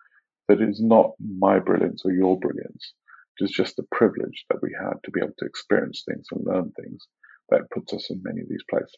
that 0.48 0.60
is 0.60 0.80
not 0.82 1.12
my 1.20 1.58
brilliance 1.58 2.02
or 2.04 2.12
your 2.12 2.38
brilliance, 2.38 2.92
is 3.40 3.50
just 3.50 3.76
the 3.76 3.86
privilege 3.92 4.44
that 4.48 4.62
we 4.62 4.74
had 4.78 4.94
to 5.04 5.10
be 5.10 5.20
able 5.20 5.34
to 5.38 5.46
experience 5.46 6.04
things 6.06 6.26
and 6.30 6.44
learn 6.44 6.72
things 6.72 7.06
that 7.50 7.70
puts 7.72 7.92
us 7.92 8.10
in 8.10 8.20
many 8.22 8.40
of 8.40 8.48
these 8.48 8.64
places. 8.68 8.94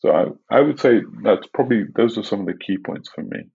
So 0.00 0.10
I, 0.10 0.56
I 0.56 0.60
would 0.60 0.80
say 0.80 1.00
that's 1.22 1.46
probably 1.54 1.84
those 1.94 2.18
are 2.18 2.24
some 2.24 2.40
of 2.40 2.46
the 2.46 2.54
key 2.54 2.76
points 2.76 3.08
for 3.14 3.22
me. 3.22 3.50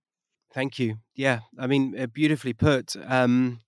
Thank 0.54 0.80
you. 0.80 0.96
Yeah, 1.14 1.42
I 1.60 1.68
mean, 1.68 1.94
uh, 2.00 2.08
beautifully 2.08 2.54
put. 2.54 2.96
Um, 3.06 3.60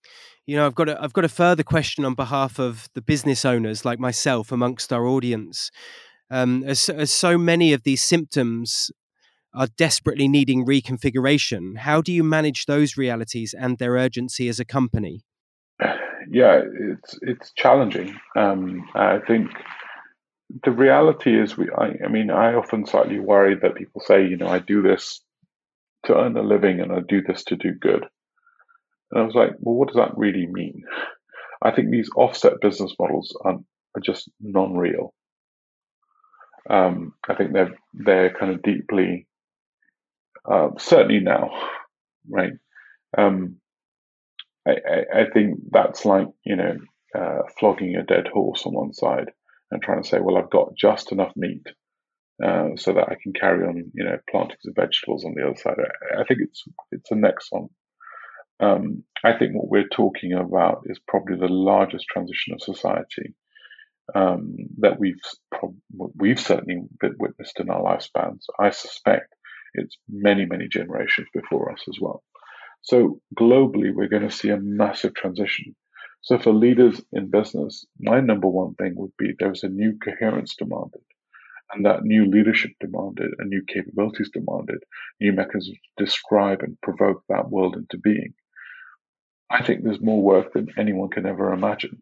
you 0.46 0.56
know, 0.56 0.66
I've 0.66 0.76
got 0.76 0.90
a, 0.90 1.02
I've 1.02 1.14
got 1.14 1.26
a 1.26 1.30
further 1.30 1.62
question 1.62 2.06
on 2.06 2.16
behalf 2.16 2.58
of 2.58 2.88
the 2.96 3.02
business 3.02 3.44
owners 3.46 3.86
like 3.86 4.00
myself 4.00 4.52
amongst 4.52 4.94
our 4.94 5.06
audience. 5.06 5.72
Um, 6.32 6.64
as, 6.64 6.90
as 6.90 7.12
so 7.12 7.38
many 7.38 7.74
of 7.74 7.84
these 7.84 8.02
symptoms 8.02 8.92
are 9.54 9.68
desperately 9.78 10.28
needing 10.28 10.66
reconfiguration, 10.66 11.78
how 11.80 12.02
do 12.02 12.14
you 12.14 12.24
manage 12.24 12.66
those 12.66 12.98
realities 12.98 13.54
and 13.54 13.78
their 13.78 13.94
urgency 13.94 14.48
as 14.48 14.60
a 14.60 14.66
company? 14.66 15.26
Yeah, 16.30 16.62
it's 16.64 17.18
it's 17.22 17.54
challenging. 17.54 18.20
Um, 18.36 18.90
I 18.94 19.20
think 19.20 19.52
the 20.64 20.72
reality 20.72 21.40
is, 21.40 21.58
we. 21.58 21.70
I, 21.70 22.06
I, 22.06 22.08
mean, 22.08 22.32
I 22.32 22.54
often 22.54 22.86
slightly 22.86 23.20
worry 23.20 23.56
that 23.62 23.76
people 23.76 24.02
say, 24.02 24.26
you 24.26 24.38
know, 24.38 24.48
I 24.48 24.60
do 24.60 24.82
this 24.82 25.22
to 26.06 26.18
earn 26.18 26.38
a 26.38 26.42
living 26.42 26.80
and 26.80 26.92
I 26.92 27.00
do 27.08 27.22
this 27.22 27.44
to 27.46 27.56
do 27.56 27.74
good. 27.74 28.06
And 29.12 29.22
I 29.22 29.26
was 29.26 29.36
like, 29.36 29.52
well, 29.60 29.76
what 29.76 29.88
does 29.90 29.98
that 29.98 30.18
really 30.18 30.48
mean? 30.48 30.84
I 31.62 31.72
think 31.72 31.90
these 31.90 32.10
offset 32.16 32.62
business 32.62 32.94
models 33.00 33.36
are, 33.44 33.58
are 33.96 34.02
just 34.02 34.30
non-real. 34.40 35.14
Um, 36.70 37.14
I 37.28 37.36
think 37.36 37.54
they're 37.54 37.76
they're 37.94 38.34
kind 38.34 38.54
of 38.54 38.62
deeply, 38.62 39.28
uh, 40.50 40.70
certainly 40.78 41.20
now, 41.20 41.50
right? 42.30 42.54
Um, 43.18 43.58
I, 44.68 45.22
I, 45.22 45.24
think 45.34 45.60
that's 45.72 46.06
like 46.06 46.28
you 46.46 46.56
know 46.56 46.78
uh, 47.16 47.40
flogging 47.60 47.96
a 47.96 48.04
dead 48.04 48.28
horse 48.28 48.66
on 48.66 48.74
one 48.74 48.94
side 48.94 49.32
and 49.72 49.82
trying 49.82 50.02
to 50.02 50.08
say, 50.08 50.20
well, 50.20 50.38
I've 50.38 50.50
got 50.50 50.76
just 50.76 51.12
enough 51.12 51.32
meat 51.36 51.68
uh, 52.44 52.70
so 52.76 52.94
that 52.94 53.10
I 53.10 53.16
can 53.22 53.34
carry 53.34 53.68
on, 53.68 53.92
you 53.94 54.04
know, 54.04 54.18
planting 54.30 54.58
some 54.64 54.74
vegetables 54.76 55.26
on 55.26 55.34
the 55.36 55.46
other 55.46 55.58
side. 55.58 55.76
I, 55.78 56.22
I 56.22 56.24
think 56.26 56.40
it's 56.42 56.64
it's 56.92 57.12
a 57.12 57.16
next 57.16 57.48
one. 57.52 57.68
Um, 58.62 59.04
I 59.24 59.38
think 59.38 59.54
what 59.54 59.70
we're 59.70 59.88
talking 59.88 60.34
about 60.34 60.84
is 60.86 61.00
probably 61.08 61.38
the 61.38 61.48
largest 61.48 62.06
transition 62.12 62.54
of 62.54 62.62
society 62.62 63.36
um, 64.16 64.56
that 64.80 65.00
we've 65.00 65.22
we've 66.16 66.40
certainly 66.40 66.84
witnessed 67.02 67.60
in 67.60 67.70
our 67.70 67.82
lifespans. 67.82 68.44
I 68.60 68.72
suspect 68.72 69.34
it's 69.74 69.98
many 70.10 70.46
many 70.46 70.68
generations 70.68 71.28
before 71.34 71.72
us 71.72 71.82
as 71.88 71.98
well. 72.02 72.24
So 72.82 73.22
globally, 73.38 73.94
we're 73.94 74.08
going 74.08 74.28
to 74.28 74.36
see 74.36 74.50
a 74.50 74.58
massive 74.58 75.14
transition. 75.14 75.76
So 76.22 76.38
for 76.38 76.54
leaders 76.54 77.02
in 77.14 77.30
business, 77.30 77.86
my 78.00 78.20
number 78.20 78.48
one 78.48 78.76
thing 78.76 78.94
would 78.96 79.16
be 79.18 79.34
there's 79.40 79.64
a 79.64 79.70
new 79.70 79.98
coherence 80.04 80.56
demanded. 80.56 81.02
And 81.72 81.86
that 81.86 82.04
new 82.04 82.26
leadership 82.26 82.72
demanded 82.80 83.32
and 83.38 83.50
new 83.50 83.64
capabilities 83.68 84.32
demanded, 84.34 84.84
new 85.20 85.32
mechanisms 85.34 85.78
to 85.98 86.04
describe 86.04 86.62
and 86.62 86.82
provoke 86.82 87.24
that 87.30 87.50
world 87.50 87.76
into 87.76 87.98
being. 87.98 88.34
I 89.52 89.64
think 89.64 89.84
there's 89.84 90.02
more 90.02 90.22
work 90.22 90.54
than 90.54 90.68
anyone 90.78 91.10
can 91.10 91.26
ever 91.26 91.54
imagine. 91.54 92.02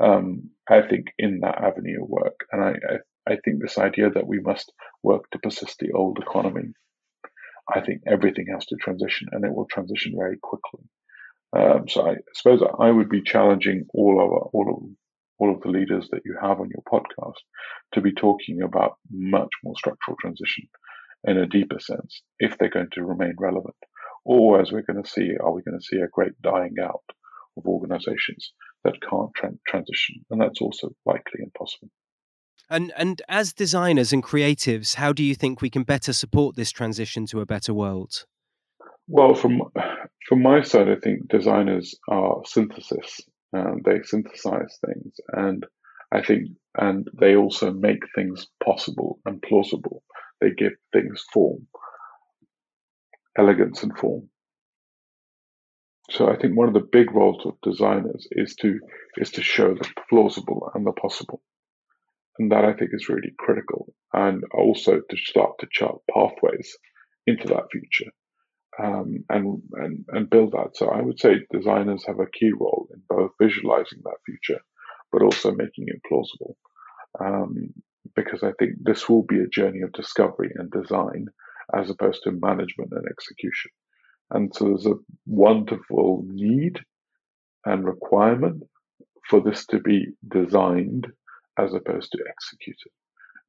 Um, 0.00 0.50
I 0.68 0.82
think 0.82 1.08
in 1.18 1.40
that 1.40 1.58
avenue 1.58 2.02
of 2.02 2.08
work, 2.08 2.46
and 2.52 2.62
I, 2.62 2.68
I, 2.68 3.32
I 3.32 3.36
think 3.44 3.60
this 3.60 3.78
idea 3.78 4.10
that 4.10 4.26
we 4.26 4.40
must 4.40 4.72
work 5.02 5.30
to 5.30 5.38
persist 5.38 5.78
the 5.78 5.92
old 5.92 6.18
economy 6.18 6.72
I 7.74 7.80
think 7.80 8.02
everything 8.06 8.46
has 8.52 8.64
to 8.66 8.76
transition 8.76 9.28
and 9.32 9.44
it 9.44 9.54
will 9.54 9.66
transition 9.66 10.14
very 10.16 10.38
quickly. 10.42 10.84
Um, 11.56 11.88
so 11.88 12.08
I 12.08 12.16
suppose 12.34 12.62
I 12.78 12.90
would 12.90 13.08
be 13.08 13.22
challenging 13.22 13.86
all 13.94 14.20
of 14.22 14.50
all 14.52 14.74
of 14.74 14.82
all 15.38 15.54
of 15.54 15.60
the 15.62 15.70
leaders 15.70 16.08
that 16.10 16.22
you 16.24 16.36
have 16.40 16.60
on 16.60 16.70
your 16.70 16.82
podcast 16.90 17.38
to 17.92 18.00
be 18.00 18.12
talking 18.12 18.62
about 18.62 18.96
much 19.10 19.50
more 19.62 19.74
structural 19.76 20.16
transition 20.20 20.68
in 21.24 21.38
a 21.38 21.46
deeper 21.46 21.78
sense 21.78 22.22
if 22.38 22.58
they're 22.58 22.70
going 22.70 22.90
to 22.92 23.04
remain 23.04 23.34
relevant. 23.38 23.76
Or 24.24 24.60
as 24.60 24.72
we're 24.72 24.82
going 24.82 25.02
to 25.02 25.08
see, 25.08 25.36
are 25.40 25.52
we 25.52 25.62
going 25.62 25.78
to 25.78 25.84
see 25.84 25.98
a 25.98 26.08
great 26.08 26.40
dying 26.42 26.74
out 26.82 27.04
of 27.56 27.66
organizations 27.66 28.52
that 28.84 29.00
can't 29.00 29.32
tra- 29.34 29.58
transition? 29.66 30.24
And 30.30 30.40
that's 30.40 30.60
also 30.60 30.90
likely 31.06 31.40
impossible. 31.42 31.90
And 32.70 32.92
and 32.96 33.22
as 33.28 33.52
designers 33.52 34.12
and 34.12 34.22
creatives, 34.22 34.94
how 34.94 35.12
do 35.12 35.22
you 35.22 35.34
think 35.34 35.60
we 35.60 35.70
can 35.70 35.84
better 35.84 36.12
support 36.12 36.56
this 36.56 36.70
transition 36.70 37.26
to 37.26 37.40
a 37.40 37.46
better 37.46 37.72
world? 37.72 38.26
Well, 39.06 39.34
from 39.34 39.62
from 40.28 40.42
my 40.42 40.62
side, 40.62 40.88
I 40.88 40.96
think 40.96 41.28
designers 41.28 41.94
are 42.08 42.42
synthesis. 42.44 43.20
Um, 43.54 43.80
they 43.84 44.02
synthesize 44.02 44.78
things, 44.84 45.14
and 45.32 45.64
I 46.12 46.22
think, 46.22 46.48
and 46.76 47.08
they 47.18 47.34
also 47.36 47.72
make 47.72 48.02
things 48.14 48.46
possible 48.62 49.18
and 49.24 49.40
plausible. 49.40 50.02
They 50.40 50.50
give 50.50 50.72
things 50.92 51.24
form, 51.32 51.66
elegance, 53.36 53.82
and 53.82 53.96
form. 53.96 54.28
So 56.10 56.28
I 56.28 56.36
think 56.36 56.56
one 56.56 56.68
of 56.68 56.74
the 56.74 56.88
big 56.92 57.12
roles 57.12 57.44
of 57.44 57.60
designers 57.62 58.26
is 58.32 58.54
to 58.56 58.78
is 59.16 59.30
to 59.32 59.42
show 59.42 59.74
the 59.74 59.88
plausible 60.08 60.70
and 60.74 60.86
the 60.86 60.92
possible, 60.92 61.42
and 62.38 62.50
that 62.52 62.64
I 62.64 62.72
think 62.74 62.90
is 62.92 63.08
really 63.08 63.32
critical, 63.38 63.92
and 64.12 64.44
also 64.54 65.00
to 65.00 65.16
start 65.16 65.52
to 65.60 65.68
chart 65.70 65.98
pathways 66.12 66.76
into 67.26 67.48
that 67.48 67.70
future, 67.72 68.10
um, 68.82 69.24
and 69.28 69.62
and 69.72 70.04
and 70.08 70.30
build 70.30 70.52
that. 70.52 70.76
So 70.76 70.88
I 70.88 71.02
would 71.02 71.18
say 71.20 71.46
designers 71.52 72.04
have 72.06 72.20
a 72.20 72.30
key 72.38 72.52
role 72.52 72.88
in 72.94 73.02
both 73.08 73.32
visualizing 73.40 74.00
that 74.04 74.18
future, 74.24 74.60
but 75.12 75.22
also 75.22 75.50
making 75.52 75.86
it 75.88 76.00
plausible, 76.08 76.56
um, 77.20 77.70
because 78.14 78.42
I 78.42 78.52
think 78.58 78.74
this 78.80 79.08
will 79.08 79.24
be 79.24 79.40
a 79.40 79.48
journey 79.48 79.82
of 79.82 79.92
discovery 79.92 80.52
and 80.54 80.70
design 80.70 81.26
as 81.74 81.90
opposed 81.90 82.22
to 82.24 82.32
management 82.32 82.92
and 82.92 83.04
execution. 83.10 83.70
And 84.30 84.54
so 84.54 84.66
there's 84.66 84.86
a 84.86 84.94
wonderful 85.26 86.24
need 86.26 86.78
and 87.64 87.84
requirement 87.84 88.62
for 89.28 89.40
this 89.40 89.66
to 89.66 89.80
be 89.80 90.06
designed 90.26 91.06
as 91.58 91.74
opposed 91.74 92.12
to 92.12 92.24
executed. 92.28 92.92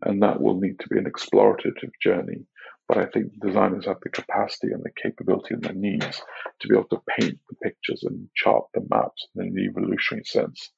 And 0.01 0.21
that 0.23 0.41
will 0.41 0.59
need 0.59 0.79
to 0.79 0.87
be 0.87 0.97
an 0.97 1.05
explorative 1.05 1.91
journey. 2.01 2.45
But 2.87 2.97
I 2.97 3.05
think 3.05 3.39
designers 3.39 3.85
have 3.85 3.99
the 4.01 4.09
capacity 4.09 4.71
and 4.71 4.83
the 4.83 4.91
capability 5.01 5.53
and 5.53 5.63
the 5.63 5.73
needs 5.73 6.21
to 6.59 6.67
be 6.67 6.75
able 6.75 6.87
to 6.89 7.01
paint 7.19 7.39
the 7.49 7.55
pictures 7.61 8.03
and 8.03 8.27
chart 8.35 8.63
the 8.73 8.81
maps 8.89 9.27
in 9.35 9.43
an 9.43 9.59
evolutionary 9.59 10.23
sense 10.25 10.71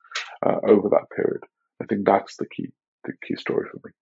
uh, 0.45 0.57
over 0.67 0.89
that 0.89 1.09
period. 1.15 1.43
I 1.81 1.85
think 1.85 2.05
that's 2.05 2.35
the 2.35 2.47
key, 2.47 2.67
the 3.05 3.13
key 3.25 3.35
story 3.35 3.67
for 3.71 3.79
me. 3.85 3.93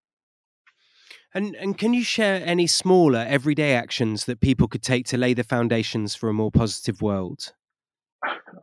And 1.34 1.56
and 1.56 1.78
can 1.78 1.94
you 1.94 2.04
share 2.04 2.42
any 2.44 2.66
smaller 2.66 3.24
everyday 3.28 3.76
actions 3.76 4.26
that 4.26 4.42
people 4.42 4.68
could 4.68 4.82
take 4.82 5.06
to 5.08 5.18
lay 5.18 5.36
the 5.36 5.44
foundations 5.44 6.16
for 6.16 6.30
a 6.30 6.34
more 6.34 6.52
positive 6.52 7.04
world? 7.04 7.54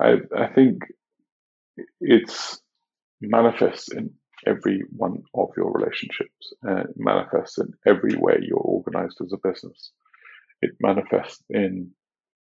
I 0.00 0.16
I 0.36 0.48
think 0.48 0.82
it's 2.00 2.60
manifests 3.20 3.92
in 3.92 4.10
every 4.46 4.82
one 4.90 5.22
of 5.34 5.48
your 5.56 5.72
relationships. 5.72 6.52
Uh, 6.66 6.82
it 6.82 6.94
manifests 6.96 7.58
in 7.58 7.72
every 7.86 8.16
way 8.16 8.38
you're 8.42 8.58
organized 8.58 9.18
as 9.22 9.32
a 9.32 9.48
business. 9.48 9.92
It 10.62 10.72
manifests 10.80 11.42
in 11.50 11.90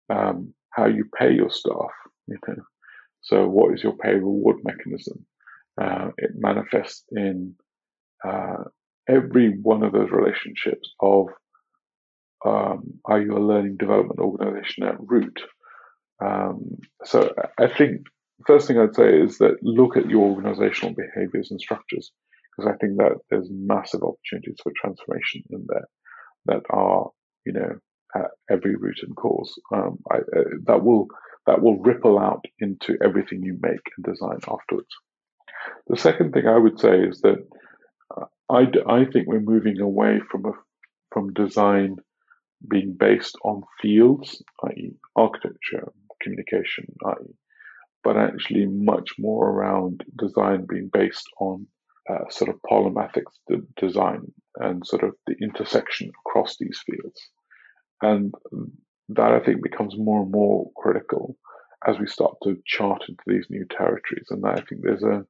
um, 0.09 0.53
how 0.71 0.85
you 0.87 1.05
pay 1.17 1.31
your 1.31 1.49
staff. 1.49 1.91
You 2.27 2.37
know, 2.47 2.55
so 3.21 3.47
what 3.47 3.73
is 3.73 3.83
your 3.83 3.95
pay 3.97 4.13
reward 4.13 4.57
mechanism? 4.63 5.25
Uh, 5.81 6.09
it 6.17 6.31
manifests 6.35 7.05
in 7.11 7.55
uh, 8.27 8.63
every 9.07 9.57
one 9.61 9.83
of 9.83 9.93
those 9.93 10.11
relationships 10.11 10.93
of 11.01 11.27
um, 12.45 12.99
are 13.05 13.21
you 13.21 13.37
a 13.37 13.39
learning 13.39 13.77
development 13.77 14.19
organization 14.19 14.83
at 14.83 14.95
root? 14.99 15.41
Um, 16.23 16.77
so 17.03 17.33
I 17.57 17.67
think 17.67 18.07
first 18.45 18.67
thing 18.67 18.79
I'd 18.79 18.95
say 18.95 19.19
is 19.19 19.37
that 19.39 19.57
look 19.61 19.97
at 19.97 20.09
your 20.09 20.29
organizational 20.29 20.95
behaviors 20.95 21.51
and 21.51 21.59
structures 21.59 22.11
because 22.55 22.71
I 22.73 22.77
think 22.77 22.97
that 22.97 23.17
there's 23.29 23.49
massive 23.51 24.01
opportunities 24.03 24.57
for 24.61 24.71
transformation 24.79 25.43
in 25.49 25.65
there 25.67 25.87
that 26.45 26.63
are 26.69 27.09
you 27.45 27.53
know 27.53 27.79
at 28.15 28.31
every 28.49 28.75
root 28.75 28.99
and 29.03 29.15
cause. 29.15 29.53
Um, 29.73 29.99
I, 30.11 30.17
uh, 30.17 30.43
that 30.65 30.83
will 30.83 31.07
that 31.45 31.61
will 31.61 31.79
ripple 31.79 32.19
out 32.19 32.45
into 32.59 32.97
everything 33.03 33.43
you 33.43 33.57
make 33.61 33.81
and 33.97 34.05
design 34.05 34.39
afterwards. 34.47 34.89
The 35.87 35.97
second 35.97 36.33
thing 36.33 36.47
I 36.47 36.57
would 36.57 36.79
say 36.79 37.01
is 37.01 37.21
that 37.21 37.45
I, 38.49 38.65
I 38.87 39.05
think 39.05 39.27
we're 39.27 39.39
moving 39.39 39.79
away 39.79 40.19
from 40.31 40.45
a, 40.45 40.51
from 41.11 41.33
design 41.33 41.97
being 42.67 42.95
based 42.99 43.37
on 43.43 43.63
fields, 43.81 44.41
i.e., 44.65 44.95
architecture, 45.15 45.91
communication, 46.21 46.85
i.e., 47.05 47.35
but 48.03 48.17
actually 48.17 48.65
much 48.65 49.11
more 49.17 49.49
around 49.49 50.03
design 50.17 50.65
being 50.67 50.89
based 50.91 51.27
on 51.39 51.67
uh, 52.09 52.29
sort 52.29 52.49
of 52.49 52.59
polymathic 52.69 53.23
design 53.77 54.31
and 54.55 54.85
sort 54.85 55.03
of 55.03 55.13
the 55.27 55.35
intersection 55.41 56.11
across 56.25 56.57
these 56.57 56.81
fields. 56.85 57.29
And 58.01 58.33
that 59.09 59.31
I 59.31 59.39
think 59.39 59.61
becomes 59.61 59.95
more 59.97 60.21
and 60.23 60.31
more 60.31 60.71
critical 60.77 61.35
as 61.87 61.97
we 61.99 62.07
start 62.07 62.35
to 62.43 62.57
chart 62.65 63.03
into 63.07 63.23
these 63.27 63.45
new 63.49 63.65
territories. 63.65 64.27
And 64.29 64.45
I 64.45 64.55
think 64.55 64.81
there's 64.81 65.03
a 65.03 65.25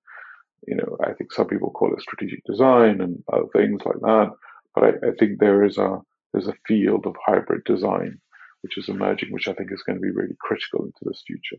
you 0.68 0.76
know, 0.76 0.98
I 1.04 1.14
think 1.14 1.32
some 1.32 1.48
people 1.48 1.72
call 1.72 1.94
it 1.94 2.02
strategic 2.02 2.44
design 2.44 3.02
and 3.02 3.24
other 3.32 3.48
things 3.54 3.82
like 3.86 4.00
that. 4.02 4.32
But 4.76 4.84
I, 4.84 4.88
I 4.90 5.12
think 5.18 5.40
there 5.40 5.64
is 5.64 5.78
a 5.78 6.00
there's 6.34 6.48
a 6.48 6.54
field 6.68 7.06
of 7.06 7.16
hybrid 7.26 7.64
design 7.66 8.20
which 8.62 8.78
is 8.78 8.90
emerging, 8.90 9.32
which 9.32 9.48
I 9.48 9.54
think 9.54 9.72
is 9.72 9.84
going 9.84 9.96
to 9.96 10.02
be 10.02 10.12
really 10.12 10.36
critical 10.40 10.84
into 10.84 11.00
this 11.04 11.24
future. 11.26 11.56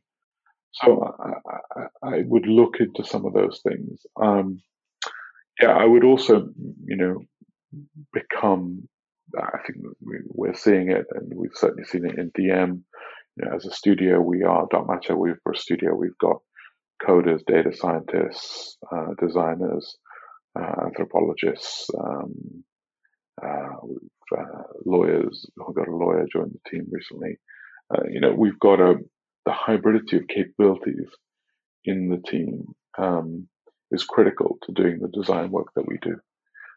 So 0.73 1.15
I, 1.19 1.81
I, 1.81 2.17
I 2.17 2.23
would 2.27 2.47
look 2.47 2.77
into 2.81 3.05
some 3.05 3.27
of 3.27 3.33
those 3.33 3.61
things. 3.67 4.01
Um, 4.21 4.61
yeah, 5.61 5.71
I 5.71 5.85
would 5.85 6.05
also, 6.05 6.49
you 6.85 6.97
know, 6.97 7.19
become. 8.13 8.89
I 9.37 9.59
think 9.65 9.79
we're 10.01 10.55
seeing 10.55 10.91
it, 10.91 11.07
and 11.13 11.33
we've 11.37 11.55
certainly 11.55 11.85
seen 11.85 12.05
it 12.05 12.19
in 12.19 12.33
DM. 12.33 12.83
You 13.37 13.45
know, 13.45 13.55
as 13.55 13.65
a 13.65 13.71
studio, 13.71 14.21
we 14.21 14.43
are 14.43 14.67
Dark 14.71 14.89
Matter. 14.89 15.17
We're 15.17 15.39
a 15.47 15.57
studio. 15.57 15.95
We've 15.95 16.19
got 16.21 16.39
coders, 17.01 17.41
data 17.47 17.73
scientists, 17.73 18.77
uh, 18.93 19.15
designers, 19.25 19.97
uh, 20.59 20.85
anthropologists, 20.87 21.89
um, 21.99 22.65
uh, 23.43 24.37
uh, 24.37 24.63
lawyers. 24.85 25.47
We've 25.57 25.77
got 25.77 25.89
a 25.89 25.97
lawyer 25.97 26.27
joined 26.33 26.53
the 26.53 26.71
team 26.71 26.87
recently. 26.91 27.39
Uh, 27.95 28.03
you 28.11 28.21
know, 28.21 28.33
we've 28.33 28.59
got 28.59 28.81
a 28.81 28.97
the 29.47 29.53
hybridity 29.53 30.21
of 30.21 30.29
capabilities 30.29 31.09
in 31.85 32.09
the 32.09 32.31
team 32.31 32.75
um, 32.99 33.49
is 33.91 34.05
critical 34.05 34.59
to 34.63 34.73
doing 34.73 35.01
the 35.01 35.09
design 35.09 35.51
work 35.51 35.69
that 35.75 35.87
we 35.87 35.99
do. 36.03 36.17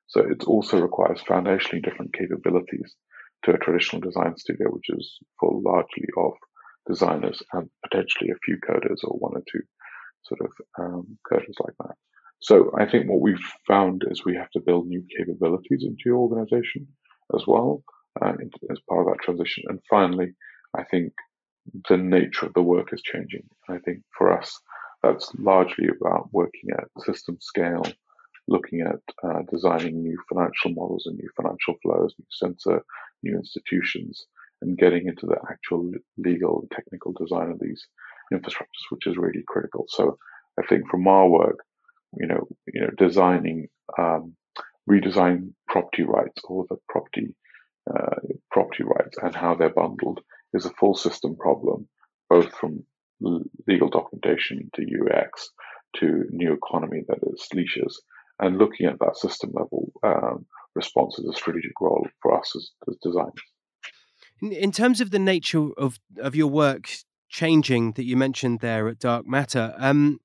So 0.07 0.22
it 0.22 0.43
also 0.45 0.82
requires 0.82 1.22
foundationally 1.22 1.84
different 1.84 2.14
capabilities 2.14 2.95
to 3.43 3.53
a 3.53 3.57
traditional 3.57 4.01
design 4.01 4.38
studio, 4.38 4.70
which 4.70 4.89
is 4.89 5.18
full 5.39 5.61
largely 5.64 6.07
of 6.18 6.34
designers 6.88 7.41
and 7.53 7.70
potentially 7.84 8.32
a 8.32 8.39
few 8.45 8.57
coders 8.57 9.03
or 9.03 9.18
one 9.18 9.34
or 9.36 9.43
two 9.51 9.61
sort 10.24 10.41
of 10.41 10.51
um, 10.80 11.18
coders 11.32 11.55
like 11.59 11.76
that. 11.80 11.95
So 12.41 12.72
I 12.78 12.86
think 12.89 13.09
what 13.09 13.22
we've 13.22 13.51
found 13.68 14.03
is 14.09 14.26
we 14.26 14.36
have 14.36 14.49
to 14.51 14.59
build 14.59 14.88
new 14.88 15.03
capabilities 15.18 15.84
into 15.84 16.03
your 16.05 16.18
organization 16.18 16.88
as 17.34 17.43
well 17.47 17.84
uh, 18.22 18.34
as 18.70 18.80
part 18.89 19.01
of 19.01 19.14
that 19.14 19.24
transition. 19.24 19.64
And 19.68 19.80
finally, 19.89 20.34
I 20.78 20.84
think 20.84 21.14
the 21.89 21.97
nature 21.97 22.45
of 22.45 22.53
the 22.53 22.61
work 22.61 22.93
is 22.93 23.01
changing. 23.01 23.43
I 23.70 23.78
think 23.80 24.01
for 24.18 24.38
us, 24.38 24.59
that's 25.01 25.32
largely 25.38 25.88
about 25.89 26.30
working 26.32 26.70
at 26.72 27.03
system 27.05 27.38
scale, 27.41 27.86
looking 28.47 28.82
at 28.82 28.99
uh, 29.24 29.41
designing 29.51 30.01
new 30.01 30.18
financial 30.30 30.72
models 30.72 31.05
and 31.05 31.18
new 31.18 31.30
financial 31.36 31.76
flows, 31.82 32.14
new 32.18 32.26
sensor, 32.30 32.84
new 33.22 33.36
institutions, 33.36 34.26
and 34.61 34.78
getting 34.78 35.07
into 35.07 35.26
the 35.26 35.38
actual 35.49 35.91
legal 36.18 36.61
and 36.61 36.72
technical 36.72 37.14
design 37.14 37.51
of 37.51 37.59
these 37.59 37.86
infrastructures, 38.34 38.89
which 38.91 39.07
is 39.07 39.18
really 39.18 39.43
critical. 39.47 39.86
So 39.89 40.18
I 40.59 40.66
think 40.68 40.89
from 40.89 41.07
our 41.07 41.28
work, 41.28 41.59
you 42.18 42.28
know, 42.28 42.47
you 42.74 42.82
know, 42.82 42.89
designing, 42.97 43.68
um, 43.97 44.36
redesigning 44.89 45.53
property 45.68 46.03
rights 46.03 46.41
or 46.45 46.66
the 46.70 46.78
property 46.89 47.36
uh, 47.93 48.16
property 48.51 48.84
rights 48.84 49.18
and 49.22 49.36
how 49.36 49.55
they're 49.55 49.70
bundled 49.70 50.22
is 50.54 50.66
a 50.66 50.74
full 50.80 50.95
system 50.95 51.36
problem, 51.36 51.88
both 52.30 52.54
from 52.54 52.84
legal 53.68 53.89
documentation 53.89 54.70
to 54.76 54.82
UX 54.82 55.49
to 55.97 56.26
new 56.32 56.54
economy 56.54 57.04
that 57.08 57.20
is 57.34 57.47
leashes, 57.54 58.01
and 58.39 58.58
looking 58.58 58.88
at 58.88 58.99
that 58.99 59.16
system 59.16 59.51
level 59.54 59.91
um, 60.04 60.45
response 60.76 61.20
is 61.20 61.30
a 61.30 61.38
strategic 61.38 61.80
role 61.80 62.08
for 62.22 62.38
us 62.38 62.51
as, 62.56 62.72
as 62.89 62.97
designers. 63.01 63.34
In 64.41 64.72
terms 64.72 64.99
of 64.99 65.12
the 65.12 65.20
nature 65.20 65.70
of, 65.78 65.99
of 66.18 66.36
your 66.36 66.47
work 66.47 66.89
changing 67.34 67.93
that 67.93 68.06
you 68.06 68.16
mentioned 68.16 68.60
there 68.60 68.88
at 68.88 68.99
Dark 68.99 69.28
Matter. 69.28 69.74
Um, 69.78 70.20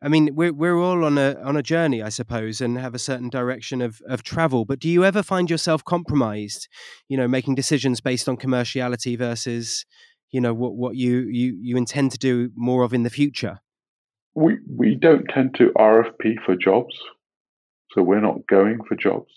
I 0.00 0.08
mean, 0.08 0.34
we're 0.34 0.52
we're 0.52 0.78
all 0.78 1.04
on 1.04 1.18
a 1.18 1.34
on 1.42 1.56
a 1.56 1.62
journey, 1.62 2.02
I 2.02 2.08
suppose, 2.08 2.60
and 2.60 2.78
have 2.78 2.94
a 2.94 3.00
certain 3.00 3.28
direction 3.28 3.82
of 3.82 4.00
of 4.08 4.22
travel. 4.22 4.64
But 4.64 4.78
do 4.78 4.88
you 4.88 5.04
ever 5.04 5.22
find 5.22 5.50
yourself 5.50 5.84
compromised? 5.84 6.68
You 7.08 7.16
know, 7.16 7.26
making 7.26 7.56
decisions 7.56 8.00
based 8.00 8.28
on 8.28 8.36
commerciality 8.36 9.18
versus, 9.18 9.84
you 10.30 10.40
know, 10.40 10.54
what 10.54 10.76
what 10.76 10.94
you 10.94 11.22
you 11.22 11.58
you 11.60 11.76
intend 11.76 12.12
to 12.12 12.18
do 12.18 12.50
more 12.54 12.84
of 12.84 12.94
in 12.94 13.02
the 13.02 13.10
future. 13.10 13.58
We 14.34 14.58
we 14.72 14.94
don't 14.94 15.26
tend 15.26 15.56
to 15.56 15.72
RFP 15.76 16.44
for 16.46 16.54
jobs, 16.54 16.96
so 17.90 18.02
we're 18.02 18.20
not 18.20 18.46
going 18.46 18.78
for 18.88 18.94
jobs. 18.94 19.32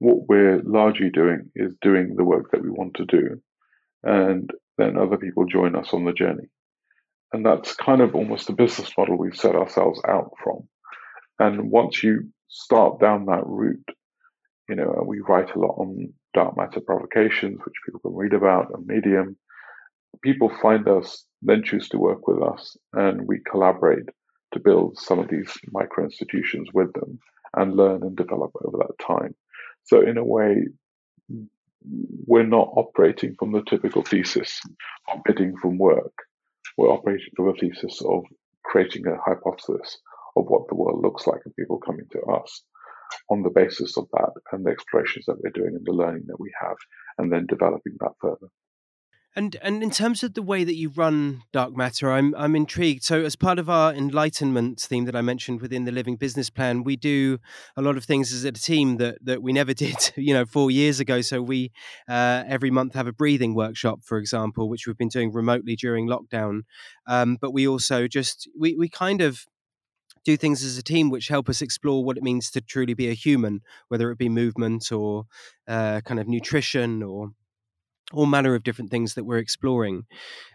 What 0.00 0.28
we're 0.28 0.60
largely 0.64 1.10
doing 1.10 1.50
is 1.54 1.72
doing 1.80 2.16
the 2.16 2.24
work 2.24 2.50
that 2.50 2.62
we 2.62 2.70
want 2.70 2.94
to 2.94 3.04
do, 3.04 3.40
and 4.02 4.50
then 4.76 4.96
other 4.96 5.18
people 5.18 5.46
join 5.46 5.76
us 5.76 5.90
on 5.92 6.04
the 6.04 6.12
journey. 6.12 6.48
And 7.34 7.44
that's 7.44 7.74
kind 7.74 8.00
of 8.00 8.14
almost 8.14 8.46
the 8.46 8.52
business 8.52 8.92
model 8.96 9.18
we've 9.18 9.34
set 9.34 9.56
ourselves 9.56 10.00
out 10.06 10.30
from. 10.40 10.68
And 11.40 11.68
once 11.68 12.00
you 12.00 12.30
start 12.46 13.00
down 13.00 13.26
that 13.26 13.44
route, 13.44 13.88
you 14.68 14.76
know, 14.76 15.02
we 15.04 15.18
write 15.18 15.52
a 15.52 15.58
lot 15.58 15.74
on 15.76 16.12
dark 16.32 16.56
matter 16.56 16.80
provocations, 16.80 17.58
which 17.64 17.74
people 17.84 17.98
can 17.98 18.14
read 18.14 18.34
about 18.34 18.72
on 18.72 18.86
Medium. 18.86 19.36
people 20.22 20.48
find 20.62 20.86
us, 20.86 21.24
then 21.42 21.64
choose 21.64 21.88
to 21.88 21.98
work 21.98 22.28
with 22.28 22.40
us, 22.40 22.76
and 22.92 23.26
we 23.26 23.40
collaborate 23.50 24.08
to 24.52 24.60
build 24.60 24.96
some 24.96 25.18
of 25.18 25.26
these 25.26 25.52
micro 25.72 26.04
institutions 26.04 26.68
with 26.72 26.92
them 26.92 27.18
and 27.56 27.74
learn 27.74 28.04
and 28.04 28.16
develop 28.16 28.52
over 28.64 28.78
that 28.78 29.04
time. 29.04 29.34
So, 29.82 30.00
in 30.02 30.18
a 30.18 30.24
way, 30.24 30.68
we're 32.28 32.46
not 32.46 32.68
operating 32.76 33.34
from 33.40 33.50
the 33.50 33.64
typical 33.68 34.04
thesis 34.04 34.60
of 35.12 35.24
bidding 35.24 35.56
from 35.56 35.78
work. 35.78 36.14
We're 36.76 36.92
operating 36.92 37.28
from 37.36 37.48
a 37.48 37.54
thesis 37.54 38.02
of 38.02 38.24
creating 38.64 39.06
a 39.06 39.16
hypothesis 39.24 39.98
of 40.36 40.44
what 40.46 40.68
the 40.68 40.74
world 40.74 41.02
looks 41.02 41.26
like 41.26 41.40
and 41.44 41.54
people 41.56 41.78
coming 41.78 42.06
to 42.12 42.20
us 42.22 42.62
on 43.30 43.42
the 43.42 43.50
basis 43.50 43.96
of 43.96 44.08
that 44.12 44.32
and 44.52 44.64
the 44.64 44.70
explorations 44.70 45.26
that 45.26 45.36
we're 45.42 45.50
doing 45.50 45.74
and 45.76 45.84
the 45.84 45.92
learning 45.92 46.24
that 46.26 46.40
we 46.40 46.52
have, 46.60 46.76
and 47.18 47.32
then 47.32 47.46
developing 47.46 47.94
that 48.00 48.12
further. 48.20 48.48
And 49.36 49.56
and 49.62 49.82
in 49.82 49.90
terms 49.90 50.22
of 50.22 50.34
the 50.34 50.42
way 50.42 50.62
that 50.62 50.76
you 50.76 50.90
run 50.90 51.42
dark 51.52 51.76
matter, 51.76 52.12
I'm 52.12 52.34
I'm 52.36 52.54
intrigued. 52.54 53.02
So 53.02 53.22
as 53.22 53.34
part 53.34 53.58
of 53.58 53.68
our 53.68 53.92
enlightenment 53.92 54.80
theme 54.80 55.06
that 55.06 55.16
I 55.16 55.22
mentioned 55.22 55.60
within 55.60 55.84
the 55.84 55.92
Living 55.92 56.14
Business 56.14 56.50
Plan, 56.50 56.84
we 56.84 56.94
do 56.94 57.38
a 57.76 57.82
lot 57.82 57.96
of 57.96 58.04
things 58.04 58.32
as 58.32 58.44
a 58.44 58.52
team 58.52 58.98
that 58.98 59.18
that 59.22 59.42
we 59.42 59.52
never 59.52 59.74
did, 59.84 60.12
you 60.16 60.32
know, 60.32 60.44
four 60.44 60.70
years 60.70 61.00
ago. 61.00 61.20
So 61.20 61.42
we 61.42 61.72
uh, 62.08 62.44
every 62.46 62.70
month 62.70 62.94
have 62.94 63.08
a 63.08 63.12
breathing 63.12 63.56
workshop, 63.56 64.00
for 64.04 64.18
example, 64.18 64.68
which 64.68 64.86
we've 64.86 64.98
been 64.98 65.08
doing 65.08 65.32
remotely 65.32 65.74
during 65.74 66.06
lockdown. 66.06 66.60
Um, 67.08 67.36
but 67.40 67.52
we 67.52 67.66
also 67.66 68.06
just 68.06 68.48
we 68.56 68.76
we 68.76 68.88
kind 68.88 69.20
of 69.20 69.46
do 70.24 70.36
things 70.36 70.62
as 70.62 70.78
a 70.78 70.82
team 70.82 71.10
which 71.10 71.28
help 71.28 71.48
us 71.48 71.60
explore 71.60 72.04
what 72.04 72.16
it 72.16 72.22
means 72.22 72.50
to 72.52 72.60
truly 72.60 72.94
be 72.94 73.08
a 73.08 73.14
human, 73.14 73.60
whether 73.88 74.10
it 74.10 74.18
be 74.18 74.28
movement 74.28 74.90
or 74.92 75.24
uh, 75.68 76.00
kind 76.02 76.20
of 76.20 76.28
nutrition 76.28 77.02
or 77.02 77.32
all 78.12 78.26
manner 78.26 78.54
of 78.54 78.62
different 78.62 78.90
things 78.90 79.14
that 79.14 79.24
we're 79.24 79.38
exploring. 79.38 80.04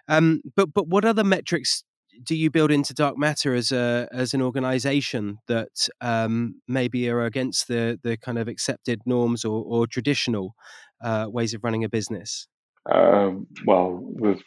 Um, 0.08 0.42
but 0.56 0.74
but 0.74 0.88
what 0.88 1.06
other 1.06 1.24
metrics 1.24 1.84
do 2.24 2.36
you 2.36 2.50
build 2.50 2.72
into 2.72 2.94
dark 2.94 3.18
matter 3.18 3.54
as 3.54 3.72
a 3.72 4.08
as 4.12 4.34
an 4.34 4.42
organization 4.42 5.38
that 5.48 5.88
um, 6.02 6.62
maybe 6.68 7.10
are 7.10 7.24
against 7.24 7.68
the 7.68 8.00
the 8.04 8.18
kind 8.18 8.38
of 8.38 8.48
accepted 8.48 9.02
norms 9.06 9.46
or, 9.46 9.64
or 9.66 9.88
traditional 9.88 10.56
uh, 11.02 11.28
ways 11.30 11.54
of 11.54 11.64
running 11.64 11.84
a 11.84 11.90
business? 11.90 12.48
Um, 12.92 13.48
well, 13.66 14.04
there's 14.16 14.42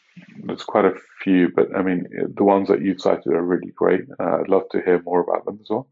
there's 0.44 0.64
quite 0.64 0.84
a 0.84 0.94
few, 1.22 1.50
but 1.55 1.74
I 1.76 1.82
mean 1.82 2.07
the 2.34 2.44
ones 2.44 2.68
that 2.68 2.82
you've 2.82 3.00
cited 3.00 3.32
are 3.32 3.42
really 3.42 3.72
great. 3.76 4.03
Uh, 4.20 4.38
I'd 4.40 4.48
love 4.48 4.68
to 4.72 4.82
hear 4.82 5.03
more 5.03 5.20
about 5.20 5.44
them 5.44 5.59
as 5.61 5.68
well. 5.70 5.88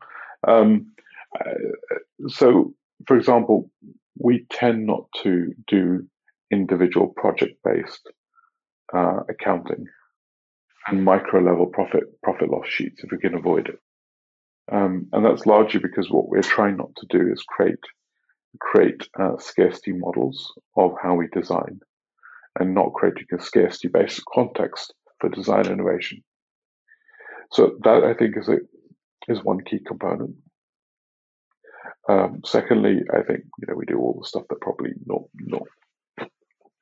Um, 0.46 0.92
uh, 1.38 2.28
so, 2.28 2.74
for 3.06 3.16
example, 3.16 3.70
we 4.18 4.46
tend 4.50 4.86
not 4.86 5.04
to 5.22 5.54
do 5.66 6.06
individual 6.50 7.08
project 7.08 7.54
based 7.64 8.10
uh, 8.94 9.20
accounting 9.28 9.86
and 10.86 11.04
micro 11.04 11.40
level 11.40 11.66
profit 11.66 12.04
profit 12.22 12.50
loss 12.50 12.66
sheets 12.66 13.02
if 13.04 13.10
we 13.10 13.18
can 13.18 13.34
avoid 13.34 13.68
it. 13.68 13.78
Um, 14.72 15.08
and 15.12 15.24
that's 15.24 15.46
largely 15.46 15.80
because 15.80 16.10
what 16.10 16.28
we're 16.28 16.42
trying 16.42 16.76
not 16.76 16.90
to 16.96 17.06
do 17.18 17.30
is 17.32 17.42
create 17.42 17.78
create 18.60 19.08
uh, 19.18 19.36
scarcity 19.38 19.92
models 19.92 20.52
of 20.76 20.92
how 21.02 21.14
we 21.14 21.28
design 21.28 21.80
and 22.58 22.74
not 22.74 22.92
creating 22.94 23.26
a 23.32 23.42
scarcity 23.42 23.88
based 23.88 24.22
context 24.32 24.92
for 25.20 25.28
design 25.28 25.66
innovation. 25.66 26.22
So 27.52 27.76
that 27.84 28.04
I 28.04 28.14
think 28.14 28.36
is 28.36 28.48
a 28.48 28.58
is 29.28 29.44
one 29.44 29.60
key 29.60 29.80
component. 29.86 30.34
Um, 32.08 32.40
secondly, 32.44 33.02
I 33.12 33.22
think 33.22 33.44
you 33.58 33.66
know 33.68 33.74
we 33.74 33.86
do 33.86 33.98
all 33.98 34.18
the 34.20 34.26
stuff 34.26 34.44
that 34.48 34.60
probably 34.60 34.92
not 35.06 35.22
not 35.34 35.62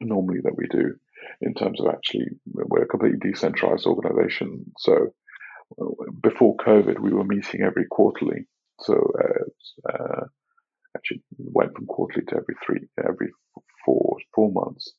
normally 0.01 0.40
that 0.42 0.57
we 0.57 0.66
do 0.68 0.94
in 1.40 1.55
terms 1.55 1.80
of 1.80 1.88
actually 1.88 2.26
we're 2.46 2.84
a 2.84 2.88
completely 2.88 3.18
decentralized 3.30 3.86
organization. 3.86 4.64
So 4.78 5.09
before 6.22 6.57
COVID, 6.57 6.99
we 6.99 7.12
were 7.12 7.24
meeting 7.24 7.62
every 7.62 7.86
quarterly. 7.90 8.46
So 8.80 8.94
uh, 8.94 9.92
uh, 9.92 10.24
actually 10.96 11.22
went 11.36 11.74
from 11.74 11.86
quarterly 11.86 12.24
to 12.26 12.36
every 12.36 12.55
three, 12.64 12.88
every 12.99 13.28
four 13.84 14.16
four 14.34 14.53
months, 14.53 14.92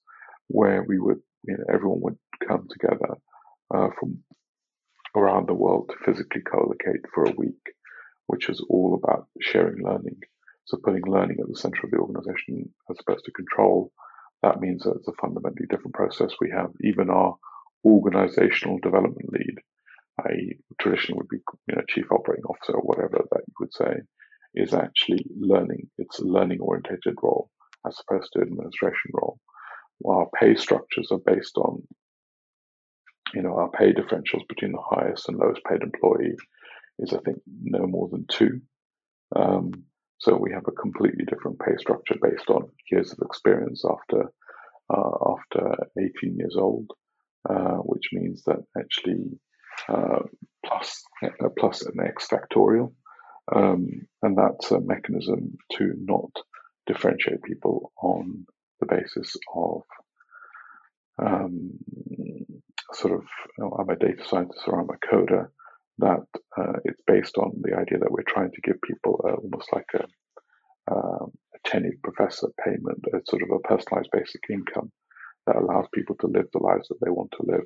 where 0.48 0.84
we 0.88 1.00
would 1.00 1.20
you 1.44 1.58
know 1.58 1.64
everyone 1.74 2.02
would 2.02 2.18
come 2.48 2.68
together 2.70 3.16
uh, 3.74 3.90
from 4.00 4.20
around 5.16 5.48
the 5.48 5.54
world 5.54 5.90
to 5.90 5.96
physically 6.06 6.42
co-locate 6.42 7.02
for 7.14 7.26
a 7.26 7.36
week, 7.36 7.62
which 8.28 8.48
was 8.48 8.64
all 8.70 9.00
about 9.02 9.28
sharing 9.42 9.84
learning. 9.84 10.20
So 10.66 10.78
putting 10.84 11.02
learning 11.08 11.38
at 11.42 11.48
the 11.48 11.58
center 11.58 11.80
of 11.84 11.92
the 11.92 11.98
organization 11.98 12.72
as 12.92 12.98
opposed 13.00 13.26
to 13.26 13.32
control 13.32 13.92
that 14.44 14.62
means 14.62 14.84
that 14.84 14.96
it's 14.96 15.08
a 15.08 15.14
fundamentally 15.22 15.68
different 15.70 15.94
process. 15.94 16.32
We 16.40 16.52
have 16.52 16.72
even 16.82 17.10
our 17.10 17.36
organizational 17.86 18.80
development 18.80 19.32
lead, 19.32 19.56
i.e., 20.26 20.60
traditionally 20.80 21.18
would 21.18 21.30
be 21.30 21.40
you 21.68 21.76
know, 21.76 21.82
chief 21.88 22.12
operating 22.12 22.46
officer 22.46 22.74
or 22.74 22.82
whatever 22.82 23.24
that 23.32 23.42
you 23.48 23.54
would 23.60 23.74
say, 23.74 24.02
is 24.56 24.74
actually 24.74 25.26
learning. 25.40 25.90
It's 25.98 26.20
a 26.20 26.26
learning 26.26 26.60
orientated 26.62 27.16
role 27.22 27.50
as 27.86 27.98
opposed 28.08 28.32
to 28.34 28.42
administration 28.42 29.12
role. 29.14 29.40
Our 30.06 30.28
pay 30.40 30.56
structures 30.56 31.10
are 31.12 31.20
based 31.20 31.58
on, 31.58 31.84
you 33.34 33.42
know, 33.42 33.56
our 33.56 33.70
pay 33.70 33.94
differentials 33.94 34.48
between 34.48 34.72
the 34.72 34.82
highest 34.82 35.28
and 35.28 35.38
lowest 35.38 35.62
paid 35.70 35.82
employee 35.82 36.36
is, 37.00 37.14
I 37.14 37.20
think, 37.20 37.38
no 37.46 37.86
more 37.86 38.10
than 38.10 38.26
two. 38.28 38.62
Um, 39.36 39.72
so 40.20 40.36
we 40.36 40.52
have 40.52 40.68
a 40.68 40.72
completely 40.72 41.26
different 41.26 41.60
pay 41.60 41.76
structure 41.78 42.16
based 42.22 42.50
on 42.50 42.70
years 42.92 43.12
of 43.12 43.20
experience 43.22 43.84
after 43.90 44.32
uh, 44.94 45.34
after 45.34 45.76
18 46.00 46.36
years 46.38 46.56
old, 46.58 46.90
uh, 47.50 47.78
which 47.78 48.10
means 48.12 48.44
that 48.46 48.58
actually 48.78 49.40
uh, 49.88 50.20
plus, 50.66 51.04
uh, 51.24 51.50
plus 51.58 51.84
an 51.84 52.00
X 52.06 52.28
factorial, 52.28 52.94
um, 53.56 53.88
and 54.22 54.38
that's 54.38 54.72
a 54.72 54.82
mechanism 54.82 55.58
to 55.74 55.94
not 55.98 56.32
differentiate 56.88 57.44
people 57.44 57.92
on 58.02 58.46
the 58.80 58.88
basis 58.88 59.36
of 59.56 59.82
um, 61.22 61.72
sort 62.94 63.14
of 63.14 63.24
oh, 63.62 63.78
I'm 63.80 63.90
a 63.90 63.96
data 63.96 64.24
scientist 64.26 64.62
or 64.68 64.80
I'm 64.80 64.90
a 64.90 65.16
coder 65.16 65.50
that 66.00 66.26
uh, 66.58 66.74
it's 66.86 67.02
based 67.08 67.38
on 67.38 67.52
the 67.62 67.76
idea 67.76 68.00
that 68.00 68.12
we're 68.12 68.24
trying 68.28 68.52
to 68.52 68.62
give 68.62 68.82
people 68.82 69.20
almost 69.24 69.70
like 69.74 69.88
a, 69.96 70.06
uh, 70.92 71.26
a 71.26 71.70
tenured 71.70 72.02
professor 72.04 72.48
payment, 72.64 73.04
a 73.14 73.20
sort 73.28 73.44
of 73.44 73.50
a 73.52 73.68
personalized 73.68 74.10
basic 74.12 74.42
income 74.50 74.92
that 75.46 75.56
allows 75.56 75.88
people 75.94 76.16
to 76.20 76.28
live 76.28 76.46
the 76.54 76.60
lives 76.60 76.88
that 76.90 77.00
they 77.04 77.12
want 77.12 77.32
to 77.32 77.52
live 77.52 77.66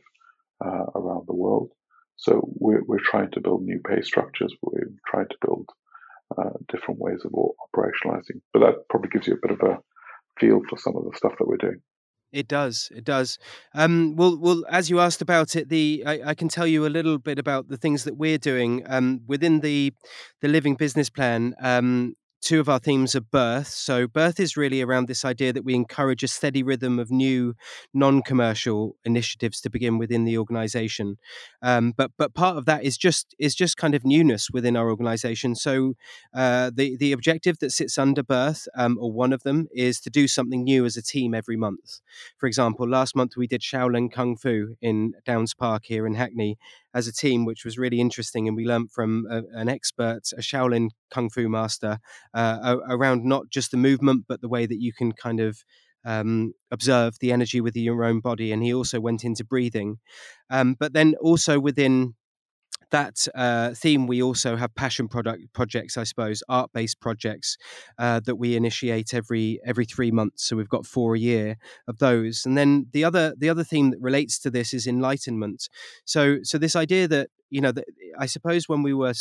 uh, 0.66 1.00
around 1.00 1.26
the 1.28 1.36
world. 1.36 1.72
So 2.16 2.48
we're, 2.60 2.84
we're 2.86 3.00
trying 3.00 3.32
to 3.32 3.42
build 3.42 3.64
new 3.64 3.80
pay 3.88 4.02
structures. 4.02 4.54
We're 4.62 4.92
trying 5.08 5.28
to 5.30 5.38
build 5.46 5.70
uh, 6.38 6.52
different 6.72 7.00
ways 7.00 7.22
of 7.26 7.32
operationalizing. 7.32 8.42
But 8.54 8.60
that 8.60 8.76
probably 8.90 9.10
gives 9.10 9.28
you 9.28 9.34
a 9.34 9.48
bit 9.48 9.60
of 9.60 9.68
a 9.68 9.80
feel 10.40 10.62
for 10.70 10.78
some 10.78 10.96
of 10.96 11.04
the 11.04 11.18
stuff 11.18 11.34
that 11.38 11.48
we're 11.48 11.58
doing. 11.58 11.82
It 12.34 12.48
does. 12.48 12.90
It 12.94 13.04
does. 13.06 13.38
Um, 13.76 14.16
well, 14.16 14.36
well, 14.38 14.66
as 14.68 14.90
you 14.90 15.00
asked 15.00 15.22
about 15.22 15.56
it, 15.56 15.70
the 15.70 16.04
I, 16.06 16.30
I, 16.30 16.34
can 16.34 16.50
tell 16.50 16.66
you 16.66 16.86
a 16.86 16.90
little 16.90 17.20
bit 17.20 17.38
about 17.38 17.70
the 17.70 17.78
things 17.78 18.06
that 18.06 18.18
we're 18.18 18.40
doing 18.40 18.84
um, 18.88 19.22
within 19.28 19.60
the 19.60 19.94
the 20.42 20.48
Living 20.48 20.74
Business 20.74 21.12
Plan. 21.12 21.54
Um, 21.62 22.16
two 22.44 22.60
of 22.60 22.68
our 22.68 22.80
themes 22.80 23.16
are 23.16 23.22
birth. 23.22 23.68
So, 23.68 24.08
birth 24.08 24.40
is 24.40 24.58
really 24.58 24.82
around 24.82 25.08
this 25.08 25.24
idea 25.26 25.54
that 25.54 25.64
we 25.64 25.74
encourage 25.74 26.24
a 26.24 26.28
steady 26.28 26.62
rhythm 26.62 27.00
of 27.00 27.10
new 27.10 27.56
non 27.94 28.22
commercial 28.22 28.96
initiatives 29.06 29.62
to 29.62 29.70
begin 29.70 29.98
within 29.98 30.26
the 30.26 30.38
organization. 30.38 31.18
Um, 31.62 31.94
but, 31.96 32.12
but 32.18 32.34
part 32.34 32.58
of 32.58 32.66
that 32.66 32.84
is 32.84 32.98
just 32.98 33.34
is 33.40 33.56
just 33.56 33.78
kind 33.78 33.96
of 33.96 34.06
newness 34.06 34.50
within 34.52 34.76
our 34.76 34.90
organization. 34.90 35.56
So, 35.56 35.94
uh, 36.34 36.72
the, 36.74 36.98
the 36.98 37.14
objective 37.14 37.60
that 37.60 37.72
sits 37.72 37.98
under 37.98 38.24
birth, 38.24 38.68
um, 38.76 38.98
or 39.00 39.12
one 39.12 39.34
of 39.34 39.44
them, 39.44 39.68
is 39.74 40.00
to 40.02 40.10
do 40.10 40.28
something 40.28 40.64
new 40.64 40.86
as 40.86 40.98
a 40.98 41.02
team 41.02 41.34
every 41.34 41.58
month. 41.58 42.02
For 42.38 42.48
example, 42.48 42.88
last 42.88 43.16
month 43.16 43.38
we 43.38 43.48
did 43.48 43.62
Shaolin 43.62 44.12
Kung 44.12 44.36
Fu 44.36 44.76
in 44.82 45.14
Downs 45.26 45.54
Park 45.54 45.84
here 45.86 46.06
in 46.06 46.16
Hackney 46.16 46.58
as 46.94 47.08
a 47.08 47.14
team, 47.14 47.46
which 47.46 47.66
was 47.66 47.78
really 47.78 48.00
interesting. 48.00 48.48
And 48.48 48.56
we 48.58 48.66
learned 48.66 48.92
from 48.92 49.26
a, 49.30 49.42
an 49.54 49.70
expert, 49.70 50.22
a 50.38 50.42
Shaolin 50.42 50.90
Kung 51.10 51.30
Fu 51.30 51.50
master, 51.50 52.00
uh, 52.34 52.78
around 52.90 53.26
not 53.26 53.50
just 53.50 53.72
the 53.72 53.78
movement, 53.78 54.26
but 54.28 54.42
the 54.42 54.50
way 54.50 54.66
that 54.66 54.82
you 54.82 54.94
can 54.94 55.12
kind 55.12 55.40
of 55.40 55.64
um, 56.06 56.54
observe 56.72 57.16
the 57.20 57.32
energy 57.32 57.62
within 57.62 57.84
your 57.84 58.04
own 58.04 58.20
body. 58.20 58.52
And 58.52 58.64
he 58.64 58.74
also 58.74 59.00
went 59.00 59.24
into 59.24 59.44
breathing. 59.44 60.00
Um, 60.50 60.76
but 60.80 60.94
then 60.94 61.16
also 61.22 61.60
within 61.60 62.16
that 62.94 63.28
uh, 63.34 63.72
theme, 63.72 64.06
we 64.06 64.22
also 64.22 64.56
have 64.56 64.74
passion 64.76 65.08
product 65.08 65.52
projects, 65.52 65.98
I 65.98 66.04
suppose, 66.04 66.44
art 66.48 66.70
based 66.74 67.02
projects 67.02 67.58
uh, 67.98 68.22
that 68.26 68.36
we 68.36 68.56
initiate 68.56 69.14
every 69.16 69.60
every 69.66 69.86
three 69.86 70.12
months. 70.12 70.46
So 70.46 70.56
we've 70.56 70.70
got 70.70 70.86
four 70.86 71.16
a 71.16 71.20
year 71.20 71.58
of 71.88 71.98
those. 71.98 72.46
And 72.46 72.56
then 72.56 72.86
the 72.94 73.04
other 73.04 73.34
the 73.38 73.50
other 73.50 73.64
theme 73.64 73.90
that 73.90 74.00
relates 74.00 74.38
to 74.40 74.52
this 74.52 74.74
is 74.74 74.86
enlightenment. 74.86 75.68
So 76.06 76.38
so 76.44 76.58
this 76.60 76.76
idea 76.76 77.08
that 77.08 77.30
you 77.50 77.62
know 77.62 77.72
that 77.72 77.86
I 78.20 78.28
suppose 78.28 78.70
when 78.70 78.84
we 78.84 78.94
were 78.94 79.14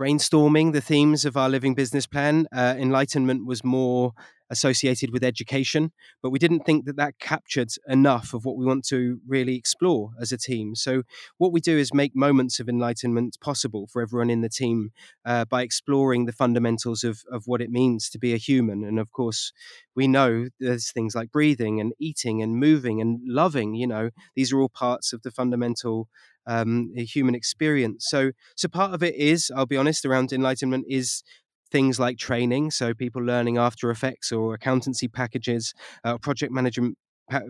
brainstorming 0.00 0.72
the 0.72 0.80
themes 0.80 1.24
of 1.24 1.36
our 1.36 1.48
living 1.48 1.74
business 1.74 2.06
plan. 2.06 2.46
Uh, 2.52 2.74
enlightenment 2.78 3.46
was 3.46 3.64
more 3.64 4.12
associated 4.52 5.10
with 5.10 5.24
education, 5.24 5.90
but 6.22 6.30
we 6.30 6.38
didn't 6.38 6.60
think 6.60 6.84
that 6.84 6.96
that 6.96 7.18
captured 7.18 7.70
enough 7.88 8.34
of 8.34 8.44
what 8.44 8.56
we 8.56 8.66
want 8.66 8.84
to 8.84 9.18
really 9.26 9.56
explore 9.56 10.10
as 10.20 10.30
a 10.30 10.36
team. 10.36 10.74
So, 10.74 11.02
what 11.38 11.52
we 11.52 11.60
do 11.60 11.76
is 11.78 11.94
make 11.94 12.14
moments 12.14 12.60
of 12.60 12.68
enlightenment 12.68 13.38
possible 13.40 13.88
for 13.90 14.02
everyone 14.02 14.28
in 14.28 14.42
the 14.42 14.50
team 14.50 14.90
uh, 15.24 15.46
by 15.46 15.62
exploring 15.62 16.26
the 16.26 16.32
fundamentals 16.32 17.02
of, 17.02 17.22
of 17.32 17.44
what 17.46 17.62
it 17.62 17.70
means 17.70 18.10
to 18.10 18.18
be 18.18 18.34
a 18.34 18.36
human. 18.36 18.84
And 18.84 18.98
of 18.98 19.10
course, 19.10 19.52
we 19.96 20.06
know 20.06 20.48
there's 20.60 20.92
things 20.92 21.14
like 21.14 21.32
breathing 21.32 21.80
and 21.80 21.94
eating 21.98 22.42
and 22.42 22.56
moving 22.56 23.00
and 23.00 23.20
loving, 23.24 23.74
you 23.74 23.86
know, 23.86 24.10
these 24.36 24.52
are 24.52 24.60
all 24.60 24.68
parts 24.68 25.12
of 25.14 25.22
the 25.22 25.30
fundamental 25.30 26.08
um, 26.46 26.92
a 26.96 27.04
human 27.04 27.34
experience. 27.34 28.06
So, 28.08 28.32
so 28.56 28.68
part 28.68 28.94
of 28.94 29.02
it 29.02 29.14
is, 29.14 29.50
I'll 29.54 29.66
be 29.66 29.76
honest, 29.76 30.04
around 30.04 30.32
enlightenment 30.32 30.86
is 30.88 31.22
things 31.70 31.98
like 31.98 32.18
training, 32.18 32.70
so 32.70 32.92
people 32.94 33.22
learning 33.22 33.56
After 33.56 33.90
Effects 33.90 34.30
or 34.30 34.54
accountancy 34.54 35.08
packages, 35.08 35.72
uh, 36.04 36.18
project 36.18 36.52
management 36.52 36.98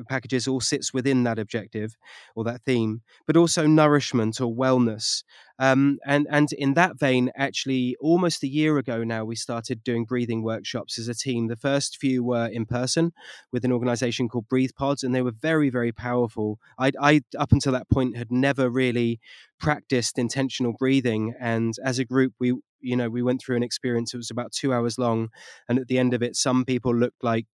packages 0.08 0.46
all 0.46 0.60
sits 0.60 0.92
within 0.92 1.24
that 1.24 1.38
objective 1.38 1.96
or 2.34 2.44
that 2.44 2.62
theme, 2.62 3.02
but 3.26 3.36
also 3.36 3.66
nourishment 3.66 4.40
or 4.40 4.54
wellness. 4.54 5.22
Um, 5.58 5.98
and 6.04 6.26
and 6.30 6.52
in 6.52 6.74
that 6.74 6.98
vein, 6.98 7.30
actually, 7.36 7.96
almost 8.00 8.42
a 8.42 8.48
year 8.48 8.78
ago 8.78 9.04
now, 9.04 9.24
we 9.24 9.36
started 9.36 9.84
doing 9.84 10.04
breathing 10.04 10.42
workshops 10.42 10.98
as 10.98 11.08
a 11.08 11.14
team. 11.14 11.46
The 11.46 11.56
first 11.56 11.98
few 11.98 12.24
were 12.24 12.46
in 12.46 12.66
person 12.66 13.12
with 13.52 13.64
an 13.64 13.72
organisation 13.72 14.28
called 14.28 14.48
Breathe 14.48 14.72
Pods, 14.76 15.02
and 15.02 15.14
they 15.14 15.22
were 15.22 15.32
very 15.32 15.70
very 15.70 15.92
powerful. 15.92 16.58
I, 16.78 16.92
I 17.00 17.20
up 17.38 17.52
until 17.52 17.72
that 17.72 17.88
point 17.90 18.16
had 18.16 18.32
never 18.32 18.68
really 18.70 19.20
practiced 19.60 20.18
intentional 20.18 20.72
breathing, 20.72 21.34
and 21.38 21.74
as 21.84 21.98
a 21.98 22.04
group, 22.04 22.34
we 22.40 22.54
you 22.80 22.96
know 22.96 23.08
we 23.08 23.22
went 23.22 23.40
through 23.40 23.56
an 23.56 23.62
experience. 23.62 24.14
It 24.14 24.18
was 24.18 24.30
about 24.30 24.52
two 24.52 24.72
hours 24.72 24.98
long, 24.98 25.28
and 25.68 25.78
at 25.78 25.86
the 25.86 25.98
end 25.98 26.14
of 26.14 26.22
it, 26.22 26.34
some 26.34 26.64
people 26.64 26.94
looked 26.94 27.22
like 27.22 27.46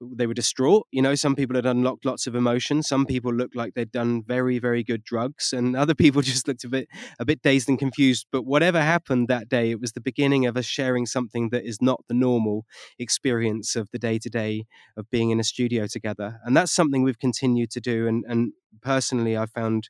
they 0.00 0.26
were 0.26 0.34
distraught. 0.34 0.86
You 0.90 1.02
know, 1.02 1.14
some 1.14 1.34
people 1.34 1.56
had 1.56 1.66
unlocked 1.66 2.04
lots 2.04 2.26
of 2.26 2.34
emotion. 2.34 2.82
Some 2.82 3.06
people 3.06 3.32
looked 3.32 3.56
like 3.56 3.74
they'd 3.74 3.90
done 3.90 4.22
very, 4.26 4.58
very 4.58 4.84
good 4.84 5.04
drugs, 5.04 5.52
and 5.52 5.76
other 5.76 5.94
people 6.04 6.22
just 6.22 6.46
looked 6.46 6.64
a 6.64 6.68
bit, 6.68 6.88
a 7.18 7.24
bit 7.24 7.42
dazed 7.42 7.68
and 7.68 7.78
confused. 7.78 8.26
But 8.30 8.44
whatever 8.44 8.80
happened 8.80 9.28
that 9.28 9.48
day, 9.48 9.70
it 9.70 9.80
was 9.80 9.92
the 9.92 10.00
beginning 10.00 10.46
of 10.46 10.56
us 10.56 10.66
sharing 10.66 11.06
something 11.06 11.50
that 11.50 11.64
is 11.64 11.78
not 11.80 12.00
the 12.08 12.14
normal 12.14 12.64
experience 12.98 13.76
of 13.76 13.88
the 13.92 13.98
day 13.98 14.18
to 14.18 14.30
day 14.30 14.64
of 14.96 15.10
being 15.10 15.30
in 15.30 15.40
a 15.40 15.44
studio 15.44 15.86
together, 15.86 16.38
and 16.44 16.56
that's 16.56 16.74
something 16.74 17.02
we've 17.02 17.18
continued 17.18 17.70
to 17.72 17.80
do. 17.80 18.06
And, 18.06 18.24
and 18.28 18.52
personally, 18.82 19.36
I 19.36 19.46
found 19.46 19.88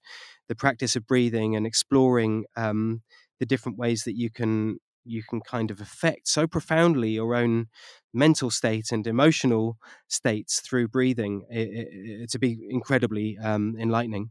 the 0.49 0.55
practice 0.55 0.97
of 0.97 1.07
breathing 1.07 1.55
and 1.55 1.67
exploring 1.67 2.45
um, 2.57 3.03
the 3.39 3.47
different 3.47 3.79
ways 3.79 4.05
that 4.05 4.17
you 4.17 4.31
can 4.31 4.79
you 5.09 5.23
can 5.29 5.41
kind 5.41 5.71
of 5.71 5.81
affect 5.81 6.29
so 6.29 6.47
profoundly 6.47 7.11
your 7.11 7.35
own 7.35 7.67
mental 8.13 8.51
state 8.51 8.93
and 8.93 9.07
emotional 9.07 9.79
states 10.09 10.61
through 10.61 10.89
breathing 10.89 11.45
it, 11.51 11.69
it, 11.69 11.89
it, 11.93 12.31
to 12.31 12.39
be 12.39 12.59
incredibly 12.71 13.37
um, 13.39 13.77
enlightening. 13.79 14.31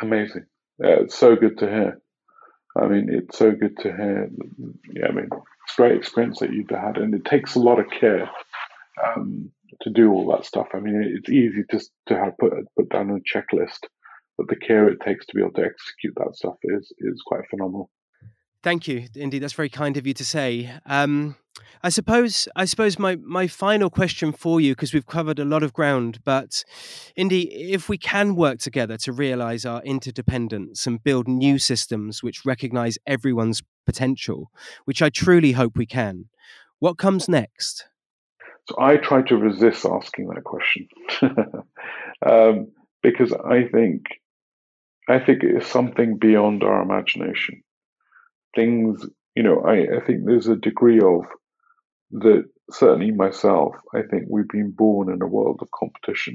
Amazing. 0.00 0.46
Yeah, 0.78 0.96
it's 1.00 1.16
so 1.16 1.34
good 1.34 1.58
to 1.58 1.66
hear. 1.66 2.00
I 2.76 2.86
mean, 2.86 3.08
it's 3.10 3.36
so 3.36 3.50
good 3.50 3.76
to 3.78 3.88
hear. 3.88 4.30
Yeah, 4.92 5.06
I 5.08 5.12
mean, 5.12 5.28
it's 5.32 5.76
great 5.76 5.96
experience 5.96 6.38
that 6.38 6.52
you've 6.52 6.70
had, 6.70 6.96
and 6.96 7.14
it 7.14 7.24
takes 7.24 7.56
a 7.56 7.60
lot 7.60 7.80
of 7.80 7.86
care 7.90 8.30
um, 9.04 9.50
to 9.82 9.90
do 9.90 10.12
all 10.12 10.30
that 10.32 10.44
stuff. 10.44 10.68
I 10.74 10.80
mean, 10.80 11.02
it's 11.16 11.28
easy 11.28 11.64
just 11.70 11.90
to 12.06 12.16
have 12.16 12.38
put 12.38 12.52
put 12.76 12.88
down 12.90 13.10
a 13.10 13.36
checklist, 13.38 13.88
but 14.36 14.48
the 14.48 14.56
care 14.56 14.88
it 14.88 15.00
takes 15.04 15.26
to 15.26 15.34
be 15.34 15.40
able 15.40 15.52
to 15.54 15.64
execute 15.64 16.14
that 16.16 16.36
stuff 16.36 16.56
is 16.62 16.92
is 16.98 17.22
quite 17.26 17.48
phenomenal. 17.50 17.90
Thank 18.62 18.88
you, 18.88 19.06
Indy. 19.14 19.38
That's 19.38 19.52
very 19.52 19.68
kind 19.68 19.96
of 19.96 20.06
you 20.06 20.14
to 20.14 20.24
say. 20.24 20.70
Um, 20.84 21.36
I 21.82 21.90
suppose 21.90 22.48
I 22.56 22.64
suppose 22.64 22.98
my, 22.98 23.16
my 23.16 23.46
final 23.46 23.88
question 23.88 24.32
for 24.32 24.60
you, 24.60 24.74
because 24.74 24.92
we've 24.92 25.06
covered 25.06 25.38
a 25.38 25.44
lot 25.44 25.62
of 25.62 25.72
ground, 25.72 26.18
but 26.24 26.64
Indy, 27.14 27.72
if 27.72 27.88
we 27.88 27.98
can 27.98 28.34
work 28.34 28.58
together 28.58 28.96
to 28.98 29.12
realize 29.12 29.64
our 29.64 29.80
interdependence 29.82 30.86
and 30.86 31.02
build 31.02 31.28
new 31.28 31.58
systems 31.58 32.22
which 32.22 32.44
recognize 32.44 32.98
everyone's 33.06 33.62
potential, 33.86 34.50
which 34.86 35.02
I 35.02 35.08
truly 35.08 35.52
hope 35.52 35.76
we 35.76 35.86
can, 35.86 36.28
what 36.80 36.98
comes 36.98 37.28
next? 37.28 37.86
So 38.68 38.76
I 38.80 38.96
try 38.96 39.22
to 39.22 39.36
resist 39.36 39.86
asking 39.86 40.28
that 40.28 40.44
question 40.44 40.88
um, 42.26 42.72
because 43.02 43.32
I 43.32 43.68
think 43.72 44.06
I 45.08 45.20
think 45.20 45.42
it 45.44 45.62
is 45.62 45.66
something 45.66 46.18
beyond 46.18 46.64
our 46.64 46.82
imagination 46.82 47.62
things, 48.58 49.06
you 49.36 49.44
know, 49.44 49.62
I, 49.72 49.76
I 49.98 50.00
think 50.04 50.18
there's 50.24 50.48
a 50.48 50.56
degree 50.56 51.00
of 51.00 51.22
that 52.24 52.44
certainly 52.70 53.12
myself, 53.12 53.72
I 53.94 54.02
think 54.08 54.24
we've 54.28 54.48
been 54.48 54.72
born 54.84 55.12
in 55.12 55.22
a 55.22 55.26
world 55.36 55.60
of 55.62 55.68
competition. 55.80 56.34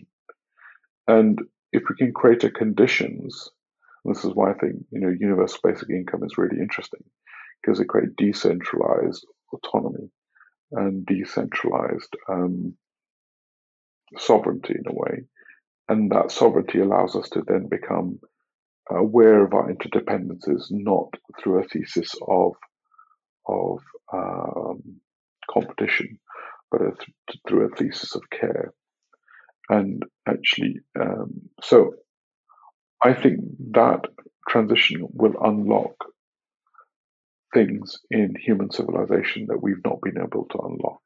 And 1.16 1.34
if 1.78 1.84
we 1.90 1.96
can 1.98 2.14
create 2.14 2.44
a 2.46 2.52
conditions, 2.52 3.50
this 4.06 4.24
is 4.24 4.34
why 4.34 4.52
I 4.52 4.58
think, 4.60 4.76
you 4.94 5.02
know, 5.02 5.14
universal 5.28 5.60
basic 5.64 5.90
income 5.90 6.24
is 6.24 6.38
really 6.38 6.60
interesting, 6.66 7.04
because 7.60 7.80
it 7.80 7.90
creates 7.90 8.14
decentralized 8.18 9.26
autonomy 9.54 10.08
and 10.72 11.06
decentralized 11.06 12.14
um, 12.30 12.76
sovereignty 14.18 14.76
in 14.80 14.92
a 14.92 14.96
way. 15.04 15.16
And 15.90 16.12
that 16.12 16.32
sovereignty 16.32 16.80
allows 16.80 17.16
us 17.16 17.30
to 17.30 17.44
then 17.46 17.68
become 17.70 18.20
aware 18.90 19.44
of 19.46 19.54
our 19.54 19.72
interdependencies, 19.72 20.66
not 20.70 21.14
through 21.40 21.62
a 21.64 21.68
thesis 21.68 22.14
of 22.28 22.54
of 23.48 23.80
um, 24.14 24.82
competition, 25.50 26.20
but 26.72 26.82
a 26.82 26.92
th- 26.92 27.40
through 27.48 27.66
a 27.66 27.76
thesis 27.76 28.16
of 28.16 28.22
care. 28.30 28.74
And 29.70 30.04
actually, 30.28 30.80
um, 31.00 31.50
so 31.62 31.94
I 33.04 33.14
think 33.14 33.40
that 33.72 34.06
transition 34.48 35.08
will 35.12 35.36
unlock 35.42 35.96
things 37.54 37.98
in 38.10 38.36
human 38.40 38.72
civilization 38.72 39.48
that 39.48 39.62
we've 39.62 39.84
not 39.86 40.02
been 40.02 40.18
able 40.18 40.46
to 40.52 40.60
unlock. 40.60 41.02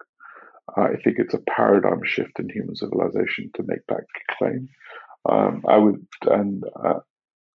I 0.76 0.96
think 1.04 1.18
it's 1.18 1.34
a 1.34 1.42
paradigm 1.50 2.02
shift 2.04 2.40
in 2.40 2.50
human 2.50 2.76
civilization 2.76 3.52
to 3.56 3.64
make 3.66 3.86
that 3.88 4.04
claim. 4.38 4.70
Um, 5.30 5.64
I 5.68 5.78
would, 5.78 6.06
and 6.24 6.64
uh, 6.86 7.00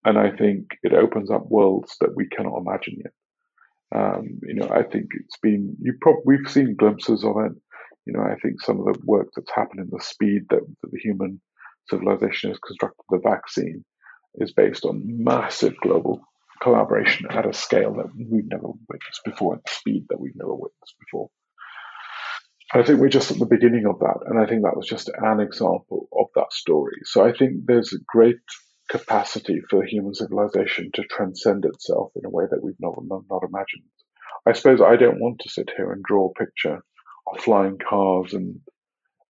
and 0.05 0.17
I 0.17 0.31
think 0.31 0.67
it 0.83 0.93
opens 0.93 1.29
up 1.29 1.45
worlds 1.47 1.95
that 2.01 2.15
we 2.15 2.27
cannot 2.27 2.57
imagine 2.57 2.97
yet. 3.03 3.13
Um, 3.93 4.39
you 4.43 4.55
know, 4.55 4.69
I 4.69 4.83
think 4.83 5.07
it's 5.19 5.37
been 5.41 5.75
you. 5.81 5.93
Prob- 6.01 6.23
we've 6.25 6.49
seen 6.49 6.75
glimpses 6.75 7.23
of 7.23 7.35
it. 7.45 7.51
You 8.05 8.13
know, 8.13 8.21
I 8.21 8.35
think 8.41 8.61
some 8.61 8.79
of 8.79 8.85
the 8.85 8.99
work 9.03 9.27
that's 9.35 9.51
happened 9.53 9.81
in 9.81 9.89
the 9.91 10.03
speed 10.03 10.43
that, 10.49 10.61
that 10.81 10.91
the 10.91 10.99
human 10.99 11.39
civilization 11.89 12.49
has 12.49 12.59
constructed 12.59 13.03
the 13.09 13.19
vaccine 13.23 13.83
is 14.35 14.53
based 14.53 14.85
on 14.85 15.03
massive 15.05 15.73
global 15.81 16.21
collaboration 16.61 17.27
at 17.29 17.45
a 17.45 17.53
scale 17.53 17.93
that 17.95 18.07
we've 18.15 18.47
never 18.47 18.67
witnessed 18.67 19.21
before, 19.25 19.55
at 19.55 19.63
the 19.65 19.71
speed 19.71 20.05
that 20.09 20.19
we've 20.19 20.35
never 20.35 20.53
witnessed 20.53 20.95
before. 20.99 21.29
I 22.73 22.83
think 22.83 22.99
we're 22.99 23.09
just 23.09 23.31
at 23.31 23.39
the 23.39 23.45
beginning 23.45 23.85
of 23.85 23.99
that, 23.99 24.19
and 24.27 24.39
I 24.39 24.45
think 24.45 24.63
that 24.63 24.77
was 24.77 24.87
just 24.87 25.09
an 25.09 25.41
example 25.41 26.07
of 26.17 26.27
that 26.35 26.53
story. 26.53 27.01
So 27.03 27.25
I 27.25 27.33
think 27.33 27.65
there's 27.65 27.91
a 27.91 27.99
great 28.07 28.37
capacity 28.91 29.61
for 29.69 29.83
human 29.83 30.13
civilization 30.13 30.91
to 30.93 31.03
transcend 31.03 31.63
itself 31.63 32.11
in 32.17 32.25
a 32.25 32.29
way 32.29 32.43
that 32.51 32.61
we've 32.61 32.79
not, 32.79 32.93
not, 33.03 33.23
not 33.29 33.43
imagined. 33.43 33.83
I 34.45 34.51
suppose 34.51 34.81
I 34.81 34.97
don't 34.97 35.21
want 35.21 35.39
to 35.39 35.49
sit 35.49 35.71
here 35.77 35.93
and 35.93 36.03
draw 36.03 36.29
a 36.29 36.33
picture 36.33 36.83
of 37.27 37.39
flying 37.39 37.77
cars 37.77 38.33
and 38.33 38.59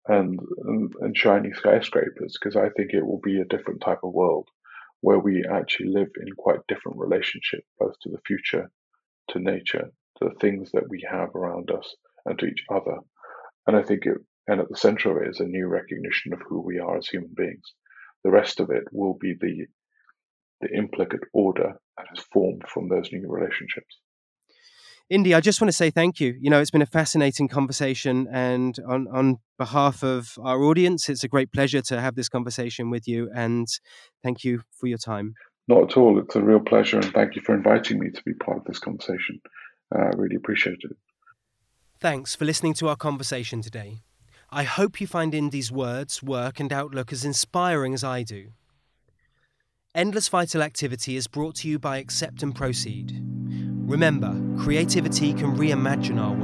and 0.06 0.38
and, 0.64 0.92
and 1.00 1.16
shiny 1.16 1.52
skyscrapers 1.52 2.36
because 2.38 2.56
I 2.56 2.68
think 2.70 2.92
it 2.92 3.06
will 3.06 3.20
be 3.22 3.40
a 3.40 3.44
different 3.44 3.80
type 3.80 4.00
of 4.02 4.12
world 4.12 4.48
where 5.02 5.20
we 5.20 5.44
actually 5.50 5.90
live 5.90 6.08
in 6.20 6.34
quite 6.36 6.66
different 6.66 6.98
relationship 6.98 7.60
both 7.78 7.94
to 8.02 8.10
the 8.10 8.20
future, 8.26 8.70
to 9.28 9.38
nature, 9.38 9.92
to 10.18 10.28
the 10.28 10.34
things 10.40 10.72
that 10.72 10.88
we 10.88 11.06
have 11.08 11.34
around 11.34 11.70
us, 11.70 11.94
and 12.26 12.38
to 12.38 12.46
each 12.46 12.64
other. 12.70 12.98
And 13.66 13.76
I 13.76 13.82
think 13.82 14.06
it, 14.06 14.18
and 14.48 14.60
at 14.60 14.68
the 14.68 14.76
center 14.76 15.16
of 15.16 15.22
it 15.22 15.30
is 15.30 15.40
a 15.40 15.44
new 15.44 15.68
recognition 15.68 16.32
of 16.32 16.40
who 16.48 16.60
we 16.60 16.78
are 16.78 16.96
as 16.96 17.06
human 17.06 17.34
beings. 17.36 17.72
The 18.24 18.30
rest 18.30 18.58
of 18.60 18.70
it 18.70 18.84
will 18.90 19.14
be 19.14 19.34
the 19.38 19.66
the 20.60 20.76
implicate 20.76 21.20
order 21.32 21.74
that 21.96 22.06
has 22.08 22.24
formed 22.32 22.62
from 22.72 22.88
those 22.88 23.10
new 23.12 23.28
relationships. 23.28 23.98
Indy, 25.10 25.34
I 25.34 25.40
just 25.40 25.60
want 25.60 25.68
to 25.68 25.76
say 25.76 25.90
thank 25.90 26.18
you. 26.18 26.34
You 26.40 26.48
know, 26.48 26.60
it's 26.60 26.70
been 26.70 26.80
a 26.80 26.86
fascinating 26.86 27.46
conversation, 27.46 28.26
and 28.32 28.78
on, 28.88 29.06
on 29.12 29.38
behalf 29.58 30.02
of 30.02 30.38
our 30.42 30.62
audience, 30.62 31.10
it's 31.10 31.24
a 31.24 31.28
great 31.28 31.52
pleasure 31.52 31.82
to 31.82 32.00
have 32.00 32.14
this 32.14 32.30
conversation 32.30 32.88
with 32.88 33.06
you. 33.06 33.30
And 33.34 33.68
thank 34.22 34.44
you 34.44 34.62
for 34.70 34.86
your 34.86 34.96
time. 34.96 35.34
Not 35.68 35.90
at 35.90 35.96
all. 35.98 36.18
It's 36.18 36.36
a 36.36 36.42
real 36.42 36.60
pleasure, 36.60 36.98
and 36.98 37.12
thank 37.12 37.36
you 37.36 37.42
for 37.42 37.54
inviting 37.54 37.98
me 37.98 38.10
to 38.10 38.22
be 38.24 38.32
part 38.32 38.58
of 38.58 38.64
this 38.64 38.78
conversation. 38.78 39.40
Uh, 39.94 40.04
I 40.04 40.08
uh, 40.08 40.12
really 40.16 40.36
appreciate 40.36 40.78
it. 40.80 40.96
Thanks 42.00 42.34
for 42.34 42.46
listening 42.46 42.72
to 42.74 42.88
our 42.88 42.96
conversation 42.96 43.60
today. 43.60 44.02
I 44.50 44.64
hope 44.64 45.00
you 45.00 45.06
find 45.06 45.34
Indy's 45.34 45.72
words, 45.72 46.22
work, 46.22 46.60
and 46.60 46.72
outlook 46.72 47.12
as 47.12 47.24
inspiring 47.24 47.94
as 47.94 48.04
I 48.04 48.22
do. 48.22 48.52
Endless 49.94 50.28
Vital 50.28 50.62
Activity 50.62 51.16
is 51.16 51.26
brought 51.26 51.56
to 51.56 51.68
you 51.68 51.78
by 51.78 51.98
Accept 51.98 52.42
and 52.42 52.54
Proceed. 52.54 53.20
Remember, 53.86 54.40
creativity 54.62 55.34
can 55.34 55.56
reimagine 55.56 56.20
our 56.20 56.34